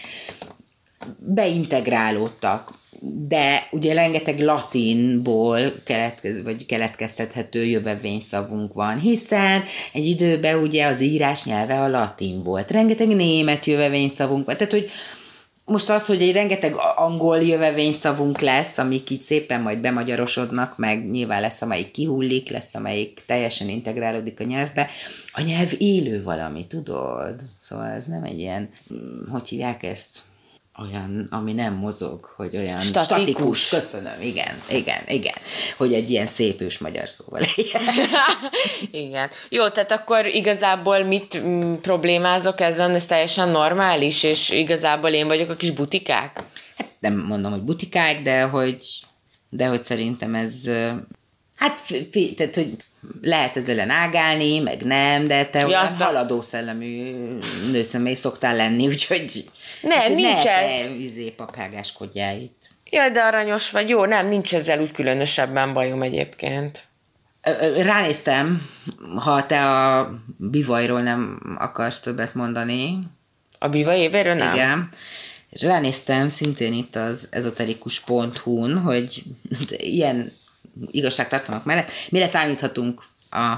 Beintegrálódtak 1.19 2.78
de 3.01 3.69
ugye 3.71 3.95
rengeteg 3.95 4.41
latinból 4.41 5.61
keletkez, 5.85 6.43
vagy 6.43 6.67
keletkeztethető 6.67 7.65
jövevényszavunk 7.65 8.73
van, 8.73 8.99
hiszen 8.99 9.63
egy 9.93 10.07
időben 10.07 10.59
ugye 10.59 10.87
az 10.87 11.01
írás 11.01 11.45
nyelve 11.45 11.81
a 11.81 11.89
latin 11.89 12.43
volt. 12.43 12.71
Rengeteg 12.71 13.09
német 13.09 13.67
jövevényszavunk 13.67 14.47
van. 14.47 14.57
Tehát, 14.57 14.73
hogy 14.73 14.91
most 15.65 15.91
az, 15.91 16.07
hogy 16.07 16.23
egy 16.23 16.33
rengeteg 16.33 16.75
angol 16.97 17.43
jövevényszavunk 17.43 18.41
lesz, 18.41 18.79
amik 18.79 19.11
így 19.11 19.21
szépen 19.21 19.61
majd 19.61 19.79
bemagyarosodnak, 19.79 20.77
meg 20.77 21.11
nyilván 21.11 21.41
lesz, 21.41 21.63
amelyik 21.63 21.91
kihullik, 21.91 22.51
lesz, 22.51 22.75
amelyik 22.75 23.23
teljesen 23.27 23.69
integrálódik 23.69 24.41
a 24.41 24.45
nyelvbe. 24.45 24.89
A 25.33 25.43
nyelv 25.43 25.73
élő 25.79 26.23
valami, 26.23 26.67
tudod? 26.67 27.35
Szóval 27.61 27.87
ez 27.87 28.07
nem 28.07 28.25
egy 28.25 28.39
ilyen, 28.39 28.69
hogy 29.31 29.49
hívják 29.49 29.83
ezt? 29.83 30.19
Olyan, 30.83 31.27
ami 31.31 31.53
nem 31.53 31.75
mozog, 31.75 32.33
hogy 32.37 32.57
olyan 32.57 32.81
Statikus. 32.81 33.05
statikus. 33.05 33.69
Köszönöm, 33.69 34.23
igen, 34.23 34.63
igen, 34.69 35.01
igen. 35.07 35.35
Hogy 35.77 35.93
egy 35.93 36.11
ilyen 36.11 36.27
szép 36.27 36.61
ős 36.61 36.79
magyar 36.79 37.09
szóval 37.09 37.41
legyen. 37.41 37.83
Igen. 39.07 39.31
Jó, 39.49 39.69
tehát 39.69 39.93
akkor 39.93 40.27
igazából 40.27 41.05
mit 41.05 41.43
mm, 41.43 41.75
problémázok 41.75 42.61
ezen, 42.61 42.95
ez 42.95 43.07
teljesen 43.07 43.49
normális, 43.49 44.23
és 44.23 44.51
igazából 44.51 45.11
én 45.11 45.27
vagyok 45.27 45.51
a 45.51 45.57
kis 45.57 45.71
butikák? 45.71 46.43
Hát 46.77 46.91
nem 46.99 47.17
mondom, 47.17 47.53
hogy 47.53 47.63
butikák, 47.63 48.23
de 48.23 48.43
hogy, 48.43 48.87
de 49.49 49.67
hogy 49.67 49.85
szerintem 49.85 50.35
ez, 50.35 50.71
hát, 51.57 51.81
fi, 52.11 52.35
tehát, 52.35 52.55
hogy 52.55 52.77
lehet 53.21 53.57
ezzel 53.57 53.75
ellen 53.79 53.91
ágálni, 53.91 54.59
meg 54.59 54.83
nem, 54.83 55.27
de 55.27 55.45
te 55.45 55.59
Ja, 55.59 55.67
olyan 55.67 55.97
haladó 55.99 56.43
szellemű 56.43 57.15
nőszemély 57.71 58.15
szoktál 58.15 58.57
lenni, 58.57 58.87
úgyhogy 58.87 59.45
Nem, 59.81 60.01
úgyhogy 60.01 60.15
nincs 60.15 60.45
ne, 60.45 60.51
ez. 60.51 60.87
ne 60.87 60.93
izé, 60.93 61.31
papágáskodjál 61.31 62.37
itt. 62.37 62.63
Jaj, 62.91 63.11
de 63.11 63.21
aranyos 63.21 63.71
vagy. 63.71 63.89
Jó, 63.89 64.05
nem, 64.05 64.27
nincs 64.27 64.55
ezzel 64.55 64.81
úgy 64.81 64.93
különösebben 64.93 65.73
bajom 65.73 66.03
egyébként. 66.03 66.87
Ránéztem, 67.77 68.69
ha 69.17 69.47
te 69.47 69.71
a 69.71 70.11
bivajról 70.37 71.01
nem 71.01 71.41
akarsz 71.59 72.01
többet 72.01 72.35
mondani. 72.35 72.99
A 73.59 73.69
biva 73.69 73.95
évéről 73.95 74.35
nem? 74.35 74.55
Igen. 74.55 74.89
És 75.51 75.63
ránéztem 75.63 76.29
szintén 76.29 76.73
itt 76.73 76.97
az 76.97 77.29
ezoterikus.hu-n, 77.31 78.79
hogy 78.79 79.23
ilyen 79.69 80.33
igazságtartalmak 80.91 81.65
mellett 81.65 81.91
mire 82.09 82.27
számíthatunk 82.27 83.03
a 83.31 83.55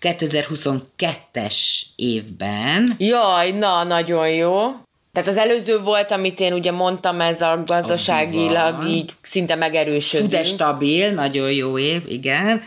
2022-es 0.00 1.82
évben. 1.96 2.90
Jaj, 2.98 3.50
na, 3.50 3.84
nagyon 3.84 4.28
jó. 4.28 4.72
Tehát 5.18 5.32
az 5.32 5.42
előző 5.48 5.80
volt, 5.80 6.10
amit 6.10 6.40
én 6.40 6.52
ugye 6.52 6.70
mondtam, 6.70 7.20
ez 7.20 7.40
a 7.40 7.62
gazdaságilag 7.66 8.88
így 8.88 9.12
szinte 9.22 9.54
megerősödünk. 9.54 10.30
De 10.30 10.44
stabil, 10.44 11.10
nagyon 11.10 11.52
jó 11.52 11.78
év, 11.78 12.02
igen. 12.08 12.62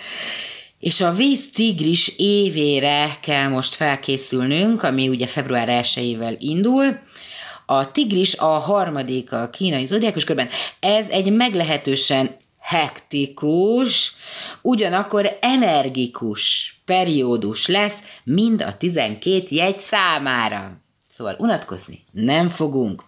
És 0.79 1.01
a 1.01 1.11
víz 1.11 1.51
tigris 1.53 2.13
évére 2.17 3.17
kell 3.21 3.47
most 3.47 3.75
felkészülnünk, 3.75 4.83
ami 4.83 5.09
ugye 5.09 5.27
február 5.27 5.69
1 5.69 6.35
indul. 6.39 6.99
A 7.65 7.91
tigris 7.91 8.35
a 8.35 8.45
harmadik 8.45 9.31
a 9.31 9.49
kínai 9.49 9.85
zodiákus 9.85 10.23
körben. 10.23 10.49
Ez 10.79 11.09
egy 11.09 11.31
meglehetősen 11.31 12.35
hektikus, 12.59 14.13
ugyanakkor 14.61 15.37
energikus 15.41 16.75
periódus 16.85 17.67
lesz 17.67 17.97
mind 18.23 18.61
a 18.61 18.77
12 18.77 19.45
jegy 19.49 19.79
számára. 19.79 20.80
Szóval 21.21 21.35
unatkozni 21.39 22.03
nem 22.11 22.49
fogunk. 22.49 23.03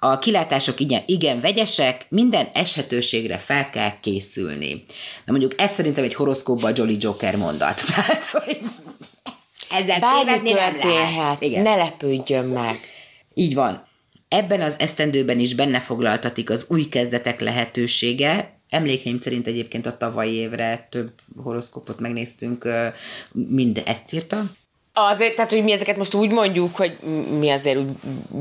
A 0.00 0.18
kilátások 0.18 0.80
igen, 0.80 1.02
igen 1.06 1.40
vegyesek, 1.40 2.06
minden 2.08 2.46
eshetőségre 2.52 3.38
fel 3.38 3.70
kell 3.70 4.00
készülni. 4.00 4.84
Na 5.24 5.32
mondjuk 5.32 5.60
ez 5.60 5.72
szerintem 5.72 6.04
egy 6.04 6.14
horoszkópban 6.14 6.72
Jolly 6.76 6.96
Joker 7.00 7.36
mondat. 7.36 7.82
Tehát, 7.94 8.26
hogy 8.26 8.58
ezzel 9.70 10.00
Bármi 10.00 10.50
történhet. 10.50 11.42
Igen. 11.42 11.62
ne 11.62 11.76
lepődjön 11.76 12.44
meg. 12.44 12.80
Így 13.34 13.54
van. 13.54 13.86
Ebben 14.28 14.60
az 14.60 14.78
esztendőben 14.78 15.38
is 15.38 15.54
benne 15.54 15.80
foglaltatik 15.80 16.50
az 16.50 16.66
új 16.68 16.84
kezdetek 16.84 17.40
lehetősége. 17.40 18.58
Emlékeim 18.68 19.18
szerint 19.18 19.46
egyébként 19.46 19.86
a 19.86 19.96
tavalyi 19.96 20.34
évre 20.34 20.86
több 20.90 21.12
horoszkópot 21.42 22.00
megnéztünk, 22.00 22.68
mind 23.32 23.82
ezt 23.84 24.12
írta. 24.12 24.42
Azért, 24.96 25.34
tehát, 25.34 25.50
hogy 25.50 25.62
mi 25.62 25.72
ezeket 25.72 25.96
most 25.96 26.14
úgy 26.14 26.30
mondjuk, 26.30 26.76
hogy 26.76 26.96
mi 27.38 27.50
azért 27.50 27.78
úgy 27.78 27.90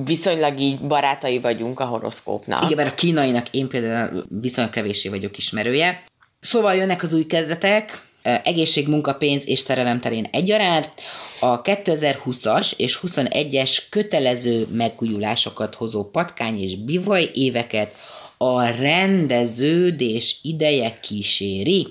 viszonylag 0.05 0.59
így 0.59 0.79
barátai 0.79 1.39
vagyunk 1.39 1.79
a 1.79 1.85
horoszkópnak. 1.85 2.63
Igen, 2.63 2.75
mert 2.77 2.91
a 2.91 2.95
kínainak 2.95 3.47
én 3.51 3.67
például 3.67 4.25
viszonylag 4.41 4.73
kevéssé 4.73 5.09
vagyok 5.09 5.37
ismerője. 5.37 6.03
Szóval 6.39 6.75
jönnek 6.75 7.03
az 7.03 7.13
új 7.13 7.25
kezdetek, 7.25 8.01
egészség, 8.21 8.87
munka, 8.87 9.13
pénz 9.13 9.47
és 9.47 9.59
szerelem 9.59 9.99
terén 9.99 10.27
egyaránt. 10.31 10.91
A 11.39 11.61
2020-as 11.61 12.73
és 12.77 12.99
21-es 13.07 13.77
kötelező 13.89 14.67
megújulásokat 14.71 15.75
hozó 15.75 16.03
patkány 16.03 16.61
és 16.61 16.75
bivaj 16.75 17.29
éveket 17.33 17.95
a 18.37 18.63
rendeződés 18.63 20.39
ideje 20.41 20.97
kíséri. 21.01 21.87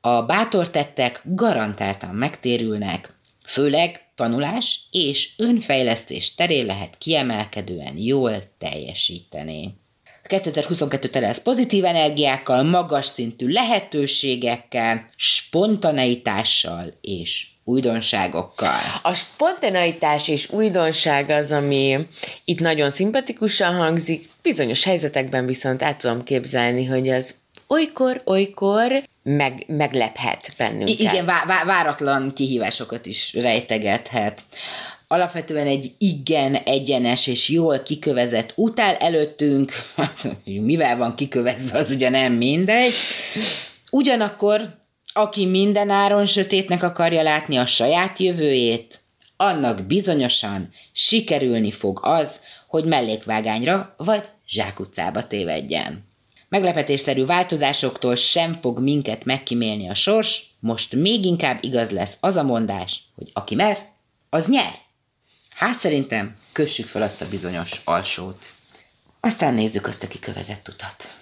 A 0.00 0.22
bátor 0.22 0.70
tettek 0.70 1.20
garantáltan 1.24 2.14
megtérülnek, 2.14 3.11
főleg 3.52 4.00
tanulás 4.14 4.80
és 4.90 5.28
önfejlesztés 5.36 6.34
terén 6.34 6.66
lehet 6.66 6.98
kiemelkedően 6.98 7.96
jól 7.96 8.42
teljesíteni. 8.58 9.74
2022 10.22 11.08
tele 11.08 11.26
lesz 11.26 11.42
pozitív 11.42 11.84
energiákkal, 11.84 12.62
magas 12.62 13.06
szintű 13.06 13.48
lehetőségekkel, 13.48 15.08
spontaneitással 15.16 16.94
és 17.00 17.46
újdonságokkal. 17.64 18.80
A 19.02 19.14
spontaneitás 19.14 20.28
és 20.28 20.50
újdonság 20.50 21.30
az, 21.30 21.52
ami 21.52 21.96
itt 22.44 22.60
nagyon 22.60 22.90
szimpatikusan 22.90 23.74
hangzik, 23.74 24.28
bizonyos 24.42 24.84
helyzetekben 24.84 25.46
viszont 25.46 25.82
át 25.82 25.98
tudom 25.98 26.22
képzelni, 26.22 26.84
hogy 26.84 27.08
az 27.08 27.34
olykor-olykor 27.68 29.02
meg, 29.22 29.64
meglephet 29.66 30.54
bennünket. 30.56 30.98
Igen, 30.98 31.24
vá- 31.24 31.44
vá- 31.44 31.64
váratlan 31.64 32.32
kihívásokat 32.34 33.06
is 33.06 33.34
rejtegethet. 33.34 34.42
Alapvetően 35.08 35.66
egy 35.66 35.94
igen 35.98 36.54
egyenes 36.54 37.26
és 37.26 37.48
jól 37.48 37.82
kikövezett 37.82 38.52
út 38.54 38.80
áll 38.80 38.94
előttünk, 38.94 39.72
mivel 40.44 40.96
van 40.96 41.14
kikövezve, 41.14 41.78
az 41.78 41.90
ugye 41.90 42.08
nem 42.08 42.32
mindegy. 42.32 42.92
Ugyanakkor, 43.90 44.80
aki 45.12 45.46
minden 45.46 45.90
áron 45.90 46.26
sötétnek 46.26 46.82
akarja 46.82 47.22
látni 47.22 47.56
a 47.56 47.66
saját 47.66 48.18
jövőjét, 48.18 49.00
annak 49.36 49.82
bizonyosan 49.82 50.72
sikerülni 50.92 51.70
fog 51.70 52.00
az, 52.02 52.40
hogy 52.66 52.84
mellékvágányra 52.84 53.94
vagy 53.96 54.22
zsákutcába 54.46 55.26
tévedjen. 55.26 56.10
Meglepetésszerű 56.52 57.24
változásoktól 57.24 58.14
sem 58.14 58.58
fog 58.60 58.78
minket 58.78 59.24
megkímélni 59.24 59.88
a 59.88 59.94
sors, 59.94 60.44
most 60.60 60.94
még 60.94 61.24
inkább 61.24 61.58
igaz 61.64 61.90
lesz 61.90 62.16
az 62.20 62.36
a 62.36 62.42
mondás, 62.42 63.00
hogy 63.14 63.30
aki 63.32 63.54
mer, 63.54 63.88
az 64.30 64.48
nyer. 64.48 64.74
Hát 65.54 65.78
szerintem 65.78 66.36
kössük 66.52 66.86
fel 66.86 67.02
azt 67.02 67.20
a 67.20 67.28
bizonyos 67.28 67.80
alsót. 67.84 68.52
Aztán 69.20 69.54
nézzük 69.54 69.86
azt 69.86 70.02
a 70.02 70.08
kikövezett 70.08 70.68
utat. 70.68 71.14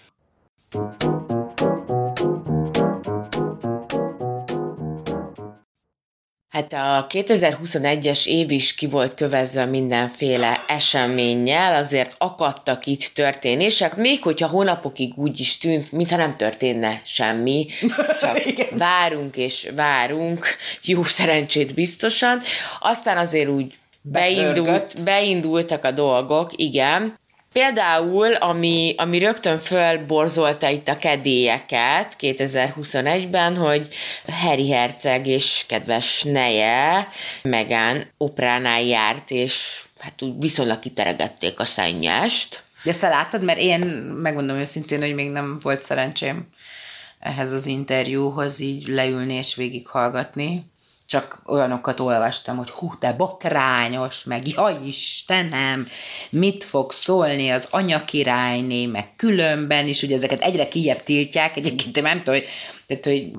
Hát 6.51 6.72
a 6.72 7.07
2021-es 7.11 8.26
év 8.26 8.51
is 8.51 8.74
ki 8.74 8.86
volt 8.86 9.14
kövezve 9.14 9.64
mindenféle 9.64 10.64
eseménnyel, 10.66 11.74
azért 11.74 12.14
akadtak 12.18 12.86
itt 12.86 13.11
történések, 13.14 13.96
még 13.96 14.22
hogyha 14.22 14.48
hónapokig 14.48 15.12
úgy 15.16 15.40
is 15.40 15.59
tűnt, 15.59 15.92
mintha 15.92 16.16
nem 16.16 16.34
történne 16.36 17.01
semmi, 17.05 17.66
csak 18.20 18.42
várunk 18.78 19.36
és 19.36 19.68
várunk, 19.76 20.46
jó 20.82 21.03
szerencsét 21.03 21.74
biztosan. 21.74 22.40
Aztán 22.80 23.16
azért 23.16 23.48
úgy 23.48 23.78
beindult, 24.03 25.03
beindultak 25.05 25.84
a 25.84 25.90
dolgok, 25.90 26.51
igen, 26.57 27.18
Például, 27.53 28.34
ami, 28.34 28.94
ami 28.96 29.18
rögtön 29.18 29.59
fölborzolta 29.59 30.68
itt 30.68 30.88
a 30.88 30.98
kedélyeket 30.98 32.16
2021-ben, 32.20 33.57
hogy 33.57 33.88
Harry 34.26 34.70
Herceg 34.70 35.26
és 35.26 35.64
kedves 35.66 36.22
neje 36.22 37.09
Megán 37.42 38.05
operánál 38.16 38.82
járt, 38.82 39.30
és 39.30 39.82
hát 39.98 40.22
úgy 40.22 40.32
viszonylag 40.38 40.78
kiteregették 40.78 41.61
a 41.61 41.64
szennyest. 41.64 42.62
De 42.82 42.92
te? 42.92 43.38
Mert 43.38 43.59
én 43.59 43.80
megmondom 44.22 44.57
őszintén, 44.57 45.01
hogy 45.01 45.14
még 45.14 45.30
nem 45.30 45.59
volt 45.62 45.82
szerencsém 45.82 46.48
ehhez 47.20 47.53
az 47.53 47.66
interjúhoz 47.66 48.61
így 48.61 48.86
leülni 48.86 49.34
és 49.34 49.55
végighallgatni. 49.55 50.70
Csak 51.11 51.42
olyanokat 51.46 52.00
olvastam, 52.00 52.56
hogy 52.56 52.70
hú, 52.70 52.92
te 52.98 53.12
botrányos, 53.12 54.24
meg 54.24 54.48
jaj 54.48 54.74
Istenem, 54.84 55.88
mit 56.28 56.64
fog 56.64 56.92
szólni 56.92 57.50
az 57.50 57.66
anyakirályné, 57.70 58.86
meg 58.86 59.16
különben 59.16 59.86
is, 59.88 60.02
ugye 60.02 60.16
ezeket 60.16 60.40
egyre 60.42 60.68
kijebb 60.68 61.02
tiltják, 61.02 61.56
egyébként 61.56 61.96
én 61.96 62.02
nem 62.02 62.18
tudom, 62.18 62.34
hogy, 62.34 62.46
tehát, 62.86 63.04
hogy 63.04 63.30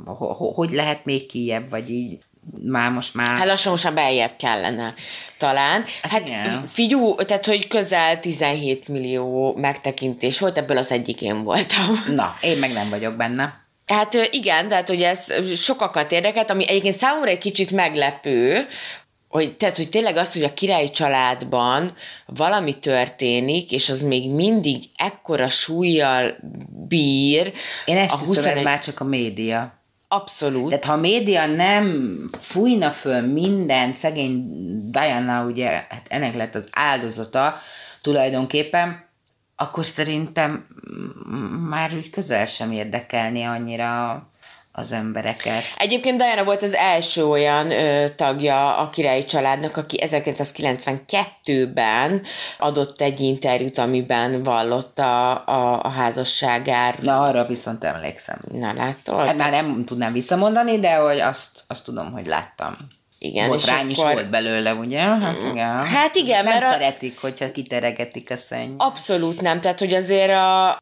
hogy 0.56 0.70
lehet 0.70 1.06
még 1.06 1.26
kijebb, 1.26 1.70
vagy 1.70 1.90
így 1.90 2.20
már 2.64 2.92
most 2.92 3.14
már... 3.14 3.38
Hát 3.38 3.48
lassan 3.48 3.72
most 3.72 3.84
már 3.84 3.94
beljebb 3.94 4.36
kellene 4.38 4.94
talán. 5.38 5.84
Hát 6.02 6.28
igen. 6.28 6.68
figyú, 6.68 7.16
tehát 7.16 7.46
hogy 7.46 7.68
közel 7.68 8.20
17 8.20 8.88
millió 8.88 9.56
megtekintés 9.58 10.40
volt, 10.40 10.58
ebből 10.58 10.78
az 10.78 10.92
egyik 10.92 11.22
én 11.22 11.44
voltam. 11.44 12.04
Na, 12.16 12.38
én 12.42 12.58
meg 12.58 12.72
nem 12.72 12.90
vagyok 12.90 13.16
benne. 13.16 13.61
Hát 13.92 14.30
igen, 14.32 14.68
tehát 14.68 14.88
hogy 14.88 15.02
ez 15.02 15.34
sokakat 15.56 16.12
érdekelt, 16.12 16.50
ami 16.50 16.68
egyébként 16.68 16.96
számomra 16.96 17.30
egy 17.30 17.38
kicsit 17.38 17.72
meglepő, 17.72 18.68
hogy, 19.28 19.56
tehát, 19.56 19.78
hogy 19.78 19.90
tényleg 19.90 20.18
az, 20.18 20.34
hogy 20.34 20.44
a 20.44 20.54
királyi 20.54 20.90
családban 20.90 21.94
valami 22.26 22.80
történik, 22.80 23.72
és 23.72 23.90
az 23.90 24.02
még 24.02 24.30
mindig 24.30 24.84
ekkora 24.96 25.48
súlyjal 25.48 26.36
bír. 26.88 27.54
Én 27.86 27.98
esküszöm, 27.98 28.26
21 28.26 28.58
ez 28.58 28.64
már 28.64 28.80
csak 28.80 29.00
a 29.00 29.04
média. 29.04 29.80
Abszolút. 30.08 30.68
Tehát 30.68 30.86
ha 30.86 30.94
a 30.94 30.98
média 30.98 31.46
nem 31.46 32.30
fújna 32.40 32.92
föl 32.92 33.22
minden, 33.22 33.94
szegény 33.94 34.46
Diana 34.92 35.44
ugye, 35.44 35.70
hát 35.70 36.06
ennek 36.08 36.36
lett 36.36 36.56
az 36.56 36.70
áldozata 36.72 37.60
tulajdonképpen, 38.02 39.10
akkor 39.62 39.86
szerintem 39.86 40.66
már 41.70 41.94
úgy 41.96 42.10
közel 42.10 42.46
sem 42.46 42.72
érdekelni 42.72 43.44
annyira 43.44 44.24
az 44.72 44.92
embereket. 44.92 45.64
Egyébként 45.78 46.18
Diana 46.18 46.44
volt 46.44 46.64
az 46.64 46.74
első 46.74 47.26
olyan 47.26 47.72
ö, 47.72 48.10
tagja 48.10 48.78
a 48.78 48.90
királyi 48.90 49.26
családnak, 49.26 49.78
aki 49.78 49.98
1992-ben 50.06 52.22
adott 52.58 53.02
egy 53.02 53.20
interjút, 53.20 53.78
amiben 53.78 54.44
vallotta 54.44 55.36
a, 55.36 55.84
a 55.84 55.90
házasságáról. 55.90 57.04
Na, 57.04 57.22
arra 57.22 57.46
viszont 57.46 57.84
emlékszem. 57.84 58.40
Na, 58.52 58.74
látod? 58.74 59.28
Hát 59.28 59.38
már 59.38 59.52
nem 59.52 59.86
tudnám 59.86 60.14
visszamondani, 60.14 60.80
de 60.80 60.96
hogy 60.96 61.20
azt, 61.20 61.64
azt 61.68 61.84
tudom, 61.84 62.12
hogy 62.12 62.28
láttam. 62.28 62.78
Igen, 63.24 63.50
Botrány 63.50 63.86
és 63.86 63.92
is 63.92 63.98
akkor- 63.98 64.14
volt 64.14 64.30
belőle, 64.30 64.74
ugye? 64.74 65.00
Hát 65.00 65.44
igen. 65.52 65.86
Hát 65.86 66.16
igen, 66.16 66.44
nem 66.44 66.54
mert 66.54 66.66
a- 66.66 66.72
szeretik, 66.72 67.20
hogyha 67.20 67.52
kiteregetik 67.52 68.32
a 68.32 68.36
szenny. 68.36 68.74
Abszolút 68.78 69.42
nem, 69.42 69.60
tehát 69.62 69.80
hogy 69.80 69.94
azért 69.94 70.32
a, 70.32 70.78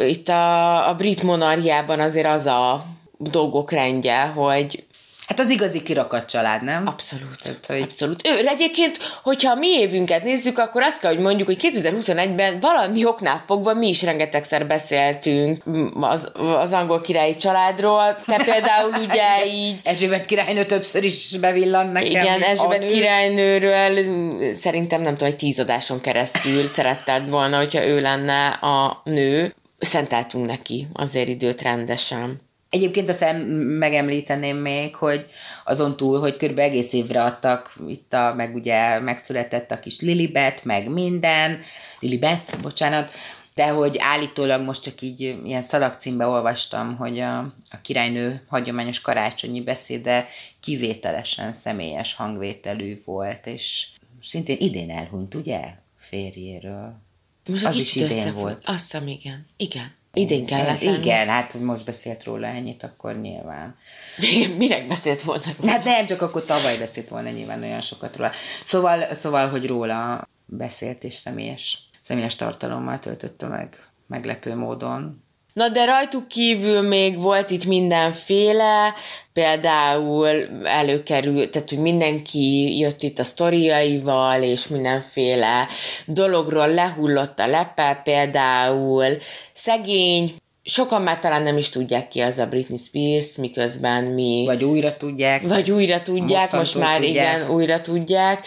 itt 0.00 0.28
a, 0.28 0.88
a 0.88 0.94
brit 0.94 1.22
monarchiában 1.22 2.00
azért 2.00 2.26
az 2.26 2.46
a 2.46 2.84
dolgok 3.18 3.70
rendje, 3.70 4.22
hogy 4.26 4.86
Hát 5.28 5.40
az 5.40 5.50
igazi 5.50 5.82
kirakat 5.82 6.28
család, 6.30 6.62
nem? 6.62 6.86
Abszolút. 6.86 7.42
Tehát, 7.42 7.66
hogy- 7.66 7.82
Abszolút. 7.82 8.28
Ő, 8.28 8.46
egyébként, 8.46 8.98
hogyha 9.22 9.54
mi 9.54 9.66
évünket 9.68 10.22
nézzük, 10.24 10.58
akkor 10.58 10.82
azt 10.82 11.00
kell, 11.00 11.12
hogy 11.14 11.22
mondjuk, 11.22 11.46
hogy 11.46 11.58
2021-ben 11.62 12.60
valami 12.60 13.04
oknál 13.04 13.42
fogva 13.46 13.74
mi 13.74 13.88
is 13.88 14.02
rengetegszer 14.02 14.66
beszéltünk 14.66 15.62
az, 16.00 16.32
az 16.58 16.72
angol 16.72 17.00
királyi 17.00 17.36
családról. 17.36 18.18
Te 18.26 18.36
például 18.52 18.90
ugye 18.92 19.46
így 19.46 19.80
Erzsébet 19.84 20.26
királynő 20.26 20.64
többször 20.64 21.04
is 21.04 21.36
bevillant 21.40 21.92
nekem. 21.92 22.10
igen, 22.10 22.42
Erzsébet 22.42 22.86
királynőről 22.86 24.04
szerintem 24.52 25.00
nem 25.02 25.12
tudom, 25.12 25.28
egy 25.28 25.36
tíz 25.36 25.58
adáson 25.60 26.00
keresztül 26.00 26.66
szeretted 26.66 27.28
volna, 27.28 27.56
hogyha 27.56 27.86
ő 27.86 28.00
lenne 28.00 28.46
a 28.48 29.00
nő. 29.04 29.54
Szenteltünk 29.78 30.46
neki 30.46 30.88
azért 30.94 31.28
időt 31.28 31.62
rendesen. 31.62 32.40
Egyébként 32.70 33.08
azt 33.08 33.22
em- 33.22 33.46
megemlíteném 33.78 34.56
még, 34.56 34.94
hogy 34.94 35.26
azon 35.64 35.96
túl, 35.96 36.20
hogy 36.20 36.36
kb. 36.36 36.58
egész 36.58 36.92
évre 36.92 37.22
adtak, 37.22 37.74
itt 37.88 38.12
a, 38.12 38.34
meg 38.34 38.54
ugye 38.54 38.98
megszületett 39.00 39.70
a 39.70 39.78
kis 39.80 40.00
Lilibet, 40.00 40.64
meg 40.64 40.88
minden, 40.88 41.60
Lilibeth, 42.00 42.58
bocsánat, 42.60 43.10
de 43.54 43.68
hogy 43.68 43.96
állítólag 44.00 44.62
most 44.62 44.82
csak 44.82 45.00
így 45.00 45.20
ilyen 45.44 45.62
szalagcímbe 45.62 46.26
olvastam, 46.26 46.96
hogy 46.96 47.20
a, 47.20 47.38
a 47.70 47.80
királynő 47.82 48.42
hagyományos 48.48 49.00
karácsonyi 49.00 49.60
beszéde 49.60 50.26
kivételesen 50.60 51.54
személyes 51.54 52.14
hangvételű 52.14 52.96
volt, 53.04 53.46
és 53.46 53.88
szintén 54.22 54.56
idén 54.60 54.90
elhunyt, 54.90 55.34
ugye? 55.34 55.60
Férjéről. 55.98 57.00
Most 57.48 57.64
Az 57.64 57.74
egy 57.74 57.80
is 57.80 57.92
kicsit 57.92 58.10
idén 58.10 58.34
volt. 58.34 58.62
Azt 58.66 58.78
hiszem, 58.78 59.08
igen. 59.08 59.46
Igen. 59.56 59.96
Idén 60.18 60.46
kellett 60.46 60.80
lenni. 60.80 60.98
igen, 60.98 61.28
hát 61.28 61.52
hogy 61.52 61.60
most 61.60 61.84
beszélt 61.84 62.24
róla 62.24 62.46
ennyit, 62.46 62.82
akkor 62.82 63.20
nyilván. 63.20 63.76
Igen, 64.18 64.50
minek 64.50 64.86
beszélt 64.88 65.22
volna? 65.22 65.42
Hát 65.66 65.84
nem, 65.84 66.06
csak 66.06 66.22
akkor 66.22 66.44
tavaly 66.44 66.78
beszélt 66.78 67.08
volna 67.08 67.30
nyilván 67.30 67.62
olyan 67.62 67.80
sokat 67.80 68.16
róla. 68.16 68.30
Szóval, 68.64 69.14
szóval 69.14 69.48
hogy 69.48 69.66
róla 69.66 70.28
beszélt 70.46 71.04
és 71.04 71.14
személyes, 71.14 71.78
személyes 72.00 72.36
tartalommal 72.36 72.98
töltötte 72.98 73.46
meg 73.46 73.88
meglepő 74.06 74.56
módon. 74.56 75.22
Na 75.58 75.68
de 75.68 75.84
rajtuk 75.84 76.28
kívül 76.28 76.80
még 76.80 77.18
volt 77.18 77.50
itt 77.50 77.64
mindenféle, 77.64 78.94
például 79.32 80.28
előkerült, 80.64 81.50
tehát 81.50 81.68
hogy 81.68 81.78
mindenki 81.78 82.78
jött 82.78 83.02
itt 83.02 83.18
a 83.18 83.24
sztoriaival, 83.24 84.42
és 84.42 84.66
mindenféle 84.66 85.68
dologról 86.06 86.74
lehullott 86.74 87.38
a 87.38 87.46
lepe, 87.46 88.00
például 88.04 89.16
szegény, 89.52 90.34
sokan 90.62 91.02
már 91.02 91.18
talán 91.18 91.42
nem 91.42 91.56
is 91.56 91.68
tudják 91.68 92.08
ki 92.08 92.20
az 92.20 92.38
a 92.38 92.46
Britney 92.46 92.78
Spears, 92.78 93.36
miközben 93.36 94.04
mi... 94.04 94.42
Vagy 94.46 94.64
újra 94.64 94.96
tudják. 94.96 95.48
vagy 95.48 95.70
újra 95.70 96.02
tudják, 96.02 96.52
most 96.52 96.74
már 96.74 97.00
tudják. 97.00 97.36
igen, 97.36 97.50
újra 97.50 97.80
tudják. 97.80 98.46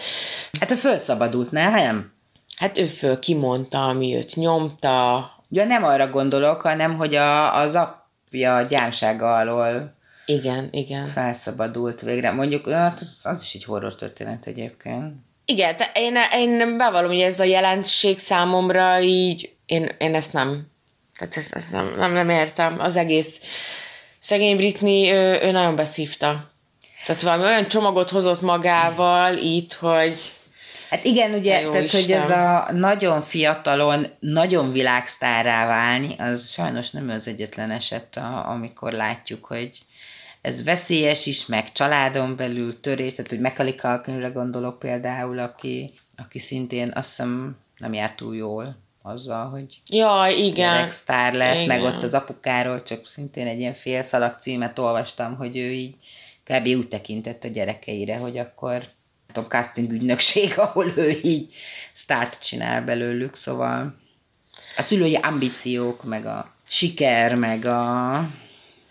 Hát 0.60 0.70
ő 0.70 0.74
felszabadult, 0.74 1.50
nem? 1.50 2.12
Hát 2.56 2.78
ő 2.78 2.84
föl 2.84 3.18
kimondta, 3.18 3.86
ami 3.86 4.14
őt 4.16 4.36
nyomta, 4.36 5.30
Ja, 5.54 5.64
nem 5.64 5.84
arra 5.84 6.10
gondolok, 6.10 6.60
hanem 6.60 6.96
hogy 6.96 7.14
a, 7.14 7.60
az 7.60 7.74
apja 7.74 8.62
gyámsága 8.62 9.36
alól 9.36 9.94
igen, 10.26 10.68
igen. 10.70 11.06
felszabadult 11.06 12.00
végre. 12.00 12.30
Mondjuk, 12.30 12.70
hát 12.70 13.00
az, 13.00 13.18
az 13.22 13.42
is 13.42 13.54
egy 13.54 13.64
horror 13.64 13.94
történet 13.94 14.46
egyébként. 14.46 15.14
Igen, 15.44 15.76
te, 15.76 15.90
én, 15.94 16.14
én 16.36 16.76
bevallom, 16.76 17.10
hogy 17.10 17.20
ez 17.20 17.40
a 17.40 17.44
jelenség 17.44 18.18
számomra 18.18 19.00
így, 19.00 19.52
én, 19.66 19.88
én 19.98 20.14
ezt 20.14 20.32
nem, 20.32 20.66
tehát 21.18 21.36
ezt, 21.36 21.52
ezt 21.52 21.70
nem, 21.70 21.94
nem, 21.96 22.12
nem 22.12 22.30
értem. 22.30 22.80
Az 22.80 22.96
egész 22.96 23.42
szegény 24.18 24.56
Britney, 24.56 25.10
ő, 25.10 25.38
ő 25.42 25.50
nagyon 25.50 25.76
beszívta. 25.76 26.50
Tehát 27.06 27.22
valami 27.22 27.42
olyan 27.42 27.68
csomagot 27.68 28.10
hozott 28.10 28.40
magával 28.40 29.36
itt, 29.36 29.72
hogy 29.72 30.32
Hát 30.92 31.04
igen, 31.04 31.34
ugye, 31.34 31.60
Jó 31.60 31.70
tehát, 31.70 31.90
hogy 31.90 32.00
Isten. 32.00 32.20
ez 32.20 32.30
a 32.30 32.72
nagyon 32.72 33.20
fiatalon, 33.20 34.06
nagyon 34.20 34.72
világsztárrá 34.72 35.66
válni, 35.66 36.14
az 36.18 36.50
sajnos 36.50 36.90
nem 36.90 37.08
az 37.08 37.28
egyetlen 37.28 37.70
eset, 37.70 38.16
a, 38.16 38.50
amikor 38.50 38.92
látjuk, 38.92 39.44
hogy 39.44 39.82
ez 40.40 40.64
veszélyes 40.64 41.26
is, 41.26 41.46
meg 41.46 41.72
családon 41.72 42.36
belül 42.36 42.80
törés, 42.80 43.14
tehát 43.14 43.56
hogy 43.56 43.76
Culkinre 43.76 44.28
gondolok 44.28 44.78
például, 44.78 45.38
aki, 45.38 45.94
aki 46.16 46.38
szintén 46.38 46.92
azt 46.94 47.08
hiszem 47.08 47.56
nem 47.76 47.92
járt 47.92 48.16
túl 48.16 48.36
jól 48.36 48.76
azzal, 49.02 49.50
hogy 49.50 49.80
jaj, 49.90 50.34
igen. 50.34 50.54
gyereksztár 50.54 51.34
lett, 51.34 51.54
Igen. 51.54 51.66
meg 51.66 51.82
ott 51.82 52.02
az 52.02 52.14
apukáról 52.14 52.82
csak 52.82 53.06
szintén 53.06 53.46
egy 53.46 53.58
ilyen 53.58 53.74
félszalag 53.74 54.36
címet 54.40 54.78
olvastam, 54.78 55.36
hogy 55.36 55.56
ő 55.56 55.70
így 55.70 55.94
kb. 56.44 56.66
úgy 56.66 56.88
tekintett 56.88 57.44
a 57.44 57.48
gyerekeire, 57.48 58.16
hogy 58.16 58.38
akkor 58.38 58.82
tudom, 59.32 59.48
casting 59.48 59.90
ügynökség, 59.90 60.58
ahol 60.58 60.92
ő 60.96 61.20
így 61.22 61.54
sztárt 61.92 62.38
csinál 62.42 62.82
belőlük, 62.84 63.36
szóval 63.36 63.94
a 64.76 64.82
szülői 64.82 65.14
ambíciók, 65.14 66.04
meg 66.04 66.26
a 66.26 66.54
siker, 66.68 67.34
meg 67.34 67.64
a 67.64 68.26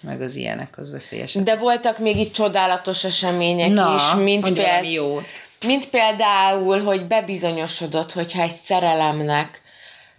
meg 0.03 0.21
az 0.21 0.35
ilyenek, 0.35 0.77
az 0.77 0.91
veszélyes. 0.91 1.33
De 1.33 1.55
voltak 1.55 1.97
még 1.99 2.17
itt 2.17 2.33
csodálatos 2.33 3.03
események 3.03 3.95
is, 3.95 4.13
mint, 4.23 4.53
péld, 4.53 4.85
jót. 4.91 5.25
mint 5.65 5.89
például, 5.89 6.83
hogy 6.83 7.05
bebizonyosodott, 7.05 8.11
hogyha 8.11 8.41
egy 8.41 8.53
szerelemnek 8.53 9.61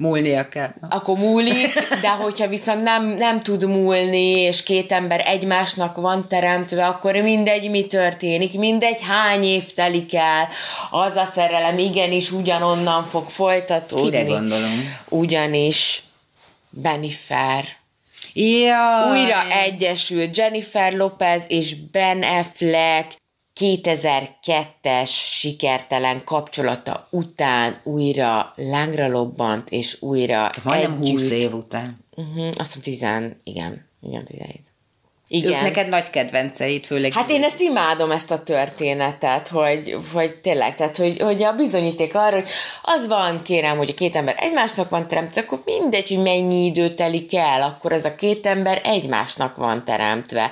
Múlnia 0.03 0.49
kell. 0.49 0.71
akkor 0.81 1.19
múlik, 1.19 1.73
de 2.01 2.09
hogyha 2.09 2.47
viszont 2.47 2.83
nem, 2.83 3.07
nem 3.07 3.41
tud 3.41 3.67
múlni, 3.67 4.41
és 4.41 4.63
két 4.63 4.93
ember 4.93 5.23
egymásnak 5.25 5.97
van 5.97 6.29
teremtve, 6.29 6.87
akkor 6.87 7.15
mindegy, 7.15 7.71
mi 7.71 7.87
történik, 7.87 8.59
mindegy, 8.59 8.99
hány 9.01 9.45
év 9.45 9.73
telik 9.73 10.15
el, 10.15 10.49
az 10.91 11.17
a 11.17 11.25
szerelem 11.25 11.79
igenis 11.79 12.31
ugyanonnan 12.31 13.05
fog 13.05 13.29
folytatódni. 13.29 14.11
Kire 14.11 14.23
gondolom? 14.23 14.95
Ugyanis 15.09 16.03
Benifer 16.71 17.65
Ja, 18.35 19.09
újra 19.11 19.51
egyesült 19.51 20.37
Jennifer 20.37 20.93
Lopez 20.93 21.45
és 21.49 21.75
Ben 21.75 22.23
Affleck 22.23 23.22
2002-es 23.61 25.11
sikertelen 25.11 26.25
kapcsolata 26.25 27.07
után 27.11 27.81
újra 27.83 28.53
lángra 28.57 29.09
lobbant, 29.09 29.71
és 29.71 29.97
újra 30.01 30.51
Majdnem 30.63 30.99
együtt. 31.01 31.13
20 31.13 31.31
év 31.31 31.55
után. 31.55 32.05
Uh-huh, 32.17 32.51
azt 32.59 32.79
hiszem 32.83 33.21
10, 33.23 33.37
igen, 33.45 33.89
igen, 34.01 34.25
17. 34.25 34.73
Ők 35.35 35.43
Igen. 35.43 35.63
neked 35.63 35.89
nagy 35.89 36.11
kedvenceid, 36.11 36.85
főleg. 36.85 37.13
Hát 37.13 37.31
én 37.31 37.43
ezt 37.43 37.61
imádom, 37.61 38.11
ezt 38.11 38.31
a 38.31 38.43
történetet, 38.43 39.49
hogy, 39.49 39.99
hogy 40.13 40.31
tényleg, 40.31 40.77
tehát 40.77 40.97
hogy, 40.97 41.21
hogy 41.21 41.43
a 41.43 41.53
bizonyíték 41.53 42.15
arra, 42.15 42.35
hogy 42.35 42.49
az 42.83 43.07
van, 43.07 43.43
kérem, 43.43 43.77
hogy 43.77 43.91
a 43.91 43.95
két 43.95 44.17
ember 44.17 44.35
egymásnak 44.39 44.91
van 44.91 45.09
teremtve, 45.09 45.41
akkor 45.41 45.63
mindegy, 45.65 46.09
hogy 46.09 46.23
mennyi 46.23 46.65
idő 46.65 46.89
telik 46.89 47.35
el, 47.35 47.63
akkor 47.63 47.93
az 47.93 48.05
a 48.05 48.15
két 48.15 48.47
ember 48.47 48.81
egymásnak 48.85 49.57
van 49.57 49.85
teremtve. 49.85 50.51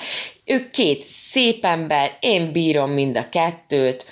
Ők 0.50 0.70
két 0.70 1.02
szép 1.02 1.64
ember, 1.64 2.16
én 2.20 2.52
bírom 2.52 2.90
mind 2.90 3.16
a 3.16 3.28
kettőt. 3.28 4.04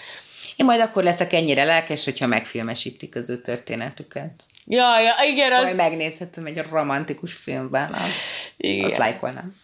Én 0.56 0.66
majd 0.66 0.80
akkor 0.80 1.02
leszek 1.02 1.32
ennyire 1.32 1.64
lelkes, 1.64 2.04
hogyha 2.04 2.26
megfilmesítik 2.26 3.16
az 3.16 3.30
ő 3.30 3.40
történetüket. 3.40 4.30
Ja, 4.64 5.00
ja, 5.00 5.12
igen, 5.32 5.52
az, 5.52 5.62
Majd 5.62 5.76
megnézhetem 5.76 6.46
egy 6.46 6.62
romantikus 6.70 7.32
filmben, 7.32 7.92
azt, 7.92 8.14
Igen. 8.56 8.84
azt 8.84 8.96
lájkolnám. 8.96 9.56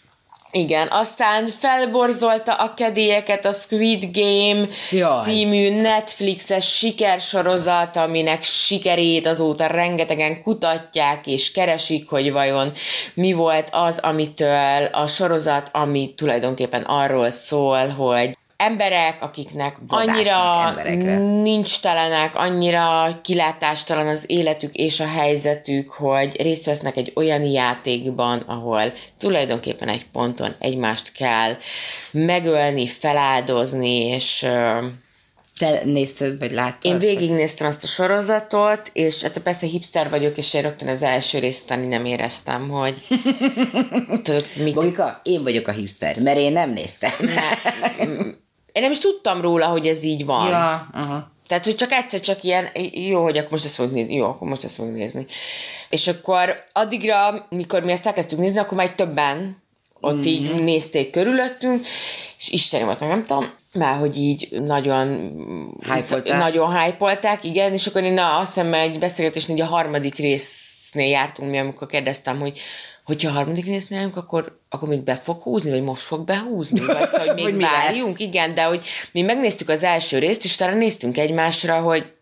Igen, 0.57 0.89
aztán 0.91 1.47
felborzolta 1.47 2.55
a 2.55 2.75
kedélyeket 2.75 3.45
a 3.45 3.53
Squid 3.53 4.05
Game 4.13 4.67
Jaj. 4.91 5.23
című 5.25 5.81
Netflixes 5.81 6.77
sikersorozat, 6.77 7.97
aminek 7.97 8.43
sikerét 8.43 9.27
azóta 9.27 9.67
rengetegen 9.67 10.43
kutatják 10.43 11.27
és 11.27 11.53
keresik, 11.53 12.09
hogy 12.09 12.33
vajon 12.33 12.73
mi 13.15 13.33
volt 13.33 13.69
az, 13.73 13.99
amitől 13.99 14.85
a 14.93 15.07
sorozat, 15.07 15.69
ami 15.73 16.15
tulajdonképpen 16.17 16.83
arról 16.83 17.31
szól, 17.31 17.89
hogy 17.89 18.37
emberek, 18.57 19.23
akiknek 19.23 19.77
Vadásznak 19.89 20.17
annyira 20.17 20.69
emberekre. 20.69 21.19
nincs 21.19 21.81
telenek, 21.81 22.37
annyira 22.37 23.13
kilátástalan 23.23 24.07
az 24.07 24.25
életük 24.27 24.75
és 24.75 25.01
a 25.01 25.07
helyzetük, 25.07 25.93
hogy 25.93 26.43
részt 26.43 26.65
vesznek 26.65 26.97
egy 26.97 27.13
olyan 27.15 27.43
játékban, 27.43 28.39
ahol 28.47 28.93
tulajdonképpen 29.19 29.89
egy 29.89 30.07
ponton 30.13 30.55
egymást 30.59 31.13
kell 31.13 31.57
megölni, 32.11 32.87
feláldozni, 32.87 33.99
és 33.99 34.47
Te 35.59 35.81
nézted, 35.85 36.39
vagy 36.39 36.53
láttad? 36.53 36.93
én 36.93 36.99
végignéztem 36.99 37.67
azt 37.67 37.85
a 37.85 37.87
sorozatot, 37.87 38.91
és 38.93 39.23
hát 39.23 39.39
persze 39.39 39.67
hipster 39.67 40.11
vagyok, 40.11 40.37
és 40.37 40.55
én 40.55 40.63
rögtön 40.63 40.89
az 40.89 41.03
első 41.03 41.39
rész 41.39 41.63
után 41.63 41.81
nem 41.81 42.05
éreztem, 42.05 42.69
hogy 42.69 43.07
tudod, 44.23 44.47
mit 44.57 44.75
Bogika, 44.75 45.21
én 45.23 45.43
vagyok 45.43 45.69
a 45.69 45.73
hipster, 45.73 46.21
mert 46.21 46.39
én 46.39 46.53
nem 46.53 46.71
néztem. 46.71 47.13
Én 48.75 48.83
nem 48.83 48.91
is 48.91 48.99
tudtam 48.99 49.41
róla, 49.41 49.67
hogy 49.67 49.87
ez 49.87 50.03
így 50.03 50.25
van. 50.25 50.49
ja, 50.49 50.89
aha. 50.93 51.33
Tehát, 51.47 51.65
hogy 51.65 51.75
csak 51.75 51.93
egyszer 51.93 52.21
csak 52.21 52.43
ilyen, 52.43 52.69
jó, 52.93 53.23
hogy 53.23 53.39
akkor 53.39 53.51
most 53.51 53.65
ezt 53.65 53.75
fogjuk 53.75 53.95
nézni, 53.95 54.15
jó, 54.15 54.25
akkor 54.25 54.49
most 54.49 54.65
ezt 54.65 54.75
fogjuk 54.75 54.97
nézni. 54.97 55.27
És 55.91 56.09
akkor 56.09 56.65
addigra, 56.73 57.47
mikor 57.51 57.83
mi 57.83 57.93
ezt 57.93 58.07
elkezdtük 58.07 58.39
nézni, 58.39 58.59
akkor 58.59 58.77
már 58.77 58.95
többen 58.95 59.63
ott 60.01 60.15
mm-hmm. 60.15 60.23
így 60.23 60.63
nézték 60.63 61.11
körülöttünk, 61.11 61.87
és 62.39 62.51
Istenem 62.51 62.87
volt, 62.87 63.01
meg 63.01 63.09
nem 63.09 63.23
tudom, 63.23 63.53
már 63.73 63.99
hogy 63.99 64.17
így 64.17 64.49
nagyon 64.51 65.31
Hype-olták. 65.81 66.39
nagyon 66.39 66.81
hype 66.81 67.39
igen, 67.43 67.73
és 67.73 67.87
akkor 67.87 68.03
én 68.03 68.13
na, 68.13 68.39
azt 68.39 68.55
hiszem 68.55 68.75
egy 68.75 68.99
beszélgetésnél, 68.99 69.57
hogy 69.57 69.67
a 69.67 69.75
harmadik 69.75 70.15
résznél 70.15 71.09
jártunk 71.09 71.51
mi, 71.51 71.59
amikor 71.59 71.87
kérdeztem, 71.87 72.41
hogy 72.41 72.61
hogyha 73.05 73.31
a 73.31 73.33
harmadik 73.33 73.65
résznél 73.65 73.99
járunk, 73.99 74.17
akkor, 74.17 74.61
akkor 74.69 74.89
még 74.89 75.03
be 75.03 75.17
fog 75.17 75.43
húzni, 75.43 75.71
vagy 75.71 75.83
most 75.83 76.03
fog 76.03 76.25
behúzni, 76.25 76.81
vagy 76.81 77.09
hogy 77.27 77.35
még 77.35 77.55
mi 77.55 77.63
várjunk, 77.63 78.19
igen, 78.19 78.55
de 78.55 78.65
hogy 78.65 78.85
mi 79.13 79.23
megnéztük 79.23 79.69
az 79.69 79.83
első 79.83 80.19
részt, 80.19 80.45
és 80.45 80.57
talán 80.57 80.77
néztünk 80.77 81.19
egymásra, 81.19 81.81
hogy 81.81 82.13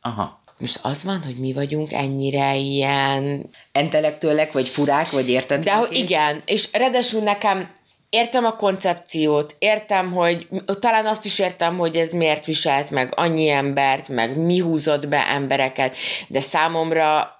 Aha. 0.00 0.42
most 0.58 0.78
az 0.82 1.04
van, 1.04 1.22
hogy 1.24 1.36
mi 1.36 1.52
vagyunk 1.52 1.92
ennyire 1.92 2.56
ilyen... 2.56 3.50
Entelektuelek, 3.72 4.52
vagy 4.52 4.68
furák, 4.68 5.10
vagy 5.10 5.28
érted? 5.28 5.64
De 5.64 5.74
hogy 5.74 5.96
igen, 5.96 6.42
és 6.46 6.68
redesül 6.72 7.22
nekem 7.22 7.68
értem 8.12 8.44
a 8.44 8.56
koncepciót, 8.56 9.56
értem, 9.58 10.12
hogy 10.12 10.48
talán 10.80 11.06
azt 11.06 11.24
is 11.24 11.38
értem, 11.38 11.78
hogy 11.78 11.96
ez 11.96 12.10
miért 12.10 12.44
viselt 12.44 12.90
meg 12.90 13.12
annyi 13.16 13.48
embert, 13.48 14.08
meg 14.08 14.36
mi 14.36 14.58
húzott 14.58 15.08
be 15.08 15.26
embereket, 15.26 15.96
de 16.28 16.40
számomra 16.40 17.36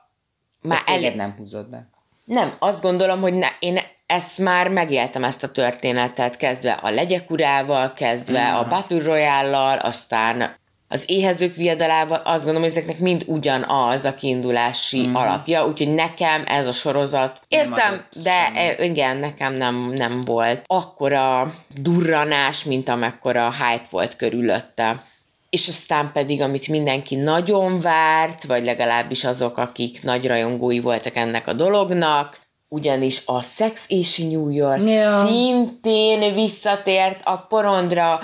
már 0.60 0.82
elég... 0.86 1.14
nem 1.14 1.34
húzott 1.38 1.68
be. 1.68 1.90
Nem, 2.32 2.52
azt 2.58 2.80
gondolom, 2.80 3.20
hogy 3.20 3.34
ne, 3.34 3.48
én 3.58 3.78
ezt 4.06 4.38
már 4.38 4.68
megéltem 4.68 5.24
ezt 5.24 5.42
a 5.42 5.50
történetet, 5.50 6.36
kezdve 6.36 6.78
a 6.82 6.90
legyek 6.90 7.30
urával, 7.30 7.92
kezdve 7.92 8.52
a 8.52 8.68
Battle 8.68 9.04
Royale-lal, 9.04 9.78
aztán 9.78 10.54
az 10.88 11.04
éhezők 11.06 11.54
viadalával, 11.54 12.22
azt 12.24 12.44
gondolom, 12.44 12.62
hogy 12.62 12.70
ezeknek 12.70 12.98
mind 12.98 13.22
ugyanaz 13.26 14.04
a 14.04 14.14
kiindulási 14.14 15.06
mm. 15.06 15.14
alapja, 15.14 15.66
úgyhogy 15.66 15.94
nekem 15.94 16.42
ez 16.46 16.66
a 16.66 16.72
sorozat, 16.72 17.40
értem, 17.48 18.04
de 18.22 18.50
e, 18.54 18.84
igen, 18.84 19.16
nekem 19.16 19.54
nem, 19.54 19.90
nem 19.94 20.20
volt 20.20 20.62
akkora 20.66 21.54
durranás, 21.68 22.64
mint 22.64 22.88
amekkora 22.88 23.52
hype 23.52 23.86
volt 23.90 24.16
körülötte. 24.16 25.02
És 25.52 25.68
aztán 25.68 26.10
pedig, 26.12 26.40
amit 26.40 26.68
mindenki 26.68 27.14
nagyon 27.14 27.80
várt, 27.80 28.44
vagy 28.44 28.64
legalábbis 28.64 29.24
azok, 29.24 29.58
akik 29.58 30.02
nagy 30.02 30.26
rajongói 30.26 30.80
voltak 30.80 31.16
ennek 31.16 31.46
a 31.46 31.52
dolognak, 31.52 32.40
ugyanis 32.68 33.22
a 33.24 33.42
Sex 33.42 33.84
és 33.88 34.16
New 34.16 34.48
York 34.48 34.88
Ja. 34.88 35.26
szintén 35.26 36.34
visszatért 36.34 37.20
a 37.24 37.36
porondra, 37.48 38.20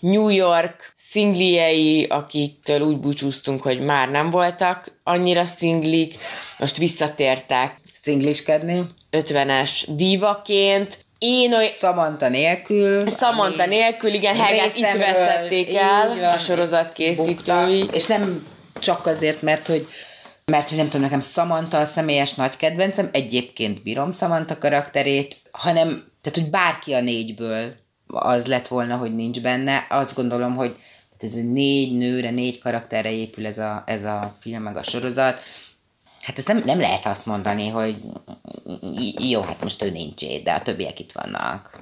New 0.00 0.28
York 0.28 0.92
szingliei, 0.96 2.04
akiktől 2.04 2.80
úgy 2.80 2.98
búcsúztunk, 2.98 3.62
hogy 3.62 3.80
már 3.80 4.10
nem 4.10 4.30
voltak 4.30 5.00
annyira 5.04 5.44
szinglik, 5.44 6.18
most 6.58 6.76
visszatértek 6.76 7.80
Szingliskedni. 8.02 8.86
50-es 9.10 9.84
dívaként. 9.88 11.01
Én 11.24 11.54
olyan, 11.54 11.70
Samantha 11.70 12.28
nélkül. 12.28 13.10
Samantha 13.10 13.62
ami 13.62 13.74
nélkül, 13.74 14.10
igen, 14.10 14.36
Helgát 14.36 14.76
itt 14.76 14.92
vesztették 14.92 15.76
el, 15.76 16.08
van, 16.08 16.24
a 16.24 16.38
sorozat 16.38 16.92
készítői. 16.92 17.84
És 17.92 18.06
nem 18.06 18.46
csak 18.78 19.06
azért, 19.06 19.42
mert 19.42 19.66
hogy 19.66 19.88
mert 20.44 20.68
hogy 20.68 20.78
nem 20.78 20.86
tudom, 20.86 21.00
nekem 21.00 21.20
Samantha 21.20 21.78
a 21.78 21.86
személyes 21.86 22.34
nagy 22.34 22.56
kedvencem, 22.56 23.08
egyébként 23.12 23.82
bírom 23.82 24.12
Samantha 24.12 24.58
karakterét, 24.58 25.36
hanem, 25.50 25.86
tehát 26.22 26.38
hogy 26.38 26.50
bárki 26.50 26.92
a 26.92 27.00
négyből 27.00 27.72
az 28.06 28.46
lett 28.46 28.68
volna, 28.68 28.96
hogy 28.96 29.14
nincs 29.14 29.40
benne, 29.40 29.86
azt 29.90 30.14
gondolom, 30.14 30.56
hogy 30.56 30.76
ez 31.18 31.32
négy 31.32 31.96
nőre, 31.96 32.30
négy 32.30 32.58
karakterre 32.58 33.10
épül 33.10 33.46
ez 33.46 33.58
a, 33.58 33.82
ez 33.86 34.04
a 34.04 34.36
film, 34.40 34.62
meg 34.62 34.76
a 34.76 34.82
sorozat. 34.82 35.40
Hát 36.22 36.38
ezt 36.38 36.46
nem, 36.46 36.62
nem 36.64 36.80
lehet 36.80 37.06
azt 37.06 37.26
mondani, 37.26 37.68
hogy 37.68 37.96
jó, 39.18 39.40
hát 39.40 39.62
most 39.62 39.82
ő 39.82 39.90
nincs 39.90 40.22
itt, 40.22 40.44
de 40.44 40.52
a 40.52 40.62
többiek 40.62 41.00
itt 41.00 41.12
vannak. 41.12 41.80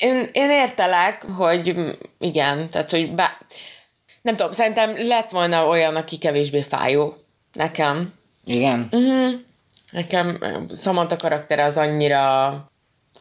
Én, 0.00 0.28
én 0.32 0.50
értelek, 0.50 1.24
hogy 1.36 1.96
igen, 2.18 2.70
tehát, 2.70 2.90
hogy 2.90 3.14
bá... 3.14 3.38
nem 4.22 4.36
tudom, 4.36 4.52
szerintem 4.52 5.06
lett 5.06 5.30
volna 5.30 5.66
olyan, 5.66 5.96
aki 5.96 6.18
kevésbé 6.18 6.62
fájó. 6.62 7.14
Nekem. 7.52 8.14
Igen? 8.44 8.88
Uh-huh. 8.90 9.32
Nekem 9.90 10.38
eh, 10.40 10.54
Samantha 10.76 11.16
karaktere 11.16 11.64
az 11.64 11.76
annyira 11.76 12.70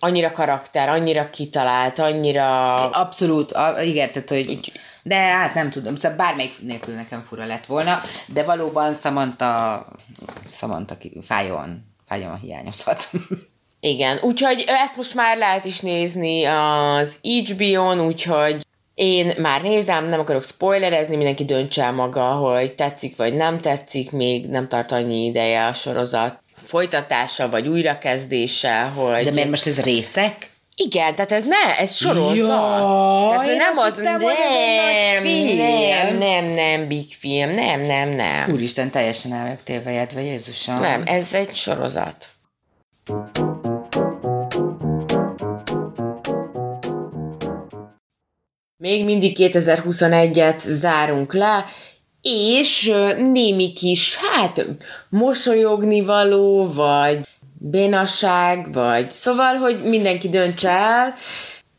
annyira 0.04 0.32
karakter, 0.32 0.90
annyira 0.90 1.30
kitalált, 1.30 2.00
annyira... 2.00 2.74
Abszolút, 2.90 3.52
a, 3.52 3.82
igen, 3.82 4.12
tehát 4.12 4.30
hogy... 4.30 4.72
De 5.04 5.16
hát 5.16 5.54
nem 5.54 5.70
tudom, 5.70 5.96
szóval 5.96 6.18
bármelyik 6.18 6.62
nélkül 6.62 6.94
nekem 6.94 7.22
fura 7.22 7.46
lett 7.46 7.66
volna, 7.66 8.02
de 8.26 8.44
valóban 8.44 8.94
Samantha, 8.94 9.86
Samantha 10.52 10.96
fájón, 11.22 11.86
fájón 12.08 12.40
hiányozhat. 12.40 13.10
Igen, 13.80 14.18
úgyhogy 14.22 14.64
ezt 14.68 14.98
most 14.98 15.14
már 15.14 15.38
lehet 15.38 15.66
is 15.66 15.80
nézni 15.80 16.44
az 16.44 17.20
HBO-n, 17.22 18.00
úgyhogy 18.00 18.66
én 18.94 19.34
már 19.38 19.62
nézem, 19.62 20.06
nem 20.06 20.20
akarok 20.20 20.44
spoilerezni, 20.44 21.16
mindenki 21.16 21.46
döntse 21.46 21.84
el 21.84 21.92
maga, 21.92 22.32
hogy 22.32 22.74
tetszik 22.76 23.16
vagy 23.16 23.34
nem 23.34 23.58
tetszik, 23.58 24.12
még 24.12 24.46
nem 24.46 24.68
tart 24.68 24.92
annyi 24.92 25.26
ideje 25.26 25.66
a 25.66 25.74
sorozat 25.74 26.40
folytatása 26.54 27.50
vagy 27.50 27.68
újrakezdése, 27.68 28.82
hogy... 28.82 29.24
De 29.24 29.32
miért 29.32 29.50
most 29.50 29.68
ez 29.68 29.82
részek? 29.82 30.51
Igen, 30.86 31.16
tehát 31.16 31.32
ez 31.32 31.44
ne, 31.44 31.78
ez 31.78 31.96
sorozat. 31.96 32.48
Tehát 33.30 33.48
én 33.48 33.56
nem 33.56 33.78
az, 33.78 33.98
nem, 33.98 34.22
nem, 35.58 36.18
nem, 36.18 36.46
nem, 36.46 36.88
big 36.88 37.14
film, 37.20 37.50
nem, 37.50 37.82
nem, 37.82 38.10
nem. 38.10 38.52
Úristen, 38.52 38.92
teljesen 38.92 39.34
el 39.34 39.44
vagyok 39.44 39.64
tévejedve, 39.64 40.22
Jézusom. 40.22 40.80
Nem, 40.80 41.04
ez 41.06 41.34
egy 41.34 41.56
sorozat. 41.56 42.28
Még 48.78 49.06
mindig 49.06 49.38
2021-et 49.40 50.60
zárunk 50.60 51.34
le, 51.34 51.66
és 52.22 52.94
némi 53.18 53.74
kis, 53.74 54.16
hát 54.16 54.66
mosolyogni 55.10 56.02
való, 56.02 56.72
vagy 56.74 57.30
bénasság, 57.64 58.74
vagy 58.74 59.12
szóval, 59.12 59.56
hogy 59.56 59.84
mindenki 59.84 60.30
döntse 60.30 60.70
el, 60.70 61.16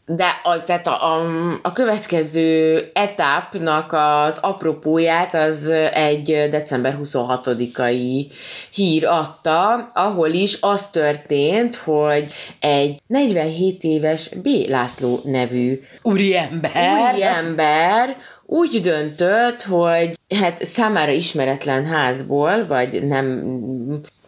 de 0.06 0.40
a, 0.42 0.64
tehát 0.64 0.86
a, 0.86 1.16
a, 1.16 1.24
a 1.62 1.72
következő 1.72 2.90
etapnak 2.92 3.92
az 3.92 4.38
apropóját 4.40 5.34
az 5.34 5.68
egy 5.92 6.48
december 6.50 6.98
26-ai 7.04 8.26
hír 8.70 9.06
adta, 9.06 9.74
ahol 9.94 10.30
is 10.30 10.58
az 10.60 10.88
történt, 10.88 11.76
hogy 11.76 12.32
egy 12.60 13.00
47 13.06 13.82
éves 13.82 14.28
B. 14.28 14.48
László 14.68 15.20
nevű 15.24 15.80
Úri 16.02 16.36
ember. 16.36 17.12
úri 17.12 17.22
ember 17.22 18.16
úgy 18.46 18.80
döntött, 18.80 19.62
hogy 19.62 20.18
hát 20.40 20.64
számára 20.64 21.10
ismeretlen 21.10 21.86
házból, 21.86 22.66
vagy 22.66 23.06
nem 23.06 23.42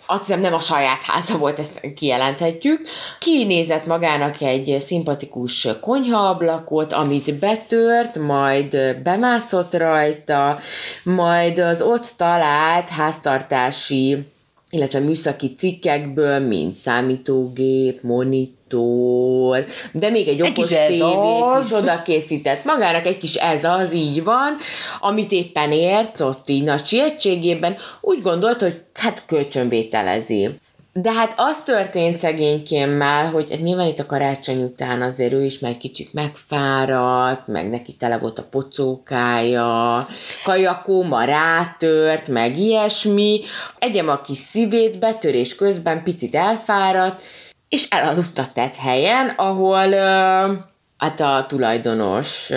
azt 0.06 0.24
hiszem 0.24 0.40
nem 0.40 0.54
a 0.54 0.60
saját 0.60 1.02
háza 1.02 1.38
volt, 1.38 1.58
ezt 1.58 1.80
kijelenthetjük. 1.96 2.80
Kinézett 3.18 3.86
magának 3.86 4.40
egy 4.40 4.76
szimpatikus 4.80 5.68
konyhaablakot, 5.80 6.92
amit 6.92 7.34
betört, 7.34 8.18
majd 8.18 8.96
bemászott 9.02 9.74
rajta, 9.74 10.58
majd 11.02 11.58
az 11.58 11.82
ott 11.82 12.14
talált 12.16 12.88
háztartási 12.88 14.33
illetve 14.74 14.98
műszaki 14.98 15.52
cikkekből, 15.52 16.38
mint 16.38 16.74
számítógép, 16.74 18.02
monitor, 18.02 19.64
de 19.92 20.10
még 20.10 20.28
egy 20.28 20.40
Egy 20.40 20.50
okos 20.50 20.72
ez 20.72 20.86
tévét 20.86 21.64
is 21.64 21.72
oda 21.72 22.02
készített 22.02 22.64
magának, 22.64 23.06
egy 23.06 23.18
kis 23.18 23.34
ez 23.34 23.64
az, 23.64 23.92
így 23.92 24.24
van, 24.24 24.56
amit 25.00 25.32
éppen 25.32 25.72
ért, 25.72 26.20
ott 26.20 26.48
így 26.48 26.64
nagy 26.64 26.86
sietségében, 26.86 27.76
úgy 28.00 28.22
gondolt, 28.22 28.60
hogy 28.60 28.82
hát 28.94 29.22
kölcsönvételezi. 29.26 30.48
De 31.00 31.12
hát 31.12 31.34
az 31.36 31.62
történt 31.62 32.18
szegénykémmel, 32.18 33.30
hogy 33.30 33.50
hát 33.50 33.60
nyilván 33.60 33.86
itt 33.86 33.98
a 33.98 34.06
karácsony 34.06 34.62
után 34.62 35.02
azért 35.02 35.32
ő 35.32 35.44
is 35.44 35.58
már 35.58 35.76
kicsit 35.76 36.12
megfáradt, 36.12 37.46
meg 37.46 37.68
neki 37.68 37.94
tele 37.94 38.18
volt 38.18 38.38
a 38.38 38.46
pocókája, 38.50 40.06
kajakóma 40.44 41.24
rátört, 41.24 42.28
meg 42.28 42.58
ilyesmi. 42.58 43.40
Egyem 43.78 44.08
a 44.08 44.20
kis 44.20 44.38
szívét 44.38 44.98
betörés 44.98 45.54
közben 45.54 46.02
picit 46.02 46.34
elfáradt, 46.34 47.22
és 47.68 47.88
elaludt 47.88 48.38
a 48.38 48.48
tett 48.54 48.74
helyen, 48.76 49.28
ahol 49.28 49.92
ö, 49.92 50.52
hát 51.04 51.20
a 51.20 51.46
tulajdonos 51.48 52.48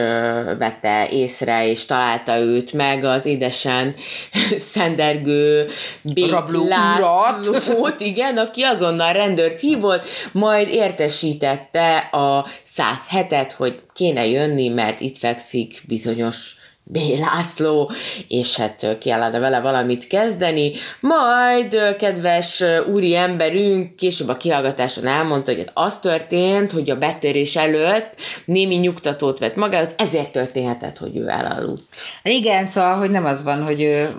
vette 0.57 1.07
észre, 1.11 1.69
és 1.69 1.85
találta 1.85 2.37
őt 2.37 2.73
meg 2.73 3.03
az 3.03 3.25
édesen 3.25 3.95
szendergő 4.73 5.67
B. 6.01 6.19
Rabló 6.29 6.67
Lászlót, 6.67 7.99
igen, 8.11 8.37
aki 8.37 8.61
azonnal 8.61 9.13
rendőrt 9.13 9.59
hívott, 9.59 10.05
majd 10.31 10.67
értesítette 10.69 11.97
a 11.97 12.45
107-et, 12.65 13.51
hogy 13.57 13.79
kéne 13.93 14.25
jönni, 14.27 14.67
mert 14.67 15.01
itt 15.01 15.17
fekszik 15.17 15.83
bizonyos 15.87 16.55
B. 16.89 16.97
László, 17.19 17.91
és 18.27 18.55
hát 18.55 18.97
kellene 18.99 19.39
vele 19.39 19.59
valamit 19.59 20.07
kezdeni. 20.07 20.71
Majd, 20.99 21.95
kedves 21.97 22.63
úri 22.91 23.15
emberünk 23.15 23.95
később 23.95 24.27
a 24.27 24.37
kihallgatáson 24.37 25.07
elmondta, 25.07 25.51
hogy 25.51 25.59
hát 25.59 25.87
az 25.87 25.99
történt, 25.99 26.71
hogy 26.71 26.89
a 26.89 26.97
betörés 26.97 27.55
előtt 27.55 28.15
némi 28.45 28.75
nyugtatót 28.75 29.39
vett 29.39 29.55
magához, 29.55 29.93
ezért 29.97 30.31
történhetett, 30.31 30.97
hogy 30.97 31.17
ő 31.17 31.29
elaludt. 31.29 31.83
Igen, 32.23 32.65
szóval, 32.65 32.97
hogy 32.97 33.09
nem 33.09 33.25
az 33.25 33.43
van, 33.43 33.63
hogy 33.63 33.81
ő 33.81 34.09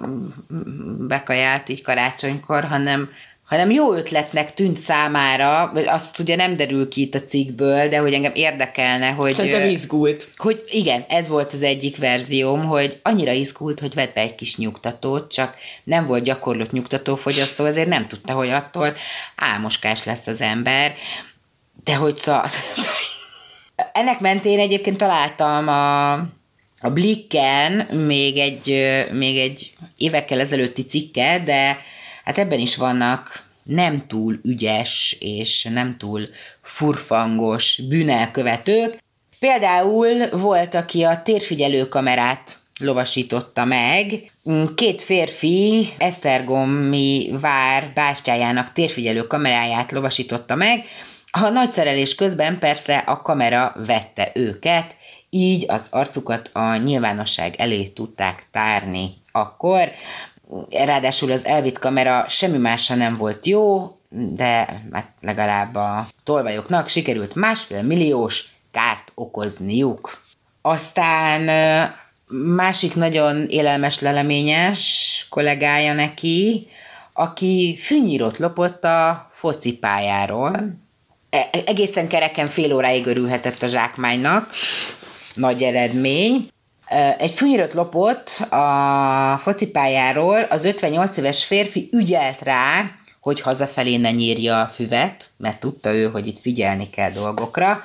bekajált 0.98 1.68
így 1.68 1.82
karácsonykor, 1.82 2.64
hanem 2.64 3.08
hanem 3.48 3.70
jó 3.70 3.94
ötletnek 3.94 4.54
tűnt 4.54 4.76
számára, 4.76 5.70
vagy 5.74 5.86
azt 5.86 6.18
ugye 6.18 6.36
nem 6.36 6.56
derül 6.56 6.88
ki 6.88 7.00
itt 7.00 7.14
a 7.14 7.22
cikkből, 7.22 7.88
de 7.88 7.98
hogy 7.98 8.12
engem 8.14 8.32
érdekelne, 8.34 9.10
hogy... 9.10 9.34
Szerintem 9.34 9.68
izgult. 9.68 10.28
hogy 10.36 10.64
igen, 10.70 11.04
ez 11.08 11.28
volt 11.28 11.52
az 11.52 11.62
egyik 11.62 11.96
verzióm, 11.96 12.64
hogy 12.66 13.00
annyira 13.02 13.32
izgult, 13.32 13.80
hogy 13.80 13.94
vett 13.94 14.14
be 14.14 14.20
egy 14.20 14.34
kis 14.34 14.56
nyugtatót, 14.56 15.32
csak 15.32 15.56
nem 15.84 16.06
volt 16.06 16.24
gyakorlott 16.24 16.72
nyugtatófogyasztó, 16.72 17.64
ezért 17.64 17.88
nem 17.88 18.06
tudta, 18.06 18.32
hogy 18.32 18.48
attól 18.48 18.96
álmoskás 19.36 20.04
lesz 20.04 20.26
az 20.26 20.40
ember. 20.40 20.94
De 21.84 21.94
hogy 21.94 22.16
szóval... 22.16 22.44
Ennek 23.92 24.20
mentén 24.20 24.58
egyébként 24.58 24.96
találtam 24.96 25.68
a, 25.68 26.12
a 26.80 26.90
Blicken 26.92 27.72
még 28.06 28.38
egy, 28.38 28.86
még 29.12 29.38
egy 29.38 29.72
évekkel 29.96 30.40
ezelőtti 30.40 30.82
cikke, 30.82 31.42
de 31.44 31.78
hát 32.28 32.38
ebben 32.38 32.58
is 32.58 32.76
vannak 32.76 33.42
nem 33.62 34.06
túl 34.06 34.40
ügyes 34.44 35.16
és 35.20 35.68
nem 35.72 35.96
túl 35.96 36.28
furfangos 36.62 37.80
bűnelkövetők. 37.88 39.02
Például 39.38 40.28
volt, 40.30 40.74
aki 40.74 41.02
a 41.02 41.22
térfigyelő 41.22 41.88
kamerát 41.88 42.56
lovasította 42.80 43.64
meg. 43.64 44.30
Két 44.74 45.02
férfi 45.02 45.88
Esztergomi 45.98 47.30
vár 47.40 47.90
bástyájának 47.94 48.72
térfigyelő 48.72 49.26
kameráját 49.26 49.92
lovasította 49.92 50.54
meg. 50.54 50.84
A 51.30 51.48
nagyszerelés 51.48 52.14
közben 52.14 52.58
persze 52.58 52.96
a 52.96 53.22
kamera 53.22 53.74
vette 53.86 54.30
őket, 54.34 54.96
így 55.30 55.64
az 55.68 55.86
arcukat 55.90 56.50
a 56.52 56.76
nyilvánosság 56.76 57.54
elé 57.58 57.84
tudták 57.84 58.46
tárni. 58.50 59.10
Akkor 59.32 59.90
ráadásul 60.70 61.32
az 61.32 61.44
elvitt 61.44 61.78
kamera 61.78 62.24
semmi 62.28 62.58
másra 62.58 62.94
nem 62.94 63.16
volt 63.16 63.46
jó, 63.46 63.92
de 64.10 64.82
hát 64.92 65.12
legalább 65.20 65.74
a 65.74 66.08
tolvajoknak 66.24 66.88
sikerült 66.88 67.34
másfél 67.34 67.82
milliós 67.82 68.44
kárt 68.72 69.12
okozniuk. 69.14 70.22
Aztán 70.62 71.40
másik 72.30 72.94
nagyon 72.94 73.46
élelmes 73.48 74.00
leleményes 74.00 75.26
kollégája 75.30 75.92
neki, 75.92 76.66
aki 77.12 77.76
fűnyírót 77.80 78.38
lopott 78.38 78.84
a 78.84 79.26
focipályáról. 79.30 80.52
E- 81.30 81.48
egészen 81.66 82.08
kereken 82.08 82.46
fél 82.46 82.72
óráig 82.72 83.06
örülhetett 83.06 83.62
a 83.62 83.66
zsákmánynak. 83.66 84.50
Nagy 85.34 85.62
eredmény. 85.62 86.48
Egy 87.18 87.34
fűnyírót 87.34 87.72
lopott 87.72 88.28
a 88.50 89.38
focipályáról, 89.38 90.40
az 90.40 90.64
58 90.64 91.16
éves 91.16 91.44
férfi 91.44 91.88
ügyelt 91.92 92.42
rá, 92.42 92.90
hogy 93.20 93.40
hazafelé 93.40 93.96
ne 93.96 94.10
nyírja 94.10 94.60
a 94.60 94.66
füvet, 94.66 95.30
mert 95.36 95.60
tudta 95.60 95.94
ő, 95.94 96.10
hogy 96.10 96.26
itt 96.26 96.38
figyelni 96.38 96.90
kell 96.90 97.10
dolgokra. 97.10 97.82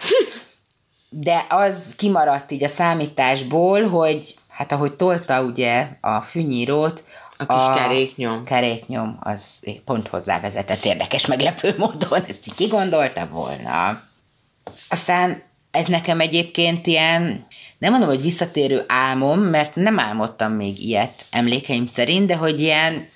De 1.10 1.46
az 1.50 1.84
kimaradt 1.98 2.52
így 2.52 2.64
a 2.64 2.68
számításból, 2.68 3.88
hogy 3.88 4.36
hát 4.50 4.72
ahogy 4.72 4.94
tolta 4.94 5.42
ugye 5.42 5.88
a 6.02 6.22
fűnyírót, 6.22 7.04
A 7.38 7.46
kis 7.46 7.82
keréknyom. 7.82 8.44
keréknyom 8.44 9.20
az 9.24 9.42
pont 9.86 10.08
hozzá 10.08 10.40
vezetett 10.40 10.86
érdekes 10.86 11.26
meglepő 11.26 11.76
módon, 11.78 12.24
ezt 12.30 12.48
így 12.48 12.56
kigondolta 12.56 13.28
volna. 13.28 14.02
Aztán 14.90 15.44
ez 15.72 15.86
nekem 15.86 16.20
egyébként 16.20 16.88
ilyen, 16.88 17.48
nem 17.84 17.92
mondom, 17.92 18.10
hogy 18.10 18.22
visszatérő 18.22 18.84
álmom, 18.88 19.40
mert 19.40 19.76
nem 19.76 20.00
álmodtam 20.00 20.52
még 20.52 20.84
ilyet 20.84 21.26
emlékeim 21.30 21.88
szerint, 21.88 22.28
de 22.28 22.36
hogy 22.36 22.60
ilyen, 22.60 23.08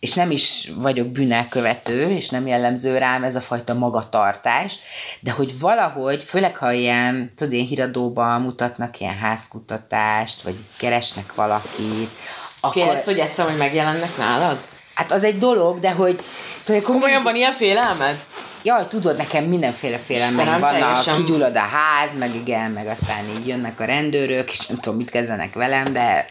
és 0.00 0.14
nem 0.14 0.30
is 0.30 0.70
vagyok 0.74 1.06
bűnelkövető, 1.06 2.10
és 2.10 2.28
nem 2.28 2.46
jellemző 2.46 2.98
rám 2.98 3.24
ez 3.24 3.34
a 3.34 3.40
fajta 3.40 3.74
magatartás, 3.74 4.78
de 5.20 5.30
hogy 5.30 5.58
valahogy, 5.58 6.24
főleg 6.24 6.56
ha 6.56 6.72
ilyen, 6.72 7.30
tudod, 7.34 7.52
ilyen 7.52 7.66
híradóban 7.66 8.40
mutatnak 8.40 9.00
ilyen 9.00 9.18
házkutatást, 9.18 10.42
vagy 10.42 10.56
keresnek 10.78 11.34
valakit, 11.34 12.10
akkor, 12.60 12.82
Félsz, 12.82 13.04
hogy 13.04 13.18
egyszer, 13.18 13.46
hogy 13.46 13.56
megjelennek 13.56 14.16
nálad? 14.16 14.58
hát 14.94 15.12
az 15.12 15.24
egy 15.24 15.38
dolog, 15.38 15.80
de 15.80 15.90
hogy, 15.90 16.22
szóval 16.60 16.82
Komolyan 16.82 17.22
van 17.22 17.36
ilyen 17.36 17.54
félelmed? 17.54 18.24
Jaj, 18.62 18.86
tudod, 18.86 19.16
nekem 19.16 19.44
mindenféle 19.44 19.98
félelmeim 19.98 20.60
vannak, 20.60 21.16
kigyullad 21.16 21.56
a 21.56 21.58
ház, 21.58 22.10
meg 22.18 22.34
igen, 22.34 22.70
meg 22.70 22.86
aztán 22.86 23.24
így 23.38 23.46
jönnek 23.46 23.80
a 23.80 23.84
rendőrök, 23.84 24.52
és 24.52 24.66
nem 24.66 24.78
tudom, 24.80 24.98
mit 24.98 25.10
kezdenek 25.10 25.54
velem, 25.54 25.92
de, 25.92 26.26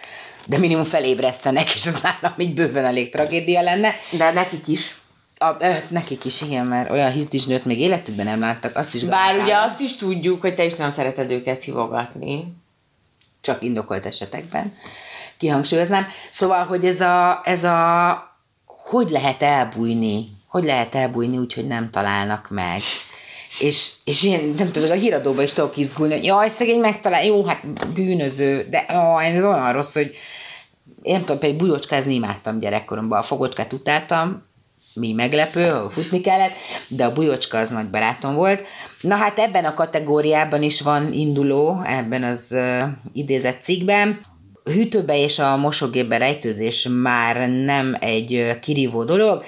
de 0.45 0.57
minimum 0.57 0.83
felébresztenek, 0.83 1.73
és 1.73 1.85
az 1.87 1.99
nálam 2.01 2.33
így 2.39 2.53
bőven 2.53 2.85
elég 2.85 3.11
tragédia 3.11 3.61
lenne. 3.61 3.95
De 4.11 4.31
nekik 4.31 4.67
is. 4.67 4.97
A, 5.37 5.55
ö, 5.59 5.73
nekik 5.87 6.25
is, 6.25 6.41
igen, 6.41 6.65
mert 6.65 6.89
olyan 6.89 7.11
hisztisnőt 7.11 7.65
még 7.65 7.79
életükben 7.79 8.25
nem 8.25 8.39
láttak, 8.39 8.75
azt 8.77 8.93
is 8.93 9.03
Bár 9.03 9.11
garantálom. 9.11 9.45
ugye 9.45 9.55
azt 9.55 9.79
is 9.79 9.95
tudjuk, 9.95 10.41
hogy 10.41 10.55
te 10.55 10.63
is 10.65 10.73
nem 10.73 10.91
szereted 10.91 11.31
őket 11.31 11.63
hívogatni. 11.63 12.53
csak 13.41 13.63
indokolt 13.63 14.05
esetekben. 14.05 14.77
kihangsúlyoznám. 15.37 16.07
Szóval, 16.29 16.65
hogy 16.65 16.85
ez 16.85 17.01
a, 17.01 17.41
ez 17.43 17.63
a 17.63 18.27
hogy 18.65 19.09
lehet 19.09 19.41
elbújni, 19.43 20.25
hogy 20.49 20.63
lehet 20.63 20.95
elbújni 20.95 21.37
úgy, 21.37 21.53
hogy 21.53 21.67
nem 21.67 21.89
találnak 21.89 22.47
meg. 22.49 22.81
És, 23.59 23.91
és 24.03 24.23
én 24.23 24.53
nem 24.57 24.71
tudom, 24.71 24.91
a 24.91 24.93
híradóban 24.93 25.43
is 25.43 25.51
tudok 25.51 25.77
izgulni, 25.77 26.13
hogy 26.13 26.25
jaj, 26.25 26.49
szegény 26.49 26.79
megtalál, 26.79 27.25
jó, 27.25 27.45
hát 27.45 27.87
bűnöző, 27.93 28.65
de 28.69 28.85
ó, 28.93 29.19
ez 29.19 29.43
olyan 29.43 29.73
rossz, 29.73 29.93
hogy 29.93 30.15
én 31.01 31.13
nem 31.13 31.25
tudom, 31.25 31.39
pedig 31.39 31.55
bujócskázni 31.55 32.13
imádtam 32.13 32.59
gyerekkoromban, 32.59 33.19
a 33.19 33.23
fogocskát 33.23 33.73
utáltam, 33.73 34.47
mi 34.93 35.11
meglepő, 35.11 35.85
futni 35.89 36.21
kellett, 36.21 36.51
de 36.87 37.05
a 37.05 37.13
bujocska 37.13 37.57
az 37.57 37.69
nagy 37.69 37.89
barátom 37.89 38.35
volt. 38.35 38.63
Na 39.01 39.15
hát 39.15 39.39
ebben 39.39 39.65
a 39.65 39.73
kategóriában 39.73 40.63
is 40.63 40.81
van 40.81 41.13
induló, 41.13 41.81
ebben 41.85 42.23
az 42.23 42.47
uh, 42.49 42.83
idézett 43.13 43.61
cikkben. 43.61 44.19
A 44.63 44.69
hűtőbe 44.69 45.17
és 45.17 45.39
a 45.39 45.57
mosógépbe 45.57 46.17
rejtőzés 46.17 46.87
már 47.01 47.49
nem 47.49 47.95
egy 47.99 48.57
kirívó 48.61 49.03
dolog, 49.03 49.43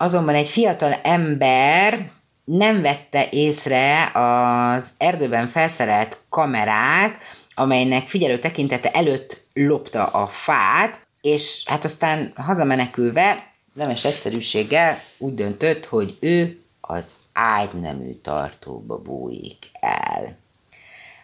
azonban 0.00 0.34
egy 0.34 0.48
fiatal 0.48 0.92
ember 0.92 2.10
nem 2.44 2.82
vette 2.82 3.28
észre 3.30 4.10
az 4.12 4.92
erdőben 4.98 5.48
felszerelt 5.48 6.18
kamerát, 6.28 7.18
amelynek 7.54 8.06
figyelő 8.06 8.38
tekintete 8.38 8.90
előtt 8.90 9.46
lopta 9.52 10.06
a 10.06 10.26
fát, 10.26 11.06
és 11.20 11.62
hát 11.66 11.84
aztán 11.84 12.32
hazamenekülve 12.36 13.52
nemes 13.72 14.04
egyszerűséggel 14.04 15.02
úgy 15.18 15.34
döntött, 15.34 15.86
hogy 15.86 16.16
ő 16.20 16.60
az 16.80 17.14
ágynemű 17.32 18.12
tartóba 18.12 18.98
bújik 18.98 19.70
el. 19.80 20.38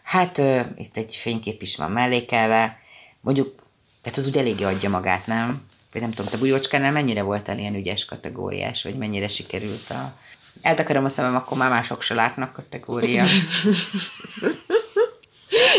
Hát 0.02 0.38
ö, 0.38 0.60
itt 0.76 0.96
egy 0.96 1.16
fénykép 1.16 1.62
is 1.62 1.76
van 1.76 1.90
mellékelve, 1.90 2.78
mondjuk, 3.20 3.54
tehát 4.02 4.18
az 4.18 4.26
úgy 4.26 4.38
eléggé 4.38 4.64
adja 4.64 4.88
magát, 4.88 5.26
nem? 5.26 5.66
Vagy 5.92 6.02
nem 6.02 6.10
tudom, 6.10 6.30
te 6.30 6.36
Bujócskánál 6.36 6.92
mennyire 6.92 7.22
voltál 7.22 7.58
ilyen 7.58 7.74
ügyes 7.74 8.04
kategóriás, 8.04 8.82
vagy 8.82 8.96
mennyire 8.96 9.28
sikerült 9.28 9.90
a... 9.90 10.12
Eltakarom 10.62 11.04
a 11.04 11.08
szemem, 11.08 11.34
akkor 11.34 11.58
már 11.58 11.70
mások 11.70 12.02
se 12.02 12.14
látnak 12.14 12.52
kategória. 12.52 13.24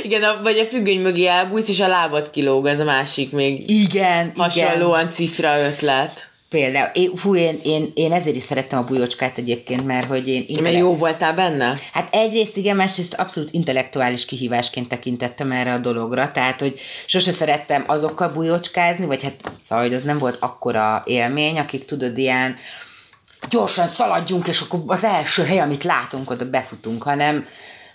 Igen, 0.03 0.23
a, 0.23 0.41
vagy 0.41 0.57
a 0.57 0.65
függöny 0.65 1.01
mögé 1.01 1.25
elbújsz, 1.25 1.67
és 1.67 1.79
a 1.79 1.87
lábad 1.87 2.29
kilóg, 2.29 2.65
ez 2.65 2.79
a 2.79 2.83
másik 2.83 3.31
még 3.31 3.69
igen, 3.69 4.33
hasonlóan 4.35 4.99
igen. 4.99 5.11
cifra 5.11 5.59
ötlet. 5.59 6.26
Például, 6.49 6.89
én, 6.93 7.15
fú, 7.15 7.35
én, 7.35 7.59
én, 7.63 7.91
én 7.93 8.11
ezért 8.11 8.35
is 8.35 8.43
szerettem 8.43 8.79
a 8.79 8.83
bujócskát 8.83 9.37
egyébként, 9.37 9.85
mert 9.85 10.07
hogy 10.07 10.27
én... 10.27 10.45
Mert 10.61 10.75
jó 10.75 10.95
voltál 10.95 11.33
benne? 11.33 11.75
Hát 11.93 12.15
egyrészt 12.15 12.57
igen, 12.57 12.75
másrészt 12.75 13.13
abszolút 13.13 13.53
intellektuális 13.53 14.25
kihívásként 14.25 14.87
tekintettem 14.87 15.51
erre 15.51 15.73
a 15.73 15.77
dologra, 15.77 16.31
tehát, 16.31 16.59
hogy 16.59 16.79
sose 17.05 17.31
szerettem 17.31 17.83
azokkal 17.87 18.29
bujócskázni, 18.29 19.05
vagy 19.05 19.23
hát 19.23 19.51
szóval, 19.61 19.83
hogy 19.83 19.93
az 19.93 20.03
nem 20.03 20.17
volt 20.17 20.37
akkora 20.39 21.03
élmény, 21.05 21.59
akik 21.59 21.85
tudod, 21.85 22.17
ilyen 22.17 22.57
gyorsan 23.49 23.87
szaladjunk, 23.87 24.47
és 24.47 24.61
akkor 24.61 24.79
az 24.87 25.03
első 25.03 25.43
hely, 25.43 25.59
amit 25.59 25.83
látunk, 25.83 26.29
oda 26.29 26.49
befutunk, 26.49 27.03
hanem 27.03 27.45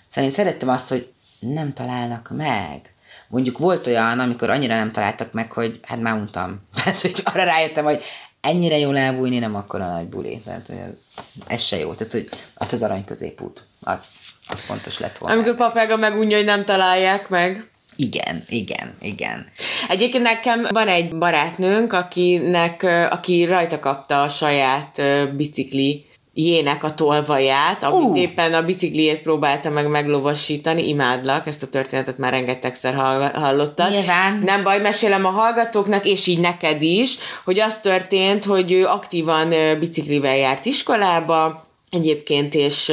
szóval 0.07 0.29
én 0.29 0.35
szerettem 0.35 0.69
azt, 0.69 0.89
hogy 0.89 1.11
nem 1.39 1.73
találnak 1.73 2.31
meg. 2.35 2.93
Mondjuk 3.27 3.57
volt 3.57 3.87
olyan, 3.87 4.19
amikor 4.19 4.49
annyira 4.49 4.75
nem 4.75 4.91
találtak 4.91 5.31
meg, 5.31 5.51
hogy 5.51 5.79
hát 5.83 6.01
már 6.01 6.13
untam. 6.13 6.61
Tehát, 6.75 7.01
hogy 7.01 7.21
arra 7.23 7.43
rájöttem, 7.43 7.83
hogy 7.83 8.03
ennyire 8.43 8.77
jól 8.77 8.97
elbújni 8.97 9.39
nem 9.39 9.55
akkor 9.55 9.81
a 9.81 9.91
nagy 9.91 10.05
buli. 10.05 10.41
Tehát, 10.45 10.67
hogy 10.67 10.75
ez, 10.75 11.23
ez 11.47 11.63
se 11.63 11.77
jó. 11.77 11.93
Tehát, 11.93 12.13
hogy 12.13 12.29
azt 12.53 12.73
az 12.73 12.83
arany 12.83 13.05
középút, 13.05 13.63
az, 13.81 14.01
az 14.47 14.59
fontos 14.59 14.99
lett 14.99 15.17
volna. 15.17 15.35
Amikor 15.35 15.55
papága 15.55 15.95
megunja, 15.95 16.37
hogy 16.37 16.45
nem 16.45 16.65
találják 16.65 17.29
meg. 17.29 17.67
Igen, 17.95 18.43
igen, 18.47 18.95
igen. 19.01 19.47
Egyébként 19.89 20.23
nekem 20.23 20.67
van 20.69 20.87
egy 20.87 21.17
barátnőnk, 21.17 21.93
akinek, 21.93 22.83
aki 23.09 23.45
rajta 23.45 23.79
kapta 23.79 24.21
a 24.21 24.29
saját 24.29 25.01
bicikli 25.35 26.05
jének 26.33 26.83
a 26.83 26.93
tolvaját, 26.93 27.83
amit 27.83 28.09
uh. 28.09 28.19
éppen 28.19 28.53
a 28.53 28.65
bicikliét 28.65 29.21
próbálta 29.21 29.69
meg 29.69 29.87
meglovasítani. 29.87 30.87
Imádlak, 30.87 31.47
ezt 31.47 31.63
a 31.63 31.67
történetet 31.67 32.17
már 32.17 32.31
rengetegszer 32.31 32.93
hallottad. 33.33 33.91
Nyilván. 33.91 34.41
Nem 34.43 34.63
baj, 34.63 34.81
mesélem 34.81 35.25
a 35.25 35.29
hallgatóknak, 35.29 36.05
és 36.05 36.27
így 36.27 36.39
neked 36.39 36.81
is, 36.81 37.17
hogy 37.43 37.59
az 37.59 37.79
történt, 37.79 38.45
hogy 38.45 38.71
ő 38.71 38.85
aktívan 38.85 39.53
biciklivel 39.79 40.37
járt 40.37 40.65
iskolába, 40.65 41.71
egyébként, 41.93 42.53
és 42.53 42.91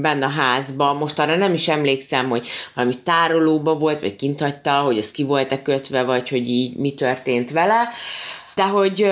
benne 0.00 0.24
a 0.24 0.28
házban, 0.28 0.96
most 0.96 1.18
arra 1.18 1.36
nem 1.36 1.52
is 1.52 1.68
emlékszem, 1.68 2.28
hogy 2.28 2.48
valami 2.74 2.94
tárolóba 3.04 3.74
volt, 3.74 4.00
vagy 4.00 4.16
kint 4.16 4.40
hagyta, 4.40 4.70
hogy 4.70 4.98
ez 4.98 5.10
ki 5.10 5.22
volt-e 5.22 5.62
kötve, 5.62 6.02
vagy 6.02 6.28
hogy 6.28 6.48
így 6.48 6.76
mi 6.76 6.94
történt 6.94 7.50
vele, 7.50 7.88
de 8.56 8.66
hogy 8.66 9.06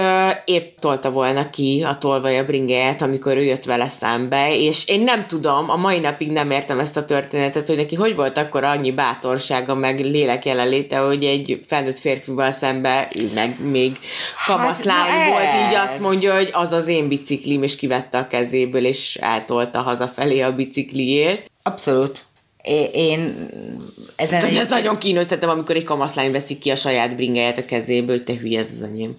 épp 0.45 0.78
tolta 0.78 1.11
volna 1.11 1.51
ki 1.51 1.82
a 1.86 1.99
tolvaja 1.99 2.45
bringéját, 2.45 3.03
amikor 3.03 3.36
ő 3.36 3.42
jött 3.42 3.64
vele 3.64 3.88
szembe, 3.88 4.57
és 4.57 4.86
én 4.86 5.01
nem 5.01 5.26
tudom, 5.26 5.70
a 5.70 5.76
mai 5.76 5.99
napig 5.99 6.30
nem 6.30 6.51
értem 6.51 6.78
ezt 6.78 6.97
a 6.97 7.05
történetet, 7.05 7.66
hogy 7.66 7.76
neki 7.76 7.95
hogy 7.95 8.14
volt 8.14 8.38
akkor 8.38 8.64
annyi 8.64 8.92
bátorsága, 8.92 9.74
meg 9.74 10.01
lélek 10.01 10.45
jelenléte, 10.45 10.97
hogy 10.97 11.24
egy 11.24 11.64
felnőtt 11.68 11.99
férfival 11.99 12.53
szembe 12.53 13.09
ő 13.16 13.30
meg 13.34 13.57
még 13.61 13.99
kamaszlány 14.47 15.11
hát, 15.11 15.30
volt, 15.30 15.68
így 15.68 15.74
azt 15.74 16.01
mondja, 16.01 16.34
hogy 16.34 16.51
az 16.53 16.72
az 16.72 16.88
én 16.88 17.09
biciklim, 17.09 17.62
és 17.62 17.76
kivette 17.76 18.18
a 18.18 18.26
kezéből, 18.26 18.84
és 18.84 19.14
eltolta 19.14 19.80
hazafelé 19.80 20.40
a 20.40 20.55
bicikliét. 20.55 21.51
Abszolút. 21.62 22.24
Én 22.92 23.49
ezen... 24.16 24.40
Tehát 24.40 24.57
ez 24.57 24.68
nagyon 24.68 24.99
kínos, 24.99 25.26
amikor 25.40 25.76
egy 25.76 25.84
kamaszlány 25.84 26.32
veszik 26.32 26.59
ki 26.59 26.70
a 26.70 26.76
saját 26.76 27.16
bringáját 27.16 27.59
a 27.59 27.64
kezéből, 27.64 28.16
hogy 28.16 28.24
te 28.24 28.34
hülye, 28.34 28.61
ez 28.61 28.70
az 28.70 28.82
enyém. 28.82 29.16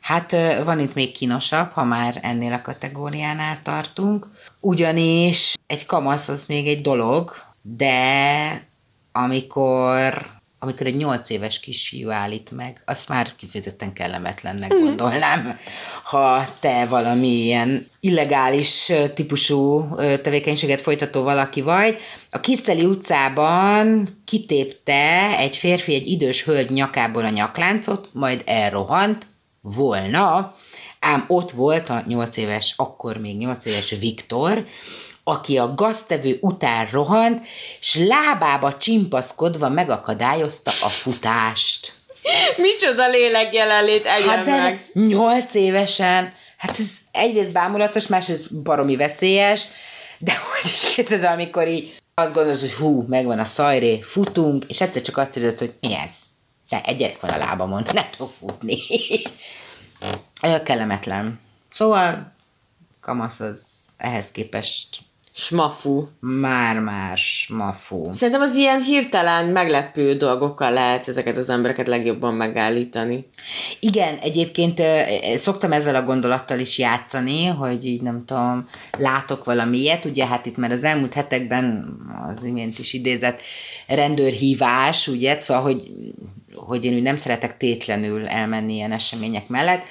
Hát 0.00 0.36
van 0.64 0.80
itt 0.80 0.94
még 0.94 1.12
kínosabb, 1.12 1.70
ha 1.70 1.84
már 1.84 2.18
ennél 2.22 2.52
a 2.52 2.62
kategóriánál 2.62 3.62
tartunk, 3.62 4.26
ugyanis 4.60 5.54
egy 5.66 5.86
kamasz 5.86 6.28
az 6.28 6.44
még 6.46 6.66
egy 6.66 6.80
dolog, 6.80 7.32
de 7.62 8.68
amikor 9.12 10.38
amikor 10.62 10.86
egy 10.86 10.96
nyolc 10.96 11.30
éves 11.30 11.60
kisfiú 11.60 12.10
állít 12.10 12.50
meg, 12.50 12.82
azt 12.86 13.08
már 13.08 13.34
kifejezetten 13.36 13.92
kellemetlennek 13.92 14.72
mhm. 14.72 14.82
gondolnám, 14.82 15.58
ha 16.02 16.54
te 16.60 16.86
valami 16.86 17.28
ilyen 17.28 17.86
illegális 18.00 18.92
típusú 19.14 19.94
tevékenységet 19.96 20.80
folytató 20.80 21.22
valaki 21.22 21.60
vagy. 21.60 21.98
A 22.30 22.40
Kiszeli 22.40 22.84
utcában 22.84 24.08
kitépte 24.24 25.36
egy 25.38 25.56
férfi 25.56 25.94
egy 25.94 26.06
idős 26.06 26.44
hölgy 26.44 26.70
nyakából 26.70 27.24
a 27.24 27.28
nyakláncot, 27.28 28.08
majd 28.12 28.42
elrohant, 28.46 29.26
volna, 29.60 30.54
ám 31.00 31.24
ott 31.28 31.50
volt 31.50 31.88
a 31.88 32.02
nyolc 32.06 32.36
éves, 32.36 32.74
akkor 32.76 33.16
még 33.16 33.36
nyolc 33.36 33.64
éves 33.64 33.90
Viktor, 33.90 34.66
aki 35.24 35.58
a 35.58 35.74
gaztevő 35.74 36.38
után 36.40 36.88
rohant, 36.90 37.46
és 37.80 37.94
lábába 37.94 38.76
csimpaszkodva 38.76 39.68
megakadályozta 39.68 40.70
a 40.70 40.88
futást. 40.88 41.92
Micsoda 42.56 43.08
lélek 43.08 43.54
jelenlét 43.54 44.06
hát 44.06 44.44
de 44.44 44.56
meg. 44.56 44.90
nyolc 44.92 45.54
évesen, 45.54 46.32
hát 46.56 46.78
ez 46.78 46.90
egyrészt 47.12 47.52
bámulatos, 47.52 48.06
másrészt 48.06 48.62
baromi 48.62 48.96
veszélyes, 48.96 49.64
de 50.18 50.32
hogy 50.52 50.70
is 50.74 50.94
kezded, 50.94 51.24
amikor 51.24 51.68
így 51.68 51.92
azt 52.14 52.34
gondolod, 52.34 52.60
hogy 52.60 52.72
hú, 52.72 53.04
megvan 53.08 53.38
a 53.38 53.44
szajré, 53.44 54.00
futunk, 54.00 54.64
és 54.68 54.80
egyszer 54.80 55.02
csak 55.02 55.16
azt 55.16 55.36
érzed, 55.36 55.58
hogy 55.58 55.74
mi 55.80 55.94
ez? 55.94 56.10
De 56.70 56.80
egy 56.84 56.96
gyerek 56.96 57.20
van 57.20 57.30
a 57.30 57.36
lábamon, 57.36 57.86
nem 57.92 58.10
tudok 58.10 58.32
futni. 58.38 58.78
Kellemetlen. 60.64 61.40
Szóval 61.70 62.32
kamasz 63.00 63.40
az 63.40 63.84
ehhez 63.96 64.30
képest 64.30 64.98
Smafu. 65.32 66.06
Már-már 66.20 67.16
smafu. 67.16 68.12
Szerintem 68.12 68.42
az 68.42 68.54
ilyen 68.54 68.82
hirtelen 68.82 69.46
meglepő 69.46 70.14
dolgokkal 70.14 70.72
lehet 70.72 71.08
ezeket 71.08 71.36
az 71.36 71.48
embereket 71.48 71.86
legjobban 71.86 72.34
megállítani. 72.34 73.28
Igen, 73.80 74.16
egyébként 74.18 74.82
szoktam 75.36 75.72
ezzel 75.72 75.94
a 75.94 76.02
gondolattal 76.02 76.58
is 76.58 76.78
játszani, 76.78 77.46
hogy 77.46 77.86
így 77.86 78.02
nem 78.02 78.24
tudom, 78.24 78.68
látok 78.98 79.44
valamilyet, 79.44 80.04
ugye 80.04 80.26
hát 80.26 80.46
itt 80.46 80.56
már 80.56 80.70
az 80.70 80.84
elmúlt 80.84 81.12
hetekben 81.12 81.96
az 82.36 82.44
imént 82.44 82.78
is 82.78 82.92
idézett 82.92 83.40
rendőrhívás, 83.86 85.08
ugye, 85.08 85.40
szóval, 85.40 85.62
hogy, 85.62 85.90
hogy 86.70 86.84
én 86.84 86.94
úgy 86.94 87.02
nem 87.02 87.16
szeretek 87.16 87.56
tétlenül 87.56 88.28
elmenni 88.28 88.74
ilyen 88.74 88.92
események 88.92 89.48
mellett, 89.48 89.82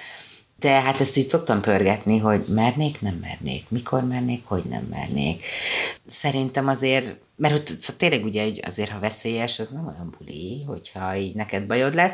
de 0.60 0.70
hát 0.70 1.00
ezt 1.00 1.18
így 1.18 1.28
szoktam 1.28 1.62
pörgetni, 1.62 2.18
hogy 2.18 2.44
mernék, 2.48 3.02
nem 3.02 3.16
mernék, 3.22 3.66
mikor 3.70 4.04
mernék, 4.04 4.42
hogy 4.46 4.64
nem 4.64 4.88
mernék. 4.90 5.46
Szerintem 6.10 6.68
azért 6.68 7.16
mert 7.40 7.54
ott 7.54 7.68
szóval 7.68 7.96
tényleg 7.98 8.24
ugye 8.24 8.52
azért, 8.62 8.90
ha 8.90 9.00
veszélyes, 9.00 9.60
az 9.60 9.70
nem 9.70 9.88
olyan 9.88 10.16
buli, 10.18 10.64
hogyha 10.68 11.16
így 11.16 11.36
neked 11.36 11.66
bajod 11.66 11.94
lesz, 11.94 12.12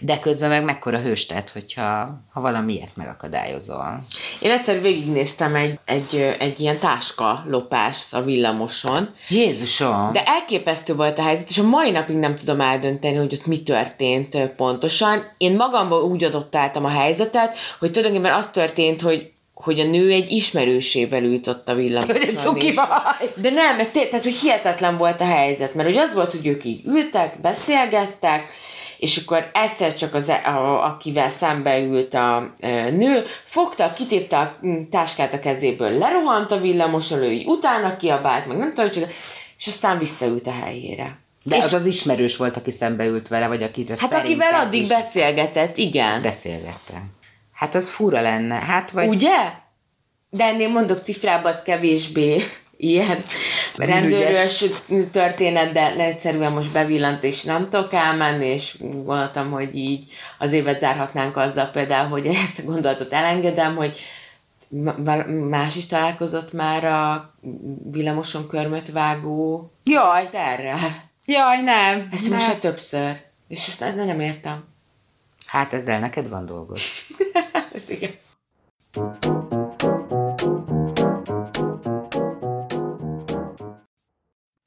de 0.00 0.18
közben 0.18 0.48
meg 0.48 0.64
mekkora 0.64 0.98
hőstet, 0.98 1.50
hogyha 1.50 2.20
ha 2.32 2.40
valamiért 2.40 2.96
megakadályozol. 2.96 4.02
Én 4.40 4.50
egyszer 4.50 4.80
végignéztem 4.80 5.54
egy, 5.54 5.78
egy, 5.84 6.16
egy 6.38 6.60
ilyen 6.60 6.78
táska 6.78 7.44
lopást 7.48 8.14
a 8.14 8.22
villamoson, 8.22 9.08
Jézusom! 9.28 10.12
de 10.12 10.22
elképesztő 10.24 10.94
volt 10.94 11.18
a 11.18 11.22
helyzet, 11.22 11.48
és 11.48 11.58
a 11.58 11.68
mai 11.68 11.90
napig 11.90 12.16
nem 12.16 12.36
tudom 12.36 12.60
eldönteni, 12.60 13.16
hogy 13.16 13.34
ott 13.34 13.46
mi 13.46 13.62
történt 13.62 14.36
pontosan. 14.56 15.24
Én 15.36 15.56
magamból 15.56 16.02
úgy 16.02 16.24
adoptáltam 16.24 16.84
a 16.84 16.88
helyzetet, 16.88 17.56
hogy 17.78 17.90
tulajdonképpen 17.90 18.38
az 18.38 18.48
történt, 18.48 19.00
hogy 19.00 19.34
hogy 19.64 19.80
a 19.80 19.84
nő 19.84 20.10
egy 20.10 20.30
ismerősével 20.30 21.22
ült 21.22 21.46
ott 21.46 21.68
a 21.68 21.74
villamoson. 21.74 22.58
De 23.34 23.50
nem, 23.50 23.76
mert 23.76 23.92
tehát, 23.92 24.22
hogy 24.22 24.36
hihetetlen 24.36 24.96
volt 24.96 25.20
a 25.20 25.24
helyzet, 25.24 25.74
mert 25.74 25.88
hogy 25.88 25.96
az 25.96 26.14
volt, 26.14 26.30
hogy 26.30 26.46
ők 26.46 26.64
így 26.64 26.80
ültek, 26.86 27.40
beszélgettek, 27.40 28.48
és 28.98 29.16
akkor 29.16 29.50
egyszer 29.52 29.94
csak 29.94 30.14
az, 30.14 30.28
a, 30.28 30.84
akivel 30.84 31.30
szembe 31.30 31.80
ült 31.80 32.14
a 32.14 32.52
e, 32.60 32.90
nő, 32.90 33.24
fogta, 33.44 33.92
kitépte 33.92 34.38
a 34.38 34.56
mm, 34.66 34.82
táskát 34.90 35.34
a 35.34 35.38
kezéből, 35.38 35.98
lerohant 35.98 36.50
a 36.50 36.60
villamoson, 36.60 37.22
ő 37.22 37.30
így 37.30 37.46
utána 37.46 37.96
kiabált, 37.96 38.46
meg 38.46 38.56
nem 38.56 38.74
tudom, 38.74 38.90
és 39.58 39.66
aztán 39.66 39.98
visszaült 39.98 40.46
a 40.46 40.52
helyére. 40.52 41.18
De 41.42 41.56
és, 41.56 41.64
az 41.64 41.72
az 41.72 41.86
ismerős 41.86 42.36
volt, 42.36 42.56
aki 42.56 42.70
szembe 42.70 43.04
ült 43.04 43.28
vele, 43.28 43.46
vagy 43.48 43.62
akire 43.62 43.94
hát 43.98 44.14
akivel 44.14 44.54
addig 44.54 44.82
is 44.82 44.88
beszélgetett, 44.88 45.76
igen. 45.76 46.22
beszélgettem. 46.22 47.15
Hát 47.56 47.74
az 47.74 47.90
fura 47.90 48.20
lenne. 48.20 48.54
Hát 48.54 48.90
vagy... 48.90 49.08
Ugye? 49.08 49.52
De 50.30 50.44
ennél 50.44 50.68
mondok 50.68 51.02
cifrábat 51.02 51.62
kevésbé 51.62 52.42
ilyen 52.76 53.24
rendőrös 53.76 54.64
történet, 55.12 55.72
de 55.72 55.94
egyszerűen 55.96 56.52
most 56.52 56.72
bevillant, 56.72 57.24
és 57.24 57.42
nem 57.42 57.68
tudok 57.68 57.92
elmenni, 57.92 58.46
és 58.46 58.76
gondoltam, 58.78 59.50
hogy 59.50 59.74
így 59.74 60.12
az 60.38 60.52
évet 60.52 60.78
zárhatnánk 60.78 61.36
azzal 61.36 61.66
például, 61.66 62.08
hogy 62.08 62.26
ezt 62.44 62.58
a 62.58 62.62
gondolatot 62.62 63.12
elengedem, 63.12 63.76
hogy 63.76 64.00
más 65.48 65.76
is 65.76 65.86
találkozott 65.86 66.52
már 66.52 66.84
a 66.84 67.34
villamoson 67.90 68.48
körmöt 68.48 68.92
vágó 68.92 69.72
Jaj, 69.84 70.28
terrel. 70.30 70.78
jaj, 71.24 71.62
nem. 71.62 72.08
Ezt 72.12 72.28
most 72.30 72.44
se 72.44 72.56
többször. 72.56 73.24
És 73.48 73.66
ezt 73.66 73.80
nem 73.80 74.06
nem 74.06 74.20
értem. 74.20 74.64
Hát 75.46 75.72
ezzel 75.72 76.00
neked 76.00 76.28
van 76.28 76.46
dolgod. 76.46 76.78
Ez 77.86 77.92
igaz. 77.92 78.10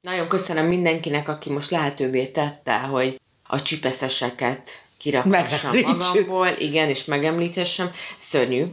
Nagyon 0.00 0.28
köszönöm 0.28 0.66
mindenkinek, 0.66 1.28
aki 1.28 1.50
most 1.50 1.70
lehetővé 1.70 2.26
tette, 2.26 2.80
hogy 2.80 3.20
a 3.46 3.62
csipeszeseket 3.62 4.82
Megemlítsük. 5.24 6.26
magamból, 6.26 6.48
igen, 6.58 6.88
és 6.88 7.04
megemlíthessem. 7.04 7.92
Szörnyű. 8.18 8.64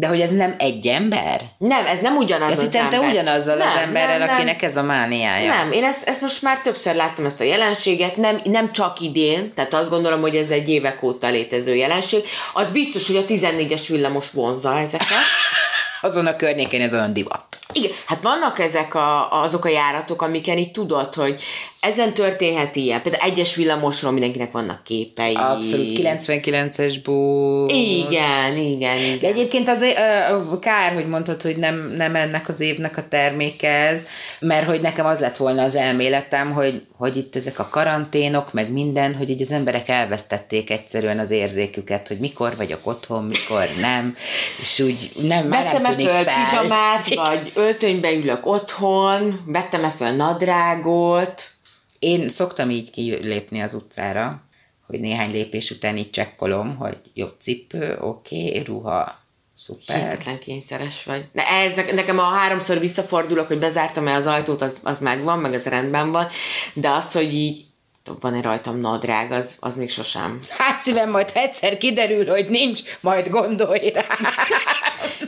De 0.00 0.06
hogy 0.06 0.20
ez 0.20 0.30
nem 0.30 0.54
egy 0.58 0.86
ember? 0.86 1.40
Nem, 1.58 1.86
ez 1.86 2.00
nem 2.00 2.16
ugyanaz 2.16 2.50
Azt 2.50 2.58
az 2.58 2.64
hittem, 2.64 2.88
te 2.88 3.00
ugyanazzal 3.00 3.56
nem, 3.56 3.68
az 3.68 3.80
emberrel, 3.82 4.18
nem, 4.18 4.26
nem. 4.26 4.36
akinek 4.36 4.62
ez 4.62 4.76
a 4.76 4.82
mániája. 4.82 5.54
Nem, 5.54 5.72
én 5.72 5.84
ezt, 5.84 6.08
ezt 6.08 6.20
most 6.20 6.42
már 6.42 6.60
többször 6.60 6.94
láttam 6.94 7.26
ezt 7.26 7.40
a 7.40 7.44
jelenséget, 7.44 8.16
nem, 8.16 8.40
nem 8.44 8.72
csak 8.72 9.00
idén, 9.00 9.54
tehát 9.54 9.74
azt 9.74 9.90
gondolom, 9.90 10.20
hogy 10.20 10.36
ez 10.36 10.50
egy 10.50 10.68
évek 10.68 11.02
óta 11.02 11.28
létező 11.28 11.74
jelenség. 11.74 12.24
Az 12.52 12.68
biztos, 12.68 13.06
hogy 13.06 13.16
a 13.16 13.24
14-es 13.24 13.84
villamos 13.88 14.30
vonza 14.30 14.78
ezeket. 14.78 15.08
Azon 16.00 16.26
a 16.26 16.36
környékén 16.36 16.80
ez 16.80 16.94
olyan 16.94 17.12
divat. 17.12 17.59
Igen, 17.72 17.90
hát 18.06 18.22
vannak 18.22 18.58
ezek 18.58 18.94
a, 18.94 19.42
azok 19.42 19.64
a 19.64 19.68
járatok, 19.68 20.22
amiken 20.22 20.58
így 20.58 20.70
tudod, 20.70 21.14
hogy 21.14 21.40
ezen 21.80 22.14
történhet 22.14 22.76
ilyen. 22.76 23.02
Például 23.02 23.30
egyes 23.30 23.54
villamosról 23.54 24.12
mindenkinek 24.12 24.52
vannak 24.52 24.84
képei. 24.84 25.34
Abszolút 25.34 25.98
99-es 25.98 26.94
bú. 27.04 27.66
Igen, 27.68 28.56
igen, 28.56 28.96
De 28.96 29.12
igen. 29.12 29.32
egyébként 29.32 29.68
az 29.68 29.84
kár, 30.60 30.92
hogy 30.92 31.06
mondtad, 31.06 31.42
hogy 31.42 31.56
nem, 31.56 31.92
nem 31.96 32.14
ennek 32.14 32.48
az 32.48 32.60
évnek 32.60 32.96
a 32.96 33.08
terméke 33.08 33.68
ez, 33.68 34.02
mert 34.40 34.66
hogy 34.66 34.80
nekem 34.80 35.06
az 35.06 35.18
lett 35.18 35.36
volna 35.36 35.62
az 35.62 35.74
elméletem, 35.74 36.52
hogy, 36.52 36.82
hogy 36.96 37.16
itt 37.16 37.36
ezek 37.36 37.58
a 37.58 37.68
karanténok, 37.68 38.52
meg 38.52 38.72
minden, 38.72 39.14
hogy 39.14 39.30
így 39.30 39.42
az 39.42 39.50
emberek 39.50 39.88
elvesztették 39.88 40.70
egyszerűen 40.70 41.18
az 41.18 41.30
érzéküket, 41.30 42.08
hogy 42.08 42.18
mikor 42.18 42.56
vagyok 42.56 42.86
otthon, 42.86 43.24
mikor 43.24 43.68
nem, 43.80 44.16
és 44.60 44.80
úgy 44.80 45.10
nem, 45.22 45.46
már 45.46 45.72
nem 45.72 45.82
tűnik 45.82 46.06
föl 46.06 46.24
fel. 46.24 46.24
pizsamát, 46.24 47.14
vagy 47.14 47.52
öltönybe 47.60 48.12
ülök 48.12 48.46
otthon, 48.46 49.40
vettem-e 49.46 49.90
föl 49.90 50.10
nadrágot, 50.10 51.50
Én 52.00 52.28
szoktam 52.28 52.70
így 52.70 52.90
kilépni 52.90 53.60
az 53.60 53.74
utcára, 53.74 54.42
hogy 54.86 55.00
néhány 55.00 55.30
lépés 55.30 55.70
után 55.70 55.96
így 55.96 56.10
csekkolom, 56.10 56.76
hogy 56.76 56.98
jobb 57.14 57.34
cipő, 57.38 57.96
oké, 58.00 58.48
okay, 58.48 58.62
ruha, 58.64 59.18
szuper. 59.54 59.96
Hihetetlen 59.96 60.38
kényszeres 60.38 61.04
vagy. 61.04 61.28
De 61.32 61.48
ez, 61.48 61.74
nekem 61.94 62.18
a 62.18 62.22
háromszor 62.22 62.78
visszafordulok, 62.78 63.46
hogy 63.46 63.58
bezártam-e 63.58 64.14
az 64.14 64.26
ajtót, 64.26 64.62
az, 64.62 64.78
az 64.82 64.98
megvan, 64.98 65.38
meg 65.38 65.52
az 65.52 65.64
rendben 65.64 66.10
van, 66.10 66.26
de 66.74 66.88
az, 66.88 67.12
hogy 67.12 67.34
így 67.34 67.64
van-e 68.20 68.40
rajtam 68.40 68.78
nadrág, 68.78 69.32
az, 69.32 69.56
az 69.60 69.76
még 69.76 69.90
sosem. 69.90 70.40
Hát 70.58 70.80
szívem, 70.80 71.10
majd 71.10 71.30
egyszer 71.34 71.78
kiderül, 71.78 72.26
hogy 72.26 72.46
nincs, 72.48 72.80
majd 73.00 73.28
gondolj 73.28 73.90
rá. 73.90 74.06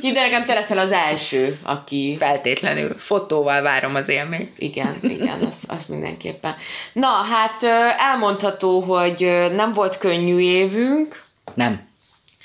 Hidd 0.02 0.14
nekem 0.14 0.44
te 0.44 0.54
leszel 0.54 0.78
az 0.78 0.90
első, 0.90 1.58
aki... 1.62 2.16
Feltétlenül. 2.18 2.94
Fotóval 2.98 3.62
várom 3.62 3.94
az 3.94 4.08
élményt. 4.08 4.58
Igen, 4.58 4.98
igen, 5.02 5.40
az, 5.40 5.56
az 5.66 5.82
mindenképpen. 5.88 6.54
Na, 6.92 7.08
hát 7.08 7.62
elmondható, 7.98 8.80
hogy 8.80 9.48
nem 9.54 9.72
volt 9.72 9.98
könnyű 9.98 10.38
évünk, 10.38 11.22
Nem. 11.54 11.88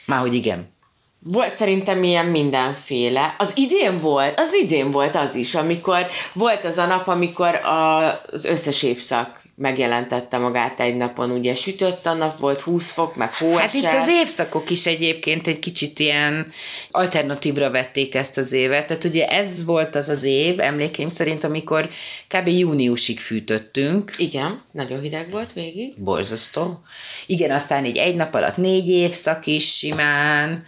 Már 0.06 0.20
hogy 0.20 0.36
igen. 0.36 0.76
Volt 1.20 1.56
szerintem 1.56 2.04
ilyen 2.04 2.26
mindenféle. 2.26 3.36
Az 3.38 3.52
idén 3.56 4.00
volt, 4.00 4.40
az 4.40 4.54
idén 4.54 4.92
volt 4.92 5.16
az 5.16 5.36
is, 5.36 5.56
amikor 5.56 6.08
volt 6.34 6.66
az 6.66 6.78
a 6.78 6.86
nap, 6.86 7.08
amikor 7.08 7.56
a, 7.56 8.12
az 8.32 8.46
összes 8.46 8.84
évszak 8.84 9.47
megjelentette 9.60 10.38
magát 10.38 10.80
egy 10.80 10.96
napon, 10.96 11.32
ugye 11.32 11.56
sütött 11.56 12.06
a 12.06 12.14
nap, 12.14 12.38
volt 12.38 12.62
20 12.62 12.92
fok, 12.92 13.16
meg 13.16 13.34
hó 13.34 13.54
Hát 13.54 13.74
itt 13.74 13.94
az 13.94 14.08
évszakok 14.08 14.70
is 14.70 14.86
egyébként 14.86 15.48
egy 15.48 15.60
kicsit 15.60 16.00
ilyen 16.00 16.52
alternatívra 16.92 17.72
vették 17.72 18.16
ezt 18.16 18.38
az 18.38 18.52
évet. 18.52 18.88
Tehát 18.88 19.04
ugye 19.04 19.28
ez 19.28 19.66
volt 19.66 19.96
az 19.96 20.10
az 20.10 20.24
év, 20.24 20.60
emlékeim 20.60 21.10
szerint, 21.10 21.44
amikor 21.44 21.90
kb. 22.28 22.48
júniusig 22.48 23.20
fűtöttünk. 23.20 24.14
Igen, 24.18 24.62
nagyon 24.72 25.02
hideg 25.02 25.30
volt 25.32 25.54
végig. 25.54 25.94
Borzasztó. 26.04 26.82
Igen, 27.26 27.52
aztán 27.52 27.86
így 27.86 27.98
egy 27.98 28.16
nap 28.16 28.34
alatt 28.34 28.58
négy 28.58 28.90
évszak 28.90 29.46
is 29.46 29.78
simán. 29.78 30.66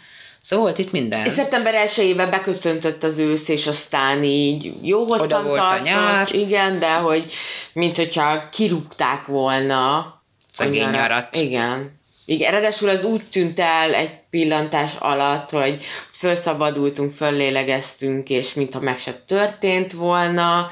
Szóval 0.50 0.66
volt 0.66 0.78
itt 0.78 0.92
minden. 0.92 1.30
Szeptember 1.30 1.88
1-ével 1.88 2.28
beköszöntött 2.30 3.04
az 3.04 3.18
ősz, 3.18 3.48
és 3.48 3.68
aztán 3.68 4.24
így 4.24 4.74
jó 4.82 5.06
hosszan 5.06 5.26
Oda 5.26 5.44
volt 5.44 5.60
a 5.60 5.80
nyár. 5.84 6.36
Igen, 6.36 6.80
de 6.80 6.94
hogy 6.94 7.32
mint 7.74 7.96
hogyha 7.96 8.50
kirúgták 8.50 9.26
volna. 9.26 10.14
Szegény 10.54 10.84
a 10.84 10.90
nyarat. 10.90 11.36
Igen. 11.36 12.00
Igen, 12.26 12.52
ráadásul 12.52 12.90
az 12.90 13.04
úgy 13.04 13.24
tűnt 13.24 13.60
el 13.60 13.94
egy 13.94 14.12
pillantás 14.30 14.92
alatt, 15.00 15.50
hogy 15.50 15.84
felszabadultunk, 16.12 17.12
föllélegeztünk, 17.12 18.30
és 18.30 18.54
mintha 18.54 18.80
meg 18.80 19.00
se 19.00 19.14
történt 19.28 19.92
volna. 19.92 20.72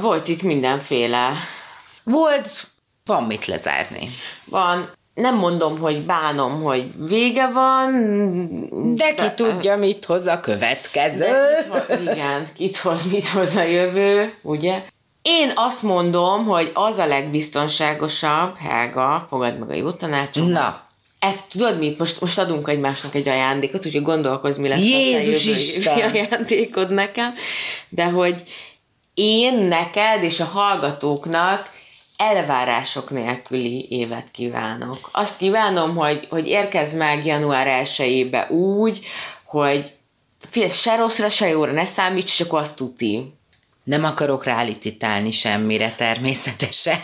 Volt 0.00 0.28
itt 0.28 0.42
mindenféle. 0.42 1.32
Volt, 2.04 2.68
van 3.04 3.24
mit 3.24 3.46
lezárni. 3.46 4.10
Van, 4.44 4.90
nem 5.20 5.36
mondom, 5.36 5.78
hogy 5.78 6.00
bánom, 6.00 6.62
hogy 6.62 6.84
vége 7.08 7.50
van. 7.50 7.92
De 8.94 9.14
ki 9.14 9.34
tudja, 9.34 9.76
mit 9.76 10.04
hoz 10.04 10.26
a 10.26 10.40
következő. 10.40 11.24
De 11.24 11.66
hoz, 11.68 12.00
igen, 12.00 12.48
kit 12.56 12.76
hoz, 12.76 13.00
mit 13.10 13.28
hoz 13.28 13.56
a 13.56 13.62
jövő, 13.62 14.34
ugye? 14.42 14.82
Én 15.22 15.52
azt 15.54 15.82
mondom, 15.82 16.44
hogy 16.44 16.70
az 16.74 16.98
a 16.98 17.06
legbiztonságosabb, 17.06 18.56
Helga, 18.58 19.26
fogad 19.28 19.58
meg 19.58 19.70
a 19.70 19.74
jó 19.74 19.90
tanácsot. 19.90 20.48
Na. 20.48 20.88
Ezt 21.18 21.50
tudod 21.50 21.78
mit? 21.78 21.98
Most, 21.98 22.20
most 22.20 22.38
adunk 22.38 22.68
egymásnak 22.68 23.14
egy 23.14 23.28
ajándékot, 23.28 23.86
úgyhogy 23.86 24.02
gondolkozz, 24.02 24.56
mi 24.56 24.68
lesz 24.68 24.84
Jézus 24.84 25.46
a 25.46 25.50
Isten! 25.50 25.98
ajándékod 26.10 26.92
nekem. 26.92 27.34
De 27.88 28.04
hogy 28.04 28.42
én 29.14 29.54
neked 29.54 30.22
és 30.22 30.40
a 30.40 30.44
hallgatóknak 30.44 31.70
elvárások 32.20 33.10
nélküli 33.10 33.86
évet 33.90 34.30
kívánok. 34.30 35.10
Azt 35.12 35.36
kívánom, 35.36 35.96
hogy, 35.96 36.26
hogy 36.30 36.48
érkezz 36.48 36.94
meg 36.94 37.26
január 37.26 37.66
1 37.98 38.36
úgy, 38.48 39.06
hogy 39.44 39.92
figyelj, 40.50 40.72
se 40.72 40.96
rosszra, 40.96 41.28
se 41.28 41.48
jóra 41.48 41.72
ne 41.72 41.84
számíts, 41.84 42.36
csak 42.36 42.52
azt 42.52 42.76
tuti. 42.76 43.34
Nem 43.84 44.04
akarok 44.04 44.44
rálicitálni 44.44 45.30
semmire 45.30 45.94
természetesen, 45.94 47.00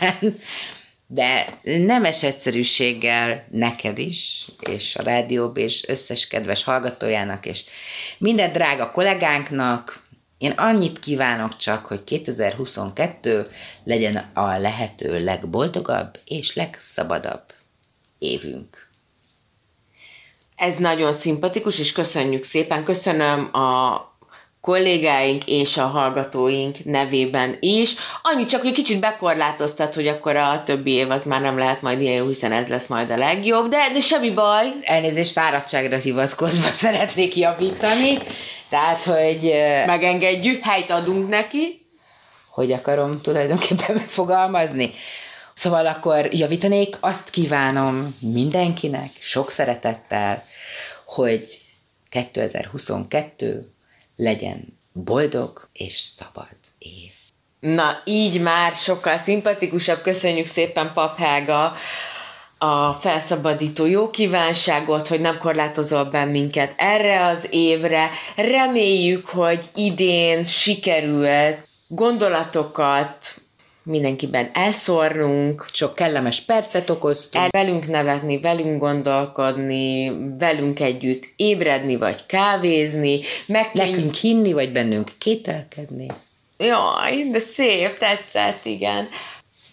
de 1.06 1.58
nemes 1.62 2.22
egyszerűséggel 2.22 3.46
neked 3.50 3.98
is, 3.98 4.46
és 4.60 4.96
a 4.96 5.02
rádiób 5.02 5.56
és 5.56 5.84
összes 5.86 6.26
kedves 6.26 6.64
hallgatójának, 6.64 7.46
és 7.46 7.64
minden 8.18 8.52
drága 8.52 8.90
kollégánknak, 8.90 10.05
Én 10.38 10.50
annyit 10.50 10.98
kívánok 10.98 11.56
csak, 11.56 11.86
hogy 11.86 12.04
2022 12.04 13.46
legyen 13.84 14.30
a 14.34 14.58
lehető 14.58 15.24
legboldogabb 15.24 16.20
és 16.24 16.54
legszabadabb 16.54 17.42
évünk. 18.18 18.88
Ez 20.56 20.76
nagyon 20.76 21.12
szimpatikus, 21.12 21.78
és 21.78 21.92
köszönjük 21.92 22.44
szépen. 22.44 22.84
Köszönöm 22.84 23.48
a 23.52 24.00
kollégáink 24.66 25.42
és 25.46 25.76
a 25.76 25.86
hallgatóink 25.86 26.84
nevében 26.84 27.56
is. 27.60 27.94
Annyi 28.22 28.46
csak, 28.46 28.62
hogy 28.62 28.72
kicsit 28.72 29.00
bekorlátoztat, 29.00 29.94
hogy 29.94 30.06
akkor 30.06 30.36
a 30.36 30.62
többi 30.64 30.90
év 30.90 31.10
az 31.10 31.24
már 31.24 31.40
nem 31.40 31.58
lehet 31.58 31.82
majd 31.82 32.00
ilyen 32.00 32.14
jó, 32.14 32.26
hiszen 32.26 32.52
ez 32.52 32.68
lesz 32.68 32.86
majd 32.86 33.10
a 33.10 33.16
legjobb, 33.16 33.70
de, 33.70 33.78
de 33.92 34.00
semmi 34.00 34.30
baj. 34.30 34.66
Elnézést 34.80 35.32
fáradtságra 35.32 35.96
hivatkozva 35.96 36.70
szeretnék 36.84 37.36
javítani, 37.36 38.18
tehát, 38.68 39.04
hogy... 39.04 39.52
Megengedjük, 39.86 40.64
helyt 40.64 40.90
adunk 40.90 41.28
neki. 41.28 41.86
Hogy 42.48 42.72
akarom 42.72 43.20
tulajdonképpen 43.20 43.96
megfogalmazni? 44.00 44.92
Szóval 45.54 45.86
akkor 45.86 46.34
javítanék, 46.34 46.96
azt 47.00 47.30
kívánom 47.30 48.16
mindenkinek, 48.20 49.10
sok 49.18 49.50
szeretettel, 49.50 50.44
hogy 51.04 51.58
2022 52.08 53.72
legyen 54.16 54.78
boldog 54.92 55.68
és 55.72 55.96
szabad 55.96 56.56
év. 56.78 57.12
Na, 57.60 58.02
így 58.04 58.40
már 58.40 58.74
sokkal 58.74 59.18
szimpatikusabb. 59.18 60.02
Köszönjük 60.02 60.46
szépen, 60.46 60.92
Paphága, 60.94 61.74
a 62.58 62.92
felszabadító 62.92 63.86
jó 63.86 64.10
kívánságot, 64.10 65.08
hogy 65.08 65.20
nem 65.20 65.38
korlátozol 65.38 66.26
minket 66.30 66.74
erre 66.76 67.26
az 67.26 67.48
évre. 67.50 68.10
Reméljük, 68.36 69.26
hogy 69.26 69.64
idén 69.74 70.44
sikerült 70.44 71.58
gondolatokat 71.88 73.40
mindenkiben 73.82 74.50
elszórnunk. 74.52 75.66
Sok 75.72 75.94
kellemes 75.94 76.40
percet 76.40 76.90
okoztunk. 76.90 77.44
El 77.44 77.64
velünk 77.64 77.88
nevetni, 77.88 78.40
velünk 78.40 78.80
gondolkodni, 78.80 80.12
velünk 80.38 80.80
együtt 80.80 81.24
ébredni 81.36 81.96
vagy 81.96 82.26
kávézni. 82.26 83.20
Meg 83.46 83.70
Nekünk 83.72 84.14
hinni, 84.14 84.52
vagy 84.52 84.72
bennünk 84.72 85.10
kételkedni. 85.18 86.06
Jaj, 86.58 87.28
de 87.30 87.40
szép, 87.40 87.98
tetszett, 87.98 88.64
igen. 88.64 89.08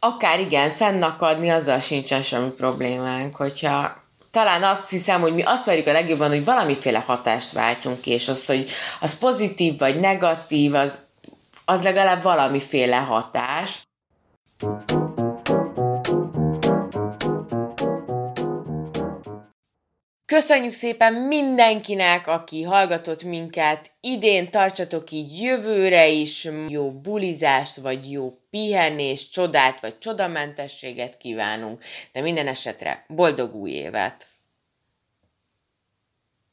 Akár 0.06 0.40
igen, 0.40 0.72
fennakadni, 0.72 1.50
azzal 1.50 1.80
sincsen 1.80 2.22
semmi 2.22 2.50
problémánk, 2.50 3.36
hogyha 3.36 4.04
talán 4.32 4.64
azt 4.64 4.90
hiszem, 4.90 5.22
hogy 5.22 5.34
mi 5.34 5.42
azt 5.42 5.66
várjuk 5.66 5.88
a 5.88 5.92
legjobban, 5.92 6.30
hogy 6.30 6.46
valamiféle 6.46 7.00
hatást 7.00 7.52
váltsunk 7.52 8.02
ki, 8.02 8.12
és 8.12 8.28
az, 8.28 8.46
hogy 8.46 8.70
az 9.00 9.18
pozitív 9.18 9.78
vagy 9.78 10.00
negatív, 10.00 10.74
az, 10.74 11.00
az 11.66 11.82
legalább 11.82 12.24
valamiféle 12.24 12.96
hatás. 12.96 13.82
Köszönjük 20.26 20.74
szépen 20.74 21.14
mindenkinek, 21.14 22.28
aki 22.28 22.64
hallgatott 22.64 23.24
minket. 23.24 23.92
Idén 24.02 24.52
tartsatok 24.52 25.12
így 25.12 25.42
jövőre 25.42 26.08
is. 26.08 26.50
Jó 26.68 26.92
bulizást, 26.92 27.76
vagy 27.76 28.12
jó 28.12 28.34
pihenést, 28.54 29.32
csodát, 29.32 29.80
vagy 29.80 29.98
csodamentességet 29.98 31.18
kívánunk. 31.18 31.84
De 32.12 32.22
minden 32.22 32.48
esetre 32.48 33.06
boldog 33.08 33.56
új 33.56 33.72
évet! 33.72 34.28